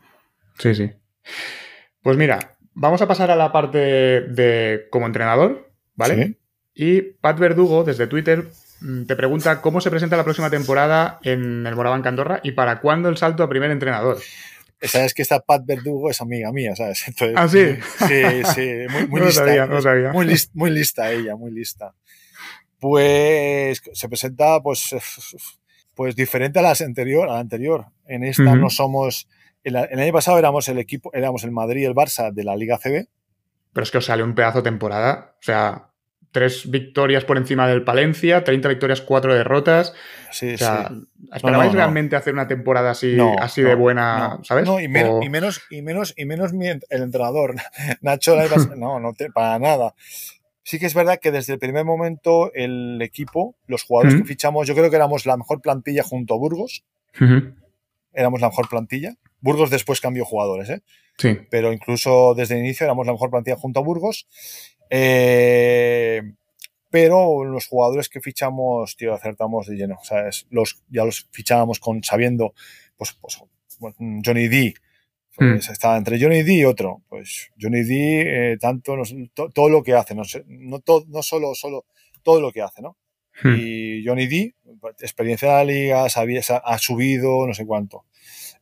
Sí, 0.58 0.74
sí. 0.74 0.90
Pues 2.02 2.18
mira, 2.18 2.58
vamos 2.74 3.02
a 3.02 3.08
pasar 3.08 3.32
a 3.32 3.36
la 3.36 3.52
parte 3.52 3.78
de 3.78 4.88
como 4.90 5.06
entrenador, 5.06 5.72
¿vale? 5.96 6.38
Y 6.74 7.02
Pat 7.02 7.40
Verdugo, 7.40 7.84
desde 7.84 8.08
Twitter, 8.08 8.48
te 8.80 9.16
pregunta 9.16 9.62
cómo 9.62 9.82
se 9.82 9.90
presenta 9.90 10.18
la 10.18 10.24
próxima 10.24 10.50
temporada 10.50 11.20
en 11.24 11.66
el 11.66 11.76
Moraván 11.76 12.02
Candorra 12.02 12.40
y 12.44 12.52
para 12.52 12.80
cuándo 12.80 13.10
el 13.10 13.18
salto 13.18 13.44
a 13.44 13.50
primer 13.50 13.72
entrenador. 13.72 14.18
Sabes 14.82 15.14
que 15.16 15.24
esta 15.24 15.40
Pat 15.40 15.66
Verdugo 15.66 16.12
es 16.12 16.22
amiga 16.22 16.52
mía, 16.52 16.76
¿sabes? 16.76 17.06
ah, 17.36 17.48
sí. 17.48 17.76
Sí, 18.08 18.44
sí, 18.54 18.70
muy, 19.10 19.22
lista. 19.22 19.44
Muy, 20.54 20.70
lista 20.70 21.12
ella, 21.12 21.36
muy 21.36 21.52
lista. 21.52 21.96
Pues 22.80 23.82
se 23.92 24.08
presenta, 24.08 24.62
pues, 24.62 24.96
pues 25.96 26.16
diferente 26.16 26.60
a, 26.60 26.62
las 26.62 26.82
anterior, 26.82 27.28
a 27.28 27.34
la 27.34 27.40
anterior. 27.40 27.88
En 28.06 28.24
esta 28.24 28.56
no 28.56 28.70
somos. 28.70 29.28
El, 29.64 29.76
el, 29.76 30.00
año 30.00 30.14
pasado 30.14 30.38
éramos 30.38 30.70
el 30.70 30.78
equipo, 30.78 31.10
éramos 31.14 31.44
el 31.44 31.52
Madrid 31.52 31.82
y 31.82 31.86
el 31.86 31.96
Barça 31.96 32.32
de 32.32 32.44
la 32.44 32.56
Liga 32.56 32.78
CB. 32.78 33.08
Pero 33.74 33.84
es 33.84 33.92
que 33.92 33.98
os 33.98 34.06
sale 34.06 34.24
un 34.24 34.36
pedazo 34.36 34.60
de 34.60 34.70
temporada. 34.70 35.36
O 35.40 35.44
sea, 35.44 35.87
tres 36.38 36.70
victorias 36.70 37.26
por 37.26 37.36
encima 37.38 37.68
del 37.68 37.84
Palencia, 37.84 38.44
30 38.44 38.70
victorias, 38.70 39.02
cuatro 39.02 39.34
derrotas. 39.34 39.96
Sí, 40.30 40.54
o 40.54 40.58
sea, 40.60 40.92
¿Esperabais 41.34 41.74
realmente 41.74 42.16
hacer 42.16 42.32
una 42.32 42.48
temporada 42.48 42.92
así, 42.92 43.18
así 43.40 43.64
de 43.64 43.74
buena, 43.74 44.38
¿sabes? 44.44 44.68
No, 44.68 44.80
y, 44.80 44.88
menos, 44.88 45.26
y, 45.26 45.30
menos, 45.30 45.62
y 45.72 45.82
menos, 45.82 46.14
y 46.16 46.26
menos 46.26 46.52
el 46.92 47.02
entrenador, 47.02 47.56
Nacho, 48.02 48.36
no, 48.76 49.00
no 49.00 49.14
para 49.34 49.58
nada. 49.58 49.96
Sí 50.62 50.78
que 50.78 50.86
es 50.86 50.94
verdad 50.94 51.18
que 51.20 51.32
desde 51.32 51.54
el 51.54 51.60
primer 51.60 51.86
momento 51.86 52.52
el 52.54 53.02
equipo, 53.02 53.56
los 53.66 53.82
jugadores 53.84 54.22
que 54.22 54.28
fichamos, 54.28 54.68
yo 54.68 54.76
creo 54.76 54.92
que 54.92 54.96
éramos 54.96 55.26
la 55.26 55.38
mejor 55.38 55.60
plantilla 55.60 56.04
junto 56.04 56.36
a 56.36 56.38
Burgos. 56.38 56.84
Éramos 58.14 58.42
la 58.42 58.50
mejor 58.50 58.70
plantilla. 58.70 59.16
Burgos 59.42 59.70
después 59.70 60.02
cambió 60.02 60.26
jugadores, 60.26 60.70
¿eh? 60.70 60.82
Sí. 61.18 61.38
Pero 61.50 61.74
incluso 61.74 62.34
desde 62.36 62.56
el 62.56 62.62
inicio 62.62 62.86
éramos 62.86 63.06
la 63.06 63.14
mejor 63.14 63.30
plantilla 63.30 63.58
junto 63.58 63.80
a 63.80 63.84
Burgos. 63.84 64.28
Eh, 64.90 66.22
pero 66.90 67.44
los 67.44 67.68
jugadores 67.68 68.10
que 68.10 68.22
fichamos, 68.22 68.96
tío, 68.96 69.14
acertamos 69.14 69.68
de 69.68 69.76
lleno. 69.76 69.98
Los, 70.50 70.82
ya 70.90 71.04
los 71.04 71.28
fichábamos 71.32 71.80
con, 71.80 72.04
sabiendo, 72.04 72.54
pues, 72.96 73.14
pues 73.14 73.42
Johnny 74.26 74.48
D. 74.48 74.74
Pues 75.36 75.70
hmm. 75.70 75.72
estaba 75.72 75.98
entre 75.98 76.20
Johnny 76.20 76.44
D 76.44 76.54
y 76.54 76.66
otro. 76.66 77.02
Pues 77.10 77.52
Johnny 77.60 77.84
D, 77.84 78.54
eh, 78.54 78.58
tanto, 78.58 78.96
todo 79.54 79.70
lo 79.70 79.84
que 79.84 79.94
hace, 79.94 80.16
no, 80.16 80.24
no, 80.48 80.82
no 81.08 81.24
solo, 81.24 81.54
solo, 81.54 81.86
todo 82.24 82.42
lo 82.42 82.52
que 82.52 82.62
hace, 82.62 82.82
¿no? 82.82 82.98
Hmm. 83.44 83.56
Y 83.60 84.04
Johnny 84.06 84.28
D, 84.28 84.56
experiencia 85.00 85.50
de 85.50 85.56
la 85.56 85.64
liga, 85.66 86.10
sabía, 86.10 86.42
ha 86.64 86.78
subido, 86.80 87.46
no 87.46 87.54
sé 87.54 87.66
cuánto. 87.66 88.06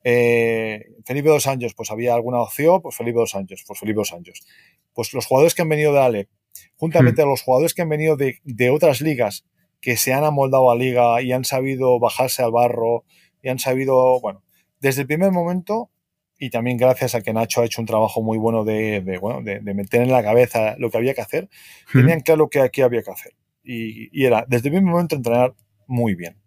Eh, 0.08 0.86
Felipe 1.04 1.30
Dos 1.30 1.48
Años, 1.48 1.74
pues 1.74 1.90
había 1.90 2.14
alguna 2.14 2.40
opción, 2.40 2.80
pues 2.80 2.96
Felipe 2.96 3.18
Dos 3.18 3.34
Años, 3.34 3.64
pues 3.66 3.80
Felipe 3.80 3.98
Dos 3.98 4.14
Años. 4.14 4.46
Pues 4.94 5.12
los 5.14 5.26
jugadores 5.26 5.56
que 5.56 5.64
han 5.64 5.70
venido 5.70 5.94
de 5.94 6.00
Ale, 6.00 6.30
juntamente 6.76 7.24
hmm. 7.24 7.26
a 7.26 7.30
los 7.30 7.42
jugadores 7.42 7.74
que 7.74 7.82
han 7.82 7.90
venido 7.90 8.16
de, 8.16 8.70
otras 8.70 9.02
ligas, 9.02 9.48
que 9.82 9.98
se 9.98 10.14
han 10.14 10.24
amoldado 10.24 10.70
a 10.70 10.76
liga 10.76 11.24
y 11.24 11.32
han 11.32 11.44
sabido 11.44 12.00
bajarse 12.00 12.44
al 12.44 12.52
barro 12.52 13.04
y 13.42 13.50
han 13.50 13.58
sabido, 13.58 14.22
bueno, 14.22 14.44
desde 14.80 15.02
el 15.02 15.08
primer 15.08 15.32
momento 15.32 15.90
y 16.38 16.52
también 16.52 16.78
gracias 16.78 17.16
a 17.16 17.22
que 17.22 17.34
Nacho 17.34 17.62
ha 17.62 17.66
hecho 17.66 17.82
un 17.82 17.88
trabajo 17.88 18.22
muy 18.22 18.38
bueno 18.38 18.64
de, 18.64 19.18
bueno, 19.20 19.42
de, 19.42 19.74
meter 19.74 20.04
en 20.04 20.12
la 20.12 20.22
cabeza 20.22 20.76
lo 20.78 20.92
que 20.92 20.98
había 20.98 21.16
que 21.16 21.22
hacer, 21.22 21.50
hmm. 21.92 22.00
tenían 22.00 22.20
claro 22.20 22.48
que 22.48 22.62
aquí 22.62 22.82
había 22.82 23.02
que 23.02 23.12
hacer. 23.12 23.34
Y, 23.64 24.10
y, 24.12 24.26
era 24.26 24.46
desde 24.48 24.68
el 24.68 24.76
primer 24.76 24.92
momento 24.92 25.16
entrenar 25.16 25.56
muy 25.88 26.14
bien. 26.14 26.38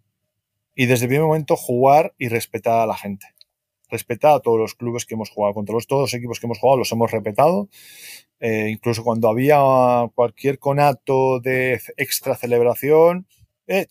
Y 0.75 0.85
desde 0.85 1.05
el 1.05 1.09
primer 1.09 1.27
momento 1.27 1.57
jugar 1.57 2.13
y 2.17 2.29
respetar 2.29 2.79
a 2.79 2.85
la 2.85 2.95
gente 2.95 3.27
respetado 3.89 4.35
a 4.35 4.41
todos 4.41 4.59
los 4.59 4.75
clubes 4.75 5.05
que 5.05 5.15
hemos 5.15 5.29
jugado, 5.29 5.53
contra 5.53 5.73
los, 5.73 5.87
todos 5.87 6.03
los 6.03 6.13
equipos 6.13 6.39
que 6.39 6.47
hemos 6.47 6.59
jugado 6.59 6.77
los 6.77 6.91
hemos 6.91 7.11
respetado. 7.11 7.69
Eh, 8.39 8.69
incluso 8.69 9.03
cuando 9.03 9.29
había 9.29 9.59
cualquier 10.15 10.59
conato 10.59 11.39
de 11.39 11.81
extra 11.97 12.35
celebración, 12.35 13.27
eh, 13.67 13.87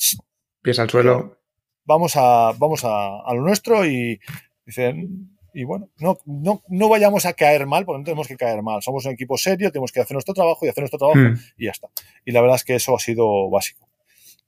pies 0.63 0.79
al 0.79 0.91
suelo. 0.91 1.37
Vamos 1.85 2.17
a, 2.17 2.53
vamos 2.59 2.83
a, 2.85 3.23
lo 3.35 3.43
nuestro 3.43 3.87
y 3.87 4.21
dicen, 4.67 5.37
y 5.55 5.65
bueno, 5.65 5.89
no, 5.99 6.19
no, 6.27 6.63
no, 6.69 6.89
vayamos 6.89 7.25
a 7.25 7.33
caer 7.33 7.67
mal, 7.67 7.85
porque 7.85 7.99
no 7.99 8.05
tenemos 8.05 8.29
que 8.29 8.37
caer 8.37 8.63
mal. 8.63 8.83
Somos 8.83 9.07
un 9.07 9.13
equipo 9.13 9.39
serio, 9.39 9.73
tenemos 9.73 9.93
que 9.93 10.01
hacer 10.01 10.15
nuestro 10.15 10.35
trabajo 10.35 10.67
y 10.67 10.69
hacer 10.69 10.83
nuestro 10.83 10.99
trabajo 10.99 11.19
hmm. 11.19 11.39
y 11.57 11.65
ya 11.65 11.71
está. 11.71 11.89
Y 12.25 12.33
la 12.33 12.41
verdad 12.43 12.57
es 12.57 12.65
que 12.65 12.75
eso 12.75 12.95
ha 12.95 12.99
sido 12.99 13.49
básico. 13.49 13.89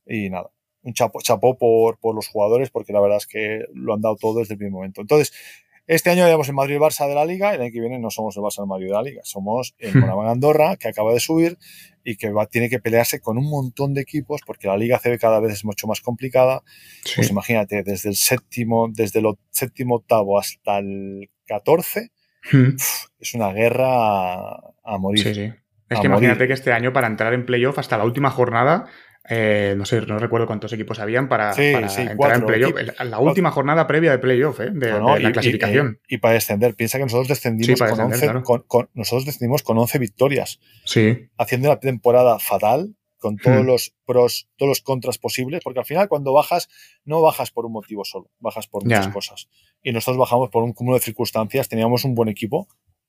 Y 0.06 0.28
nada, 0.28 0.50
un 0.82 0.94
chapo, 0.94 1.20
chapó 1.22 1.58
por, 1.58 1.98
por, 1.98 2.14
los 2.14 2.28
jugadores 2.28 2.70
porque 2.70 2.92
la 2.92 3.00
verdad 3.00 3.18
es 3.18 3.26
que 3.26 3.64
lo 3.74 3.94
han 3.94 4.00
dado 4.00 4.16
todo 4.16 4.38
desde 4.38 4.54
el 4.54 4.58
primer 4.58 4.72
momento. 4.72 5.00
Entonces, 5.00 5.32
este 5.90 6.08
año 6.08 6.24
éramos 6.24 6.46
el 6.46 6.54
Madrid 6.54 6.76
Barça 6.76 7.08
de 7.08 7.16
la 7.16 7.24
Liga, 7.24 7.52
el 7.52 7.60
año 7.60 7.72
que 7.72 7.80
viene 7.80 7.98
no 7.98 8.10
somos 8.10 8.36
el 8.36 8.44
Barça 8.44 8.58
del 8.58 8.68
Madrid 8.68 8.86
de 8.86 8.92
la 8.92 9.02
Liga, 9.02 9.22
somos 9.24 9.74
el 9.78 9.92
hmm. 9.92 9.98
Moraván 9.98 10.28
Andorra, 10.28 10.76
que 10.76 10.86
acaba 10.86 11.12
de 11.12 11.18
subir 11.18 11.58
y 12.04 12.16
que 12.16 12.30
va, 12.30 12.46
tiene 12.46 12.70
que 12.70 12.78
pelearse 12.78 13.20
con 13.20 13.38
un 13.38 13.50
montón 13.50 13.92
de 13.92 14.00
equipos 14.00 14.40
porque 14.46 14.68
la 14.68 14.76
Liga 14.76 15.00
CB 15.00 15.18
cada 15.18 15.40
vez 15.40 15.52
es 15.52 15.64
mucho 15.64 15.88
más 15.88 16.00
complicada. 16.00 16.62
Pues 17.16 17.30
imagínate, 17.30 17.82
desde 17.82 18.08
el 18.08 18.14
séptimo, 18.14 18.88
desde 18.92 19.18
el 19.18 19.26
séptimo 19.50 19.96
octavo 19.96 20.38
hasta 20.38 20.78
el 20.78 21.28
14, 21.46 22.12
hmm. 22.52 22.76
es 23.18 23.34
una 23.34 23.52
guerra 23.52 24.44
a, 24.84 24.98
morir. 24.98 25.24
Sí, 25.24 25.34
sí. 25.34 25.52
Es 25.88 25.98
que 25.98 26.06
imagínate 26.06 26.46
que 26.46 26.52
este 26.52 26.72
año 26.72 26.92
para 26.92 27.08
entrar 27.08 27.34
en 27.34 27.44
playoff 27.44 27.80
hasta 27.80 27.98
la 27.98 28.04
última 28.04 28.30
jornada 28.30 28.86
eh, 29.32 29.74
no 29.76 29.86
sé, 29.86 30.00
no 30.00 30.18
recuerdo 30.18 30.48
cuántos 30.48 30.72
equipos 30.72 30.98
habían 30.98 31.28
para, 31.28 31.52
entrar 31.54 32.36
en 32.36 32.44
playoff. 32.44 32.74
La 33.04 33.20
última 33.20 33.52
jornada 33.52 33.86
previa 33.86 34.10
de 34.10 34.18
playoff, 34.18 34.58
¿eh? 34.58 34.70
de, 34.72 34.90
la 34.90 35.32
clasificación. 35.32 36.00
Y, 36.08 36.18
para 36.18 36.34
descender, 36.34 36.74
piensa 36.74 36.98
que 36.98 37.04
nosotros 37.04 37.28
descendimos, 37.28 37.80
con, 38.66 38.88
nosotros 38.92 39.24
descendimos 39.24 39.62
con 39.62 39.78
11 39.78 40.00
victorias. 40.00 40.58
Sí. 40.84 41.28
Haciendo 41.38 41.68
una 41.68 41.78
temporada 41.78 42.40
fatal, 42.40 42.96
con 43.18 43.36
todos 43.36 43.62
hmm. 43.62 43.66
los 43.66 43.94
pros, 44.04 44.48
todos 44.56 44.68
los 44.68 44.80
contras 44.80 45.18
posibles, 45.18 45.60
porque 45.62 45.78
al 45.78 45.86
final 45.86 46.08
cuando 46.08 46.32
bajas, 46.32 46.68
no 47.04 47.22
bajas 47.22 47.52
por 47.52 47.66
un 47.66 47.72
motivo 47.72 48.04
solo, 48.04 48.32
bajas 48.40 48.66
por 48.66 48.82
muchas 48.82 49.08
cosas. 49.08 49.48
Y 49.80 49.92
nosotros 49.92 50.18
bajamos 50.18 50.50
por 50.50 50.64
un 50.64 50.72
cúmulo 50.72 50.96
de 50.96 51.04
circunstancias, 51.04 51.68
teníamos 51.68 52.04
un 52.04 52.16
buen 52.16 52.28
equipo, 52.28 52.66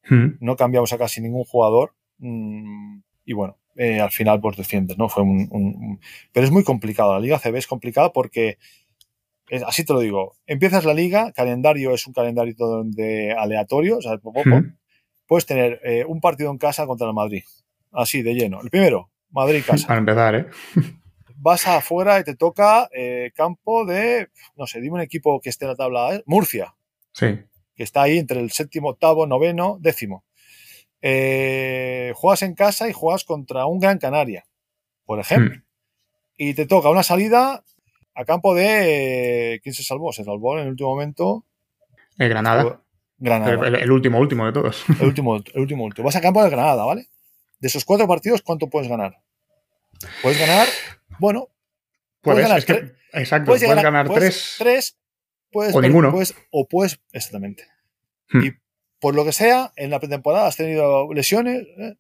hmm. 0.08 0.38
no 0.40 0.56
cambiamos 0.56 0.94
a 0.94 1.00
casi 1.00 1.20
ningún 1.20 1.46
jugador, 1.46 1.96
mm, 2.20 3.00
y 3.26 3.34
bueno, 3.34 3.58
eh, 3.76 4.00
al 4.00 4.12
final 4.12 4.40
pues 4.42 4.58
defiendes, 4.58 4.98
¿no? 4.98 5.10
Fue 5.10 5.24
un, 5.24 6.00
Pero 6.32 6.46
es 6.46 6.52
muy 6.52 6.64
complicado, 6.64 7.14
la 7.14 7.20
Liga 7.20 7.40
CB 7.40 7.58
es 7.58 7.68
complicada 7.68 8.12
porque, 8.12 8.58
así 9.66 9.86
te 9.86 9.94
lo 9.94 10.00
digo, 10.00 10.36
empiezas 10.46 10.86
la 10.86 10.94
liga, 10.94 11.32
calendario 11.32 11.94
es 11.94 12.06
un 12.08 12.14
calendario 12.14 12.54
donde 12.58 13.34
aleatorio, 13.34 13.98
o 13.98 14.02
sea, 14.02 14.18
poco, 14.18 14.44
puedes 15.26 15.46
tener 15.46 15.80
eh, 15.84 16.04
un 16.06 16.20
partido 16.20 16.52
en 16.52 16.58
casa 16.58 16.86
contra 16.86 17.08
el 17.08 17.14
Madrid, 17.14 17.44
así 17.92 18.22
de 18.22 18.34
lleno. 18.34 18.62
El 18.62 18.70
primero, 18.70 19.10
Madrid-casa. 19.30 19.88
Para 19.88 20.00
empezar, 20.00 20.36
¿eh? 20.36 20.46
Vas 21.38 21.66
afuera 21.68 22.20
y 22.20 22.24
te 22.24 22.36
toca 22.36 22.88
eh, 22.94 23.32
campo 23.34 23.86
de, 23.86 24.28
no 24.58 24.68
sé, 24.68 24.80
dime 24.80 24.96
un 24.96 25.02
equipo 25.02 25.40
que 25.40 25.50
esté 25.50 25.66
en 25.66 25.70
la 25.70 25.76
tabla, 25.76 26.22
Murcia. 26.26 26.76
Sí. 27.14 27.40
Que 27.74 27.84
está 27.84 28.04
ahí 28.04 28.20
entre 28.20 28.42
el 28.42 28.52
séptimo, 28.52 28.90
octavo, 28.90 29.26
noveno, 29.26 29.78
décimo. 29.80 30.24
Eh, 31.02 32.14
juegas 32.16 32.44
en 32.44 32.54
casa 32.54 32.90
y 32.90 32.94
juegas 32.94 33.24
contra 33.24 33.66
un 33.66 33.80
Gran 33.80 33.98
Canaria, 33.98 34.46
por 35.06 35.20
ejemplo. 35.20 35.58
Hmm. 35.58 35.64
Y 36.38 36.54
te 36.54 36.66
toca 36.66 36.90
una 36.90 37.04
salida 37.04 37.64
a 38.16 38.26
campo 38.26 38.56
de. 38.56 39.60
¿Quién 39.64 39.74
se 39.74 39.84
salvó? 39.84 40.12
Se 40.14 40.24
salvó 40.24 40.58
en 40.58 40.64
el 40.64 40.70
último 40.70 40.90
momento. 40.90 41.46
El 42.18 42.30
Granada. 42.30 42.82
Granada. 43.18 43.68
El, 43.68 43.92
último, 43.92 44.20
último 44.20 44.46
de 44.46 44.54
todos. 44.54 44.84
El 45.00 45.06
último, 45.08 45.36
el 45.36 45.62
último, 45.62 45.86
último. 45.86 46.06
Vas 46.06 46.16
a 46.16 46.22
campo 46.22 46.44
de 46.44 46.50
Granada, 46.50 46.84
¿vale? 46.84 47.08
De 47.60 47.68
esos 47.68 47.86
cuatro 47.86 48.08
partidos, 48.08 48.42
¿cuánto 48.42 48.70
puedes 48.70 48.90
ganar? 48.90 49.22
Puedes 50.24 50.40
ganar, 50.40 50.68
bueno. 51.20 51.48
Puedes, 52.22 52.48
ganar 52.48 52.64
tres. 52.64 52.92
Exacto, 53.14 53.52
puedes, 53.52 53.84
ganar, 53.84 54.10
tres. 54.10 54.56
Tres. 54.58 54.98
Puedes, 55.52 55.76
o 55.76 55.82
ninguno. 55.82 56.14
o 56.52 56.68
puedes, 56.68 57.00
exactamente. 57.12 57.68
Hmm. 58.30 58.46
Y 58.46 58.52
por 59.02 59.16
lo 59.16 59.26
que 59.26 59.34
sea, 59.34 59.74
en 59.76 59.90
la 59.90 60.00
pretemporada 60.00 60.48
has 60.48 60.56
tenido 60.56 61.12
lesiones, 61.12 61.68
¿eh? 61.78 61.96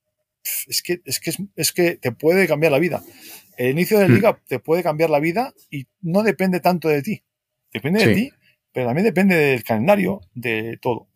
es, 0.67 0.83
que, 0.83 1.01
es, 1.03 1.19
que, 1.19 1.33
es 1.55 1.71
que 1.73 1.97
te 1.97 2.11
puede 2.11 2.47
cambiar 2.47 2.71
la 2.71 2.79
vida. 2.79 3.03
El 3.57 3.71
inicio 3.71 3.97
de 3.97 4.03
la 4.03 4.09
hmm. 4.09 4.15
liga 4.15 4.41
te 4.47 4.59
puede 4.59 4.83
cambiar 4.83 5.09
la 5.09 5.19
vida 5.19 5.51
y 5.71 5.87
no 6.01 6.21
depende 6.21 6.59
tanto 6.59 6.87
de 6.87 7.01
ti. 7.01 7.23
Depende 7.73 8.05
de 8.05 8.13
ti, 8.13 8.31
pero 8.71 8.85
también 8.85 9.05
depende 9.05 9.35
del 9.35 9.63
calendario, 9.63 10.21
de 10.35 10.77
todo. 10.79 11.07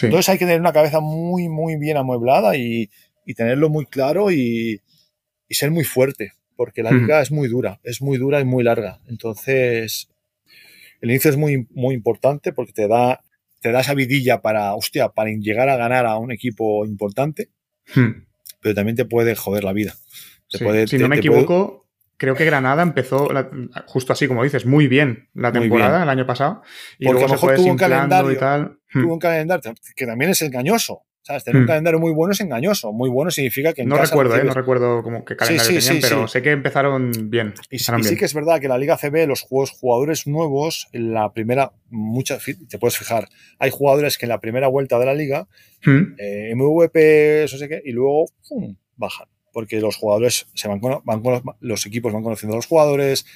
Entonces 0.00 0.28
hay 0.28 0.38
que 0.38 0.44
tener 0.44 0.60
una 0.60 0.72
cabeza 0.72 1.00
muy, 1.00 1.48
muy 1.48 1.76
bien 1.76 1.96
amueblada 1.96 2.56
y, 2.56 2.88
tenerlo 3.34 3.68
muy 3.68 3.86
claro 3.86 4.30
y, 4.30 4.80
ser 5.50 5.70
muy 5.70 5.84
fuerte, 5.84 6.32
porque 6.56 6.82
la 6.82 6.92
hmm. 6.92 7.00
liga 7.00 7.20
es 7.20 7.32
muy 7.32 7.48
dura, 7.48 7.80
es 7.82 8.00
muy 8.00 8.16
dura 8.16 8.40
y 8.40 8.44
muy 8.44 8.62
larga. 8.62 9.00
Entonces, 9.08 10.08
el 11.00 11.10
inicio 11.10 11.30
es 11.30 11.36
muy, 11.36 11.66
muy 11.70 11.94
importante 11.94 12.52
porque 12.52 12.72
te 12.72 12.86
da 12.86 13.22
te 13.62 13.70
da 13.70 13.80
esa 13.80 13.94
vidilla 13.94 14.42
para, 14.42 14.74
hostia, 14.74 15.10
para 15.10 15.30
llegar 15.30 15.68
a 15.68 15.76
ganar 15.76 16.04
a 16.04 16.18
un 16.18 16.32
equipo 16.32 16.84
importante, 16.84 17.48
hmm. 17.94 18.26
pero 18.60 18.74
también 18.74 18.96
te 18.96 19.04
puede 19.04 19.36
joder 19.36 19.62
la 19.62 19.72
vida. 19.72 19.94
si 20.48 20.98
no 20.98 21.08
me 21.08 21.16
equivoco, 21.16 21.86
creo 22.16 22.34
que 22.34 22.44
Granada 22.44 22.82
empezó, 22.82 23.28
justo 23.86 24.12
así 24.12 24.26
como 24.26 24.42
dices, 24.42 24.66
muy 24.66 24.88
bien 24.88 25.28
la 25.32 25.52
temporada 25.52 26.02
el 26.02 26.08
año 26.08 26.26
pasado. 26.26 26.62
Y 26.98 27.06
Porque 27.06 27.24
a 27.24 27.26
lo 27.28 27.34
mejor 27.34 27.54
tuvo 27.54 27.70
un 27.70 27.76
calendario 27.76 28.32
y 28.32 28.36
tal. 28.36 28.78
Hmm. 28.92 29.02
Tuvo 29.02 29.14
un 29.14 29.20
calendario 29.20 29.72
que 29.94 30.06
también 30.06 30.32
es 30.32 30.42
engañoso. 30.42 31.02
¿Sabes? 31.24 31.44
Tener 31.44 31.58
un 31.58 31.64
Hmm. 31.64 31.68
calendario 31.68 32.00
muy 32.00 32.10
bueno 32.12 32.32
es 32.32 32.40
engañoso. 32.40 32.92
Muy 32.92 33.08
bueno 33.08 33.30
significa 33.30 33.72
que 33.72 33.82
en 33.82 33.88
No 33.88 33.96
casa 33.96 34.10
recuerdo, 34.10 34.36
¿eh? 34.36 34.44
No 34.44 34.54
recuerdo 34.54 35.02
como 35.04 35.24
qué 35.24 35.36
calendario 35.36 35.80
sí, 35.80 35.86
tenían, 35.86 36.02
sí, 36.02 36.08
pero 36.08 36.26
sé 36.26 36.42
que 36.42 36.50
empezaron 36.50 37.12
bien. 37.30 37.54
Y, 37.70 37.78
sí- 37.78 37.90
empezaron 37.90 38.00
y 38.00 38.02
sí 38.04 38.08
bien. 38.10 38.18
que 38.18 38.24
es 38.24 38.34
verdad 38.34 38.60
que 38.60 38.66
la 38.66 38.76
Liga 38.76 38.96
CB, 38.98 39.26
los 39.28 39.42
juegos 39.42 39.70
jugadores 39.70 40.26
nuevos, 40.26 40.88
en 40.92 41.14
la 41.14 41.32
primera, 41.32 41.72
muchas, 41.90 42.42
te 42.68 42.76
puedes 42.78 42.98
fijar, 42.98 43.28
hay 43.60 43.70
jugadores 43.70 44.18
que 44.18 44.24
en 44.26 44.30
la 44.30 44.40
primera 44.40 44.66
vuelta 44.66 44.98
de 44.98 45.06
la 45.06 45.14
liga, 45.14 45.46
Hmm. 45.84 46.14
eh, 46.18 46.50
MVP, 46.56 47.44
eso 47.44 47.56
sé 47.56 47.68
qué, 47.68 47.80
y 47.84 47.92
luego 47.92 48.24
¡pum! 48.48 48.74
bajan. 48.96 49.28
Porque 49.52 49.80
los 49.80 49.94
jugadores 49.96 50.46
se 50.54 50.66
van, 50.66 50.80
cono- 50.80 51.02
los 51.60 51.86
equipos 51.86 52.12
van 52.12 52.22
conociendo 52.24 52.54
a 52.54 52.58
los 52.58 52.66
jugadores, 52.66 53.26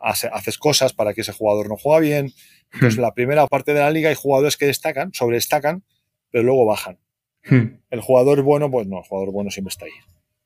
hace- 0.00 0.28
haces 0.32 0.58
cosas 0.58 0.92
para 0.94 1.14
que 1.14 1.20
ese 1.20 1.32
jugador 1.32 1.68
no 1.68 1.76
juega 1.76 2.00
bien. 2.00 2.32
Entonces, 2.72 2.98
Hmm. 2.98 3.02
la 3.02 3.14
primera 3.14 3.46
parte 3.46 3.72
de 3.72 3.80
la 3.80 3.90
liga 3.92 4.08
hay 4.08 4.16
jugadores 4.16 4.56
que 4.56 4.66
destacan, 4.66 5.12
sobredestacan, 5.14 5.84
pero 6.32 6.42
luego 6.42 6.64
bajan. 6.66 6.98
Hmm. 7.48 7.78
El 7.90 8.00
jugador 8.00 8.42
bueno, 8.42 8.70
pues 8.70 8.86
no, 8.86 8.98
el 8.98 9.04
jugador 9.04 9.32
bueno 9.32 9.50
siempre 9.50 9.70
está 9.70 9.84
ahí. 9.86 9.92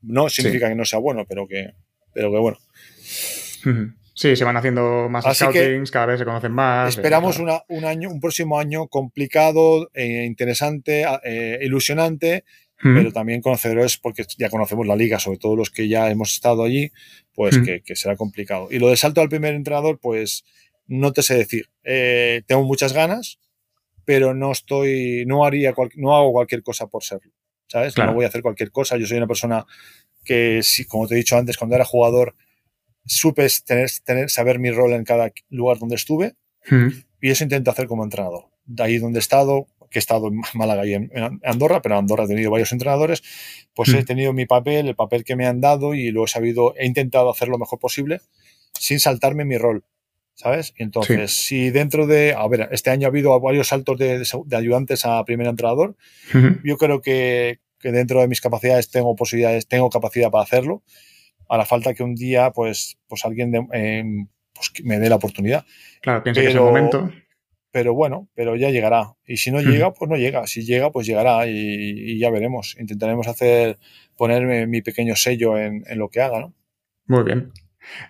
No 0.02 0.28
significa 0.28 0.68
que 0.68 0.74
no 0.74 0.84
sea 0.84 0.98
bueno, 0.98 1.24
pero 1.28 1.46
que, 1.46 1.72
pero 2.12 2.30
que 2.30 2.38
bueno. 2.38 2.58
Hmm. 3.64 3.94
Sí, 4.14 4.36
se 4.36 4.44
van 4.44 4.56
haciendo 4.56 5.08
más 5.08 5.24
Así 5.24 5.44
scoutings, 5.44 5.90
cada 5.90 6.06
vez 6.06 6.18
se 6.18 6.24
conocen 6.26 6.52
más. 6.52 6.90
Esperamos 6.90 7.36
eh, 7.38 7.42
claro. 7.42 7.64
una- 7.68 7.78
un 7.78 7.84
año, 7.86 8.10
un 8.10 8.20
próximo 8.20 8.58
año 8.58 8.86
complicado, 8.88 9.90
eh, 9.94 10.24
interesante, 10.26 11.04
eh, 11.24 11.58
ilusionante, 11.62 12.44
Hmm. 12.82 12.94
pero 12.96 13.12
también 13.12 13.40
conocedores, 13.42 13.98
porque 13.98 14.24
ya 14.38 14.48
conocemos 14.50 14.86
la 14.86 14.96
liga, 14.96 15.18
sobre 15.18 15.38
todo 15.38 15.54
los 15.56 15.70
que 15.70 15.88
ya 15.88 16.10
hemos 16.10 16.32
estado 16.32 16.64
allí, 16.64 16.90
pues 17.34 17.58
Hmm. 17.58 17.64
que, 17.64 17.80
que 17.82 17.96
será 17.96 18.16
complicado. 18.16 18.68
Y 18.70 18.78
lo 18.78 18.88
del 18.88 18.96
salto 18.96 19.20
al 19.20 19.28
primer 19.28 19.54
entrenador, 19.54 19.98
pues 20.00 20.44
no 20.86 21.12
te 21.12 21.22
sé 21.22 21.34
decir. 21.36 21.68
Eh, 21.84 22.42
tengo 22.46 22.64
muchas 22.64 22.92
ganas, 22.92 23.38
pero 24.04 24.34
no 24.34 24.52
estoy, 24.52 25.24
no 25.26 25.44
haría, 25.44 25.72
cual- 25.72 25.90
no 25.96 26.16
hago 26.16 26.32
cualquier 26.32 26.62
cosa 26.62 26.86
por 26.86 27.02
serlo, 27.04 27.32
¿sabes? 27.68 27.94
Claro. 27.94 28.10
No 28.10 28.16
voy 28.16 28.24
a 28.24 28.28
hacer 28.28 28.42
cualquier 28.42 28.70
cosa. 28.70 28.96
Yo 28.96 29.06
soy 29.06 29.18
una 29.18 29.26
persona 29.26 29.66
que, 30.24 30.60
sí, 30.62 30.84
como 30.84 31.06
te 31.06 31.14
he 31.14 31.18
dicho 31.18 31.36
antes, 31.36 31.56
cuando 31.56 31.76
era 31.76 31.84
jugador, 31.84 32.34
supe 33.06 33.46
tener, 33.64 33.90
tener, 34.04 34.30
saber 34.30 34.58
mi 34.58 34.70
rol 34.70 34.92
en 34.92 35.04
cada 35.04 35.32
lugar 35.48 35.78
donde 35.78 35.96
estuve 35.96 36.34
Hmm. 36.68 36.88
y 37.22 37.30
eso 37.30 37.42
intento 37.44 37.70
hacer 37.70 37.86
como 37.86 38.04
entrenador. 38.04 38.44
De 38.66 38.82
ahí 38.82 38.98
donde 38.98 39.18
he 39.18 39.20
estado, 39.20 39.66
que 39.90 39.98
he 39.98 40.00
estado 40.00 40.28
en 40.28 40.40
Málaga 40.54 40.84
y 40.86 40.92
en, 40.94 41.10
Andorra, 41.42 41.80
pero 41.82 41.94
en 41.94 42.00
Andorra 42.00 42.24
he 42.24 42.28
tenido 42.28 42.50
varios 42.50 42.70
entrenadores, 42.72 43.22
pues 43.74 43.88
Mm. 43.88 43.96
he 43.96 44.04
tenido 44.04 44.32
mi 44.34 44.44
papel, 44.46 44.86
el 44.88 44.94
papel 44.94 45.24
que 45.24 45.36
me 45.36 45.46
han 45.46 45.60
dado 45.60 45.94
y 45.94 46.10
lo 46.10 46.24
he 46.24 46.28
sabido, 46.28 46.74
he 46.76 46.86
intentado 46.86 47.30
hacer 47.30 47.48
lo 47.48 47.58
mejor 47.58 47.78
posible 47.80 48.20
sin 48.78 49.00
saltarme 49.00 49.44
mi 49.46 49.56
rol, 49.58 49.82
¿sabes? 50.34 50.72
Entonces, 50.76 51.32
si 51.44 51.70
dentro 51.70 52.06
de, 52.06 52.34
a 52.34 52.46
ver, 52.48 52.68
este 52.72 52.90
año 52.90 53.06
ha 53.06 53.10
habido 53.10 53.38
varios 53.40 53.68
saltos 53.68 53.98
de, 53.98 54.22
ayudantes 54.56 55.04
a 55.04 55.24
primer 55.24 55.46
entrenador, 55.46 55.96
yo 56.64 56.76
creo 56.78 57.00
que, 57.02 57.60
que 57.78 57.92
dentro 57.92 58.20
de 58.20 58.28
mis 58.28 58.40
capacidades 58.40 58.90
tengo 58.90 59.14
posibilidades, 59.16 59.66
tengo 59.68 59.90
capacidad 59.90 60.30
para 60.30 60.44
hacerlo. 60.44 60.82
Ahora 61.48 61.64
falta 61.66 61.94
que 61.94 62.02
un 62.02 62.14
día, 62.14 62.52
pues, 62.52 62.98
pues 63.08 63.24
alguien 63.24 63.50
de, 63.50 63.66
eh, 63.72 64.04
pues, 64.54 64.72
me 64.84 64.98
dé 64.98 65.08
la 65.08 65.16
oportunidad. 65.16 65.64
Claro, 66.00 66.22
piensa 66.22 66.40
que 66.40 66.46
es 66.46 66.52
el 66.54 66.58
Pero- 66.58 66.66
momento. 66.66 67.10
pero 67.72 67.94
bueno, 67.94 68.28
pero 68.34 68.56
ya 68.56 68.70
llegará. 68.70 69.14
Y 69.26 69.36
si 69.36 69.50
no 69.50 69.60
llega, 69.60 69.92
pues 69.92 70.08
no 70.10 70.16
llega. 70.16 70.46
Si 70.46 70.64
llega, 70.64 70.90
pues 70.90 71.06
llegará 71.06 71.46
y, 71.46 71.52
y 71.54 72.18
ya 72.18 72.30
veremos. 72.30 72.76
Intentaremos 72.80 73.26
hacer, 73.28 73.78
ponerme 74.16 74.66
mi 74.66 74.80
pequeño 74.82 75.16
sello 75.16 75.58
en, 75.58 75.82
en 75.86 75.98
lo 75.98 76.08
que 76.08 76.20
haga, 76.20 76.40
¿no? 76.40 76.54
Muy 77.06 77.24
bien. 77.24 77.52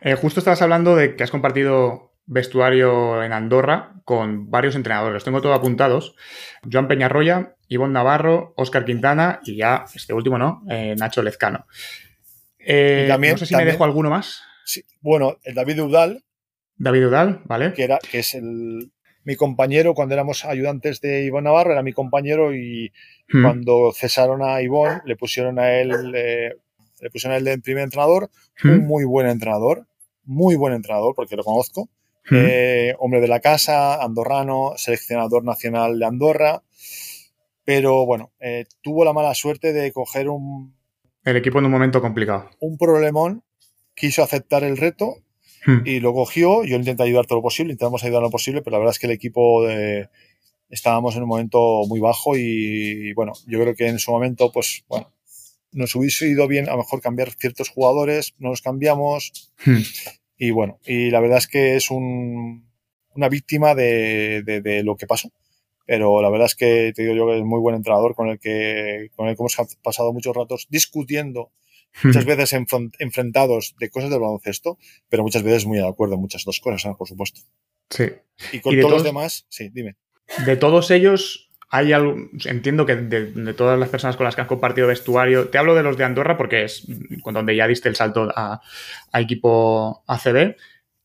Eh, 0.02 0.14
justo 0.14 0.40
estabas 0.40 0.60
hablando 0.62 0.94
de 0.96 1.14
que 1.16 1.22
has 1.24 1.30
compartido 1.30 2.09
vestuario 2.30 3.22
en 3.24 3.32
Andorra 3.32 3.94
con 4.04 4.50
varios 4.50 4.76
entrenadores. 4.76 5.14
Los 5.14 5.24
tengo 5.24 5.42
todos 5.42 5.58
apuntados. 5.58 6.14
Joan 6.70 6.88
Peñarroya, 6.88 7.56
Ivonne 7.68 7.92
Navarro, 7.92 8.54
Óscar 8.56 8.84
Quintana 8.84 9.40
y 9.44 9.56
ya, 9.56 9.84
este 9.94 10.14
último 10.14 10.38
no, 10.38 10.62
eh, 10.70 10.94
Nacho 10.96 11.22
Lezcano. 11.22 11.66
Eh, 12.58 13.06
también- 13.08 13.32
no 13.34 13.38
sé 13.38 13.46
si 13.46 13.52
también- 13.52 13.66
me 13.66 13.72
dejo 13.72 13.84
alguno 13.84 14.10
más. 14.10 14.42
Sí. 14.64 14.84
Bueno, 15.00 15.36
el 15.42 15.54
David 15.54 15.82
Udal, 15.82 16.24
David 16.76 17.08
Udal, 17.08 17.40
¿vale? 17.44 17.72
que, 17.72 17.84
era, 17.84 17.98
que 17.98 18.20
es 18.20 18.34
el, 18.34 18.92
mi 19.24 19.34
compañero 19.36 19.94
cuando 19.94 20.14
éramos 20.14 20.44
ayudantes 20.44 21.00
de 21.00 21.24
Iván 21.24 21.44
Navarro, 21.44 21.72
era 21.72 21.82
mi 21.82 21.92
compañero 21.92 22.54
y 22.54 22.92
Hmm. 23.32 23.42
cuando 23.42 23.92
cesaron 23.94 24.42
a 24.42 24.60
Ivón, 24.62 25.02
le 25.04 25.16
pusieron 25.16 25.58
a 25.58 25.72
él, 25.72 26.12
eh, 26.14 26.54
le 27.00 27.10
pusieron 27.10 27.34
a 27.34 27.38
él 27.38 27.44
de 27.44 27.58
primer 27.58 27.84
entrenador, 27.84 28.30
un 28.64 28.78
Hmm. 28.78 28.86
muy 28.86 29.04
buen 29.04 29.26
entrenador, 29.28 29.86
muy 30.24 30.54
buen 30.56 30.74
entrenador, 30.74 31.14
porque 31.14 31.36
lo 31.36 31.44
conozco. 31.44 31.88
Eh, 32.30 32.94
hombre 32.98 33.20
de 33.20 33.28
la 33.28 33.40
casa, 33.40 34.02
andorrano, 34.02 34.72
seleccionador 34.76 35.44
nacional 35.44 35.98
de 35.98 36.06
Andorra. 36.06 36.62
Pero 37.64 38.06
bueno, 38.06 38.32
eh, 38.40 38.66
tuvo 38.82 39.04
la 39.04 39.12
mala 39.12 39.34
suerte 39.34 39.72
de 39.72 39.92
coger 39.92 40.28
un, 40.28 40.74
El 41.24 41.36
equipo 41.36 41.58
en 41.58 41.66
un 41.66 41.70
momento 41.70 42.00
complicado. 42.00 42.50
un 42.60 42.76
problemón, 42.78 43.42
quiso 43.94 44.22
aceptar 44.22 44.64
el 44.64 44.76
reto 44.76 45.16
Hmm. 45.66 45.82
y 45.84 46.00
lo 46.00 46.14
cogió. 46.14 46.64
Yo 46.64 46.76
intenté 46.76 47.02
ayudar 47.02 47.26
todo 47.26 47.38
lo 47.38 47.42
posible, 47.42 47.72
intentamos 47.72 48.02
ayudar 48.02 48.22
lo 48.22 48.30
posible, 48.30 48.62
pero 48.62 48.72
la 48.72 48.78
verdad 48.78 48.92
es 48.94 48.98
que 48.98 49.06
el 49.06 49.12
equipo 49.12 49.62
de- 49.66 50.08
estábamos 50.70 51.16
en 51.16 51.22
un 51.22 51.28
momento 51.28 51.82
muy 51.86 52.00
bajo 52.00 52.36
y 52.36 53.12
bueno, 53.12 53.32
yo 53.46 53.60
creo 53.60 53.74
que 53.74 53.88
en 53.88 53.98
su 53.98 54.10
momento, 54.10 54.50
pues 54.52 54.84
bueno, 54.88 55.12
nos 55.72 55.94
hubiese 55.96 56.28
ido 56.28 56.48
bien 56.48 56.66
a 56.68 56.72
lo 56.72 56.78
mejor 56.78 57.02
cambiar 57.02 57.32
ciertos 57.32 57.68
jugadores, 57.68 58.34
no 58.38 58.48
los 58.50 58.62
cambiamos 58.62 59.52
Hmm. 59.66 59.80
Y 60.40 60.50
bueno, 60.52 60.78
y 60.86 61.10
la 61.10 61.20
verdad 61.20 61.36
es 61.38 61.46
que 61.46 61.76
es 61.76 61.90
un, 61.90 62.66
una 63.14 63.28
víctima 63.28 63.74
de, 63.74 64.42
de- 64.42 64.60
de 64.62 64.82
lo 64.82 64.96
que 64.96 65.06
pasó. 65.06 65.30
Pero 65.84 66.22
la 66.22 66.30
verdad 66.30 66.46
es 66.46 66.54
que 66.54 66.92
te 66.94 67.02
digo 67.02 67.14
yo 67.14 67.26
que 67.26 67.36
es 67.38 67.44
muy 67.44 67.60
buen 67.60 67.74
entrenador 67.76 68.14
con 68.14 68.28
el 68.28 68.38
que, 68.38 69.10
con 69.16 69.28
el 69.28 69.36
que 69.36 69.42
hemos 69.42 69.56
pasado 69.82 70.12
muchos 70.12 70.34
ratos 70.34 70.66
discutiendo, 70.70 71.52
muchas 72.04 72.24
veces 72.24 72.54
enfront- 72.54 72.94
enfrentados 73.00 73.74
de 73.78 73.90
cosas 73.90 74.08
del 74.08 74.20
baloncesto, 74.20 74.78
pero 75.10 75.22
muchas 75.24 75.42
veces 75.42 75.66
muy 75.66 75.76
de 75.78 75.86
acuerdo 75.86 76.14
en 76.14 76.20
muchas 76.22 76.44
dos 76.44 76.58
cosas, 76.60 76.96
por 76.96 77.06
supuesto. 77.06 77.40
Sí. 77.90 78.04
Y 78.52 78.60
con 78.60 78.72
Y 78.72 78.76
de 78.76 78.82
todos 78.82 78.94
los 78.94 79.04
demás, 79.04 79.44
sí, 79.50 79.68
dime. 79.74 79.96
De 80.46 80.56
todos 80.56 80.90
ellos, 80.90 81.49
hay 81.70 81.92
algo. 81.92 82.16
Entiendo 82.44 82.84
que 82.84 82.96
de, 82.96 83.26
de 83.32 83.54
todas 83.54 83.78
las 83.78 83.88
personas 83.88 84.16
con 84.16 84.24
las 84.24 84.34
que 84.34 84.42
has 84.42 84.46
compartido 84.48 84.88
vestuario, 84.88 85.48
te 85.48 85.58
hablo 85.58 85.74
de 85.74 85.82
los 85.82 85.96
de 85.96 86.04
Andorra 86.04 86.36
porque 86.36 86.64
es 86.64 86.86
con 87.22 87.34
donde 87.34 87.54
ya 87.56 87.66
diste 87.68 87.88
el 87.88 87.96
salto 87.96 88.28
a, 88.34 88.60
a 89.12 89.20
equipo 89.20 90.02
ACB. 90.06 90.56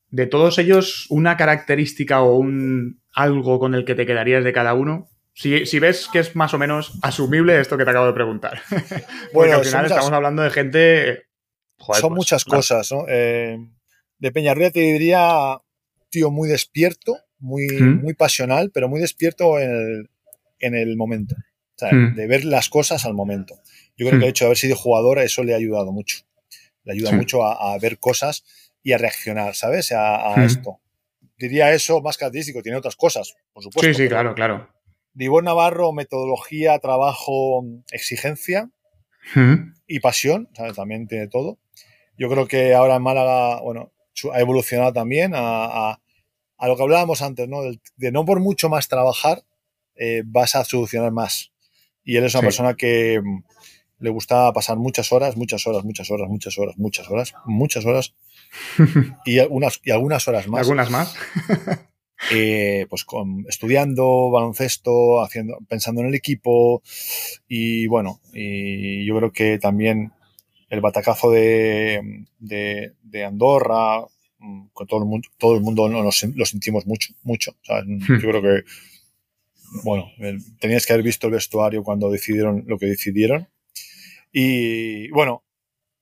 De 0.10 0.28
todos 0.28 0.58
ellos, 0.60 1.08
una 1.10 1.38
característica 1.38 2.22
o 2.22 2.36
un 2.38 3.02
algo 3.14 3.60
con 3.60 3.76
el 3.76 3.86
que 3.86 3.96
te 3.96 4.06
quedarías 4.06 4.44
de 4.44 4.54
cada 4.54 4.74
uno. 4.74 5.08
Si, 5.34 5.66
si 5.66 5.80
ves 5.80 6.08
que 6.12 6.20
es 6.20 6.36
más 6.36 6.54
o 6.54 6.58
menos 6.58 6.98
asumible 7.02 7.60
esto 7.60 7.78
que 7.78 7.84
te 7.84 7.90
acabo 7.90 8.08
de 8.08 8.14
preguntar. 8.14 8.62
Porque 8.70 9.30
Bueno, 9.34 9.58
al 9.58 9.66
final 9.66 9.84
muchas- 9.84 9.98
estamos 9.98 10.12
hablando 10.14 10.42
de 10.44 10.50
gente. 10.50 11.24
joder, 11.78 12.02
Son 12.02 12.10
pues, 12.12 12.18
muchas 12.18 12.46
claro. 12.46 12.58
cosas, 12.60 12.92
¿no? 12.92 13.06
Eh, 13.10 13.58
de 14.18 14.32
Peñarría 14.32 14.72
te 14.72 14.80
diría, 14.80 15.58
tío, 16.10 16.32
muy 16.32 16.48
despierto, 16.48 17.18
muy, 17.38 17.68
¿Mm? 17.68 18.02
muy 18.02 18.14
pasional, 18.14 18.72
pero 18.74 18.88
muy 18.88 19.02
despierto 19.02 19.60
en 19.60 19.70
el, 19.72 20.10
en 20.60 20.76
el 20.76 20.96
momento. 20.98 21.36
O 21.36 21.78
sea, 21.78 21.92
¿Mm? 21.94 22.16
de 22.16 22.28
ver 22.28 22.46
las 22.46 22.70
cosas 22.70 23.06
al 23.06 23.14
momento. 23.14 23.56
Yo 23.98 24.06
creo 24.06 24.14
¿Mm? 24.16 24.20
que 24.20 24.26
el 24.26 24.30
hecho 24.32 24.46
de 24.46 24.48
haber 24.48 24.58
sido 24.58 24.76
jugador, 24.76 25.20
eso 25.20 25.44
le 25.44 25.54
ha 25.54 25.58
ayudado 25.58 25.92
mucho. 25.92 26.20
Le 26.84 26.94
ayuda 26.94 27.10
Sí. 27.12 27.16
mucho 27.18 27.44
a, 27.46 27.74
a 27.74 27.78
ver 27.80 28.00
cosas 28.00 28.44
y 28.84 28.94
a 28.94 28.98
reaccionar, 28.98 29.56
¿sabes? 29.56 29.92
A, 29.92 30.34
a 30.36 30.42
¿Mm? 30.42 30.46
esto. 30.46 30.80
Diría 31.38 31.74
eso 31.74 32.02
más 32.02 32.18
característico, 32.18 32.62
tiene 32.62 32.78
otras 32.78 32.96
cosas, 32.96 33.36
por 33.52 33.62
supuesto. 33.64 33.94
Sí, 33.94 34.04
sí, 34.04 34.08
claro, 34.08 34.34
claro. 34.36 34.70
Divón 35.14 35.46
Navarro, 35.46 35.92
metodología, 35.94 36.78
trabajo, 36.80 37.66
exigencia 37.92 38.70
y 39.88 40.00
pasión, 40.00 40.50
¿sabes? 40.56 40.76
También 40.76 41.08
tiene 41.08 41.28
todo. 41.28 41.58
Yo 42.18 42.30
creo 42.30 42.48
que 42.48 42.74
ahora 42.74 42.96
en 42.96 43.02
Málaga, 43.02 43.60
bueno, 43.62 43.92
ha 44.34 44.40
evolucionado 44.40 44.94
también 44.94 45.34
a, 45.36 45.66
a- 45.92 46.02
a 46.58 46.68
lo 46.70 46.78
que 46.78 46.84
hablábamos 46.84 47.22
antes, 47.22 47.50
¿no? 47.50 47.62
De, 47.64 48.12
no 48.12 48.24
por 48.24 48.40
mucho 48.40 48.70
más 48.70 48.88
trabajar, 48.88 49.44
eh, 49.96 50.24
vas 50.26 50.56
a 50.56 50.64
solucionar 50.66 51.12
más. 51.12 51.52
Y 52.04 52.18
él 52.18 52.24
es 52.26 52.34
una 52.36 52.42
Sí. 52.42 52.46
persona 52.48 52.76
que 52.76 53.20
mm, 53.24 53.44
le 54.00 54.10
gusta 54.10 54.52
pasar 54.54 54.78
muchas 54.78 55.12
horas, 55.12 55.36
muchas 55.38 55.66
horas, 55.68 55.84
muchas 55.84 56.10
horas, 56.12 56.28
muchas 56.30 56.58
horas, 56.60 56.78
muchas 56.78 57.10
horas, 57.10 57.34
muchas 57.46 57.86
horas 57.86 58.14
y 59.26 59.40
algunas, 59.40 59.80
y 59.84 59.92
algunas 59.92 60.28
horas 60.28 60.48
más. 60.48 60.62
¿Algunas 60.62 60.90
más? 60.92 61.16
eh, 62.32 62.86
pues 62.90 63.04
con, 63.06 63.46
estudiando 63.50 64.30
baloncesto, 64.32 65.22
haciendo, 65.24 65.58
pensando 65.68 66.02
en 66.02 66.08
el 66.08 66.16
equipo 66.16 66.82
y 67.48 67.88
bueno, 67.88 68.20
y 68.34 69.06
yo 69.06 69.18
creo 69.18 69.32
que 69.32 69.60
también 69.60 70.12
el 70.70 70.82
batacazo 70.82 71.30
de, 71.32 72.26
de, 72.40 72.94
de 73.04 73.24
Andorra, 73.24 74.02
mm, 74.40 74.68
con 74.74 74.88
todo 74.88 75.00
el 75.02 75.06
mundo, 75.06 75.28
todo 75.38 75.56
el 75.56 75.62
mundo 75.62 75.88
lo, 75.88 76.04
lo 76.04 76.12
sentimos 76.46 76.86
mucho, 76.86 77.14
mucho. 77.24 77.56
¿sabes? 77.64 77.86
Yo 78.08 78.30
creo 78.30 78.42
que, 78.42 78.64
bueno, 79.84 80.12
tenías 80.60 80.86
que 80.86 80.94
haber 80.94 81.04
visto 81.04 81.28
el 81.28 81.34
vestuario 81.34 81.84
cuando 81.84 82.10
decidieron 82.10 82.64
lo 82.68 82.78
que 82.78 82.88
decidieron. 82.88 83.48
Y 84.32 85.10
bueno, 85.12 85.44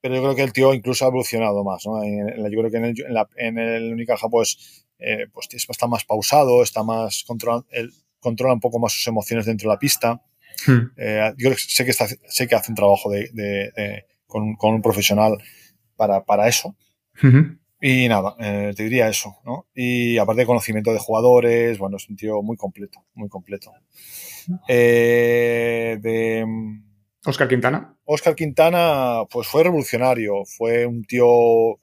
pero 0.02 0.16
yo 0.16 0.22
creo 0.22 0.36
que 0.36 0.44
el 0.44 0.54
tío 0.54 0.74
incluso 0.74 1.06
ha 1.06 1.08
evolucionado 1.08 1.64
más, 1.64 1.86
¿no? 1.86 2.04
Yo 2.04 2.60
creo 2.60 2.72
que 2.72 2.78
en 2.78 2.86
el, 2.86 3.06
en 3.06 3.14
la, 3.14 3.30
en 3.38 3.58
el 3.58 3.94
Unicaja, 3.94 4.28
pues, 4.28 4.86
eh, 5.00 5.28
pues 5.32 5.48
está 5.54 5.88
más 5.88 6.04
pausado, 6.04 6.62
está 6.62 6.84
más 6.84 7.24
controla, 7.26 7.64
él 7.70 7.94
controla 8.20 8.54
un 8.54 8.60
poco 8.60 8.80
más 8.80 8.94
sus 8.94 9.08
emociones 9.08 9.46
dentro 9.46 9.70
de 9.70 9.76
la 9.76 9.80
pista. 9.80 10.22
Hmm. 10.66 10.92
Eh, 10.98 11.34
yo 11.38 11.52
sé 11.56 11.86
que, 11.86 11.92
está, 11.92 12.08
sé 12.08 12.48
que 12.48 12.56
hace 12.56 12.72
un 12.72 12.76
trabajo 12.76 13.10
de, 13.10 14.04
con, 14.28 14.58
un 14.62 14.82
profesional 14.82 15.38
para, 15.96 16.24
para 16.26 16.48
eso. 16.48 16.76
Y 17.86 18.08
nada, 18.08 18.38
eh, 18.40 18.72
te 18.74 18.84
diría 18.84 19.10
eso, 19.10 19.36
¿no? 19.44 19.68
Y 19.76 20.18
aparte 20.18 20.44
de 20.44 20.46
conocimiento 20.46 20.94
de 20.94 21.00
jugadores, 21.00 21.78
bueno, 21.78 21.98
es 21.98 22.08
un 22.08 22.16
tío 22.16 22.42
muy 22.42 22.56
completo, 22.56 23.04
muy 23.14 23.28
completo. 23.28 23.74
Eh, 24.70 25.98
de... 26.02 26.46
Oscar 27.26 27.50
Quintana. 27.50 27.98
Oscar 28.06 28.36
Quintana, 28.36 29.24
pues 29.30 29.50
fue 29.50 29.64
revolucionario, 29.64 30.46
fue 30.46 30.86
un 30.86 31.04
tío 31.04 31.82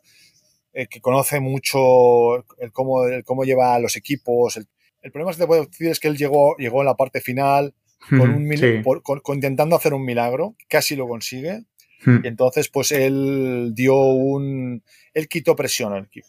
que 0.72 1.00
conoce 1.02 1.38
mucho 1.38 2.36
el 2.58 2.72
cómo, 2.72 3.04
el 3.04 3.22
cómo 3.22 3.44
lleva 3.44 3.74
a 3.74 3.78
los 3.78 3.94
equipos. 3.94 4.56
El, 4.56 4.68
el, 5.02 5.12
problema 5.12 5.32
que 5.32 5.38
te 5.38 5.46
puedo 5.46 5.66
decir 5.66 5.88
es 5.88 6.00
que 6.00 6.08
él 6.08 6.16
llegó, 6.16 6.56
llegó 6.56 6.80
en 6.80 6.86
la 6.86 6.96
parte 6.96 7.20
final 7.20 7.74
con 8.08 9.34
intentando 9.34 9.76
hacer 9.76 9.92
un 9.92 10.06
milagro, 10.06 10.56
casi 10.66 10.96
lo 10.96 11.06
consigue. 11.06 11.64
Y 12.06 12.26
entonces, 12.26 12.68
pues 12.68 12.92
él 12.92 13.72
dio 13.74 13.96
un. 13.96 14.82
Él 15.12 15.28
quitó 15.28 15.54
presión 15.56 15.92
al 15.92 16.04
equipo. 16.04 16.28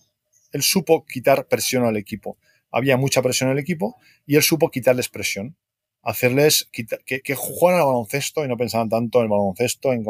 Él 0.51 0.63
supo 0.63 1.05
quitar 1.05 1.47
presión 1.47 1.85
al 1.85 1.97
equipo. 1.97 2.37
Había 2.71 2.97
mucha 2.97 3.21
presión 3.21 3.49
en 3.49 3.57
el 3.57 3.61
equipo 3.61 3.97
y 4.25 4.35
él 4.35 4.43
supo 4.43 4.69
quitarles 4.69 5.09
presión. 5.09 5.55
Hacerles 6.03 6.67
que, 6.71 6.85
que, 7.21 7.35
jugaran 7.35 7.81
al 7.81 7.85
baloncesto 7.85 8.43
y 8.43 8.47
no 8.47 8.57
pensaban 8.57 8.89
tanto 8.89 9.19
en 9.19 9.25
el 9.25 9.29
baloncesto, 9.29 9.93
en 9.93 10.03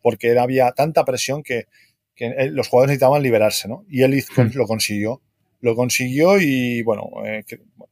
porque 0.00 0.38
había 0.38 0.70
tanta 0.72 1.04
presión 1.04 1.42
que, 1.42 1.66
que 2.14 2.32
los 2.52 2.68
jugadores 2.68 2.90
necesitaban 2.90 3.22
liberarse, 3.22 3.66
¿no? 3.66 3.84
Y 3.88 4.02
él 4.02 4.22
lo 4.54 4.66
consiguió 4.66 5.20
lo 5.64 5.74
consiguió 5.74 6.38
y 6.38 6.82
bueno, 6.82 7.10
eh, 7.24 7.42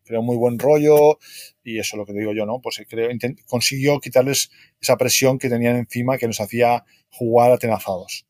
creó 0.04 0.20
muy 0.20 0.36
buen 0.36 0.58
rollo 0.58 1.18
y 1.64 1.78
eso 1.78 1.96
es 1.96 1.98
lo 1.98 2.04
que 2.04 2.12
digo 2.12 2.34
yo, 2.34 2.44
¿no? 2.44 2.60
Pues 2.60 2.78
eh, 2.80 2.86
creo, 2.86 3.08
consiguió 3.46 3.98
quitarles 3.98 4.50
esa 4.78 4.98
presión 4.98 5.38
que 5.38 5.48
tenían 5.48 5.76
encima 5.76 6.18
que 6.18 6.26
nos 6.26 6.38
hacía 6.42 6.84
jugar 7.12 7.52
atenazados. 7.52 8.26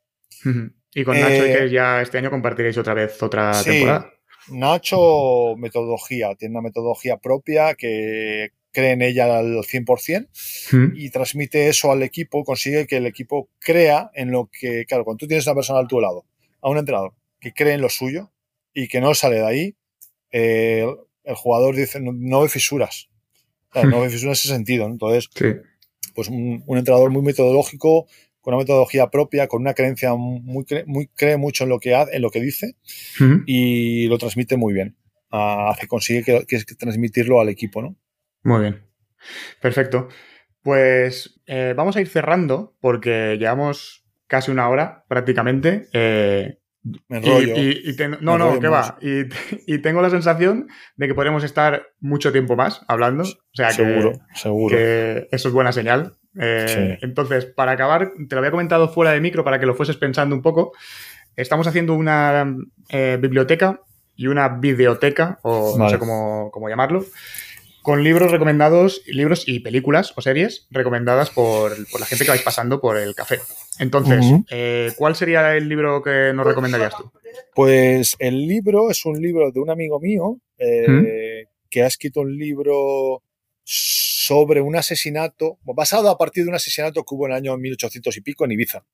Y 0.94 1.04
con 1.04 1.18
Nacho, 1.18 1.44
que 1.44 1.64
eh, 1.64 1.70
ya 1.70 2.02
este 2.02 2.18
año 2.18 2.30
compartiréis 2.30 2.76
otra 2.76 2.94
vez 2.94 3.22
otra 3.22 3.54
sí, 3.54 3.70
temporada. 3.70 4.12
Nacho, 4.48 5.56
metodología, 5.56 6.34
tiene 6.34 6.52
una 6.52 6.62
metodología 6.62 7.16
propia 7.16 7.74
que 7.74 8.50
cree 8.72 8.92
en 8.92 9.02
ella 9.02 9.38
al 9.38 9.62
100% 9.62 10.92
y 10.94 11.10
transmite 11.10 11.68
eso 11.68 11.92
al 11.92 12.02
equipo, 12.02 12.44
consigue 12.44 12.86
que 12.86 12.96
el 12.96 13.06
equipo 13.06 13.48
crea 13.58 14.10
en 14.14 14.30
lo 14.30 14.50
que, 14.50 14.84
claro, 14.86 15.04
cuando 15.04 15.18
tú 15.18 15.28
tienes 15.28 15.46
una 15.46 15.54
persona 15.54 15.80
a 15.80 15.86
tu 15.86 16.00
lado, 16.00 16.24
a 16.60 16.68
un 16.68 16.78
entrenador 16.78 17.12
que 17.38 17.52
cree 17.52 17.74
en 17.74 17.82
lo 17.82 17.88
suyo, 17.88 18.32
y 18.74 18.88
que 18.88 19.00
no 19.00 19.14
sale 19.14 19.36
de 19.36 19.46
ahí, 19.46 19.76
eh, 20.30 20.86
el 21.24 21.34
jugador 21.34 21.76
dice, 21.76 22.00
no, 22.00 22.40
ve 22.40 22.48
fisuras. 22.48 23.08
no 23.74 24.00
ve 24.00 24.10
fisuras 24.10 24.38
en 24.44 24.44
ese 24.44 24.48
sentido. 24.48 24.86
Entonces, 24.86 25.28
pues 26.14 26.28
un, 26.28 26.64
entrenador 26.68 27.10
muy 27.10 27.22
metodológico, 27.22 28.06
con 28.42 28.54
una 28.54 28.62
metodología 28.62 29.08
propia, 29.08 29.46
con 29.46 29.62
una 29.62 29.72
creencia 29.72 30.14
muy, 30.14 30.66
muy 30.86 31.06
cree 31.06 31.36
mucho 31.36 31.64
en 31.64 31.70
lo 31.70 31.78
que 31.78 31.94
hace, 31.94 32.16
en 32.16 32.22
lo 32.22 32.30
que 32.30 32.40
dice 32.40 32.76
y 33.46 34.08
lo 34.08 34.18
transmite 34.18 34.56
muy 34.56 34.74
bien. 34.74 34.96
hace, 35.30 35.86
consigue 35.86 36.44
que, 36.46 36.58
transmitirlo 36.78 37.40
al 37.40 37.48
equipo, 37.48 37.80
¿no? 37.80 37.96
Muy 38.42 38.60
bien. 38.62 38.82
Perfecto. 39.60 40.08
Pues 40.60 41.40
eh, 41.46 41.72
vamos 41.76 41.96
a 41.96 42.00
ir 42.00 42.08
cerrando 42.08 42.76
porque 42.80 43.36
llevamos 43.38 44.04
casi 44.26 44.50
una 44.50 44.68
hora 44.68 45.04
prácticamente. 45.08 45.88
Eh, 45.92 46.58
me 47.08 47.18
enrollo. 47.18 47.56
Y, 47.56 47.96
no, 48.20 48.38
no, 48.38 48.58
que 48.58 48.68
va. 48.68 48.98
Y, 49.00 49.78
tengo 49.78 50.02
la 50.02 50.10
sensación 50.10 50.66
de 50.96 51.06
que 51.06 51.14
podremos 51.14 51.44
estar 51.44 51.86
mucho 52.00 52.32
tiempo 52.32 52.56
más 52.56 52.84
hablando. 52.88 53.22
O 53.22 53.54
sea, 53.54 53.70
seguro, 53.70 54.12
seguro. 54.34 54.76
Que 54.76 55.28
eso 55.30 55.48
es 55.48 55.54
buena 55.54 55.72
señal. 55.72 56.16
Eh, 56.38 56.98
entonces, 57.02 57.46
para 57.46 57.72
acabar, 57.72 58.12
te 58.28 58.34
lo 58.34 58.38
había 58.38 58.50
comentado 58.50 58.88
fuera 58.88 59.12
de 59.12 59.20
micro 59.20 59.44
para 59.44 59.60
que 59.60 59.66
lo 59.66 59.74
fueses 59.74 59.96
pensando 59.96 60.34
un 60.34 60.42
poco. 60.42 60.72
Estamos 61.36 61.66
haciendo 61.66 61.94
una 61.94 62.56
eh, 62.88 63.18
biblioteca 63.20 63.80
y 64.16 64.26
una 64.26 64.48
videoteca, 64.48 65.38
o 65.42 65.76
no 65.78 65.88
sé 65.88 65.98
cómo, 65.98 66.50
cómo 66.52 66.68
llamarlo, 66.68 67.04
con 67.82 68.04
libros 68.04 68.30
recomendados, 68.30 69.02
libros 69.06 69.44
y 69.46 69.60
películas 69.60 70.12
o 70.16 70.22
series 70.22 70.68
recomendadas 70.70 71.30
por, 71.30 71.76
la 71.98 72.06
gente 72.06 72.24
que 72.24 72.30
vais 72.30 72.42
pasando 72.42 72.80
por 72.80 72.96
el 72.96 73.14
café. 73.14 73.40
Entonces, 73.78 74.24
eh, 74.50 74.92
¿cuál 74.96 75.16
sería 75.16 75.56
el 75.56 75.68
libro 75.68 76.02
que 76.02 76.32
nos 76.32 76.46
recomendarías 76.46 76.96
tú? 76.96 77.10
Pues 77.54 78.14
el 78.18 78.46
libro 78.46 78.90
es 78.90 79.04
un 79.04 79.20
libro 79.20 79.50
de 79.50 79.60
un 79.60 79.70
amigo 79.70 79.98
mío 79.98 80.38
eh, 80.58 81.46
que 81.68 81.82
ha 81.82 81.86
escrito 81.86 82.20
un 82.20 82.36
libro 82.36 83.22
sobre 84.24 84.60
un 84.60 84.76
asesinato, 84.76 85.58
basado 85.64 86.08
a 86.08 86.16
partir 86.16 86.44
de 86.44 86.50
un 86.50 86.54
asesinato 86.54 87.02
que 87.02 87.14
hubo 87.14 87.26
en 87.26 87.32
el 87.32 87.38
año 87.38 87.56
1800 87.56 88.16
y 88.16 88.20
pico 88.20 88.44
en 88.44 88.52
Ibiza. 88.52 88.84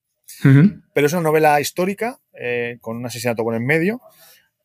Pero 0.95 1.07
es 1.07 1.13
una 1.13 1.23
novela 1.23 1.61
histórica, 1.61 2.19
eh, 2.33 2.79
con 2.81 2.97
un 2.97 3.05
asesinato 3.05 3.45
con 3.45 3.55
en 3.55 3.67
medio, 3.67 4.01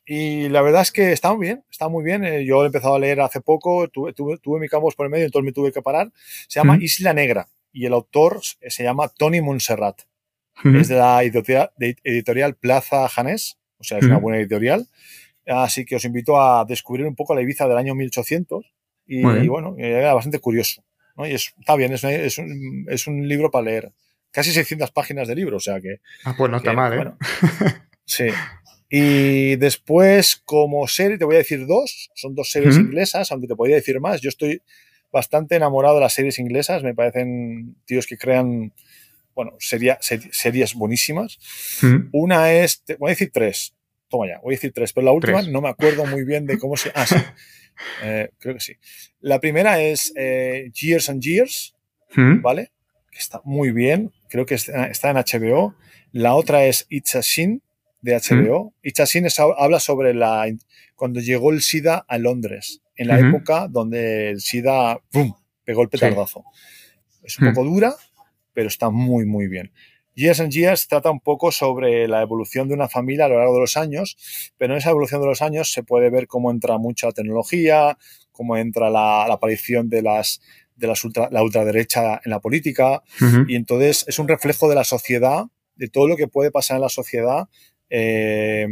y 0.06 0.48
la 0.48 0.62
verdad 0.62 0.82
es 0.82 0.90
que 0.90 1.12
está 1.12 1.34
muy 1.34 1.46
bien, 1.46 1.64
está 1.70 1.88
muy 1.88 2.04
bien. 2.04 2.24
Eh, 2.24 2.44
yo 2.44 2.62
he 2.62 2.66
empezado 2.66 2.94
a 2.94 2.98
leer 2.98 3.20
hace 3.20 3.40
poco, 3.40 3.88
tuve, 3.88 4.12
tuve, 4.12 4.60
mi 4.60 4.68
campus 4.68 4.94
por 4.94 5.06
el 5.06 5.10
medio, 5.10 5.26
entonces 5.26 5.44
me 5.44 5.52
tuve 5.52 5.72
que 5.72 5.82
parar. 5.82 6.12
Se 6.48 6.60
llama 6.60 6.78
Isla 6.80 7.12
Negra 7.12 7.48
y 7.72 7.86
el 7.86 7.92
autor 7.92 8.40
se 8.42 8.82
llama 8.82 9.08
Tony 9.08 9.40
Montserrat. 9.40 10.02
Es 10.64 10.88
de 10.88 10.96
la 10.96 11.22
editorial, 11.24 12.54
Plaza 12.54 13.08
Janés, 13.08 13.58
o 13.78 13.84
sea, 13.84 13.98
es 13.98 14.04
una 14.04 14.18
buena 14.18 14.38
editorial. 14.38 14.86
Así 15.46 15.84
que 15.84 15.96
os 15.96 16.04
invito 16.04 16.40
a 16.40 16.64
descubrir 16.64 17.06
un 17.06 17.16
poco 17.16 17.34
la 17.34 17.42
Ibiza 17.42 17.66
del 17.66 17.76
año 17.76 17.94
1800 17.94 18.72
y, 19.06 19.48
bueno, 19.48 19.76
era 19.78 20.14
bastante 20.14 20.38
curioso. 20.38 20.82
Y 21.18 21.34
está 21.34 21.76
bien, 21.76 21.92
es, 21.92 22.02
es, 22.04 22.38
un, 22.38 22.86
es, 22.88 23.06
un, 23.06 23.28
libro 23.28 23.50
para 23.50 23.64
leer. 23.66 23.92
Casi 24.30 24.50
600 24.50 24.90
páginas 24.90 25.28
de 25.28 25.36
libro, 25.36 25.58
o 25.58 25.60
sea 25.60 25.80
que... 25.80 26.00
Ah, 26.24 26.34
pues 26.36 26.50
no 26.50 26.56
está 26.56 26.72
mal, 26.72 26.92
¿eh? 26.92 27.12
sí. 28.04 28.26
Y 28.90 29.56
después, 29.56 30.42
como 30.44 30.88
serie, 30.88 31.18
te 31.18 31.24
voy 31.24 31.36
a 31.36 31.38
decir 31.38 31.66
dos. 31.66 32.10
Son 32.14 32.34
dos 32.34 32.50
series 32.50 32.76
inglesas, 32.76 33.30
aunque 33.30 33.46
te 33.46 33.56
podría 33.56 33.76
decir 33.76 34.00
más. 34.00 34.20
Yo 34.20 34.28
estoy 34.28 34.62
bastante 35.12 35.56
enamorado 35.56 35.96
de 35.96 36.00
las 36.02 36.14
series 36.14 36.38
inglesas. 36.38 36.82
Me 36.82 36.94
parecen 36.94 37.76
tíos 37.86 38.06
que 38.06 38.18
crean, 38.18 38.72
bueno, 39.34 39.56
series 39.58 40.74
buenísimas. 40.74 41.38
Una 42.12 42.52
es, 42.52 42.82
te 42.82 42.96
voy 42.96 43.10
a 43.10 43.14
decir 43.14 43.30
tres. 43.32 43.74
Toma 44.08 44.26
ya, 44.28 44.40
voy 44.42 44.54
a 44.54 44.56
decir 44.56 44.72
tres. 44.72 44.92
Pero 44.92 45.06
la 45.06 45.12
última 45.12 45.42
no 45.42 45.60
me 45.60 45.68
acuerdo 45.68 46.06
muy 46.06 46.24
bien 46.24 46.46
de 46.46 46.58
cómo 46.58 46.76
se. 46.76 46.92
Ah, 46.94 47.06
sí. 47.06 47.16
Eh, 48.04 48.30
creo 48.38 48.54
que 48.54 48.60
sí. 48.60 48.74
La 49.18 49.40
primera 49.40 49.82
es 49.82 50.12
eh, 50.14 50.70
Years 50.72 51.10
and 51.10 51.20
Years, 51.20 51.74
¿vale? 52.14 52.70
Que 53.10 53.18
está 53.18 53.40
muy 53.42 53.72
bien. 53.72 54.12
Creo 54.28 54.46
que 54.46 54.54
está 54.54 55.10
en 55.10 55.16
HBO. 55.16 55.74
La 56.12 56.36
otra 56.36 56.66
es 56.66 56.86
It's 56.88 57.16
a 57.16 57.22
Sin 57.24 57.64
de 58.04 58.14
HBO. 58.16 58.74
Y 58.82 58.92
Chassin 58.92 59.26
habla 59.58 59.80
sobre 59.80 60.12
la, 60.14 60.46
cuando 60.94 61.20
llegó 61.20 61.50
el 61.50 61.62
SIDA 61.62 62.04
a 62.06 62.18
Londres, 62.18 62.82
en 62.96 63.08
la 63.08 63.18
época 63.18 63.66
donde 63.68 64.30
el 64.30 64.40
SIDA 64.40 65.00
¡pum! 65.10 65.32
pegó 65.64 65.82
el 65.82 65.88
petardazo. 65.88 66.44
Es 67.22 67.38
un 67.38 67.48
poco 67.48 67.64
dura, 67.64 67.94
pero 68.52 68.68
está 68.68 68.90
muy, 68.90 69.24
muy 69.24 69.48
bien. 69.48 69.72
Years 70.14 70.40
and 70.40 70.52
Years 70.52 70.88
trata 70.88 71.10
un 71.10 71.20
poco 71.20 71.52
sobre 71.52 72.08
la 72.08 72.22
evolución 72.22 72.68
de 72.68 72.74
una 72.74 72.88
familia 72.88 73.26
a 73.26 73.28
lo 73.28 73.38
largo 73.38 73.54
de 73.54 73.60
los 73.60 73.76
años, 73.76 74.16
pero 74.56 74.74
en 74.74 74.78
esa 74.78 74.90
evolución 74.90 75.20
de 75.20 75.26
los 75.26 75.42
años 75.42 75.72
se 75.72 75.82
puede 75.82 76.10
ver 76.10 76.26
cómo 76.26 76.50
entra 76.50 76.78
mucha 76.78 77.12
tecnología, 77.12 77.98
cómo 78.32 78.56
entra 78.56 78.90
la, 78.90 79.24
aparición 79.24 79.88
de 79.88 80.02
las 80.02 80.40
de 80.76 80.88
las 80.88 81.04
la 81.30 81.42
ultraderecha 81.42 82.20
en 82.24 82.30
la 82.30 82.40
política, 82.40 83.02
y 83.46 83.54
entonces 83.54 84.04
es 84.08 84.18
un 84.18 84.26
reflejo 84.26 84.68
de 84.68 84.74
la 84.74 84.82
sociedad, 84.82 85.44
de 85.76 85.88
todo 85.88 86.08
lo 86.08 86.16
que 86.16 86.26
puede 86.26 86.50
pasar 86.50 86.76
en 86.76 86.82
la 86.82 86.88
sociedad 86.88 87.48
eh, 87.90 88.66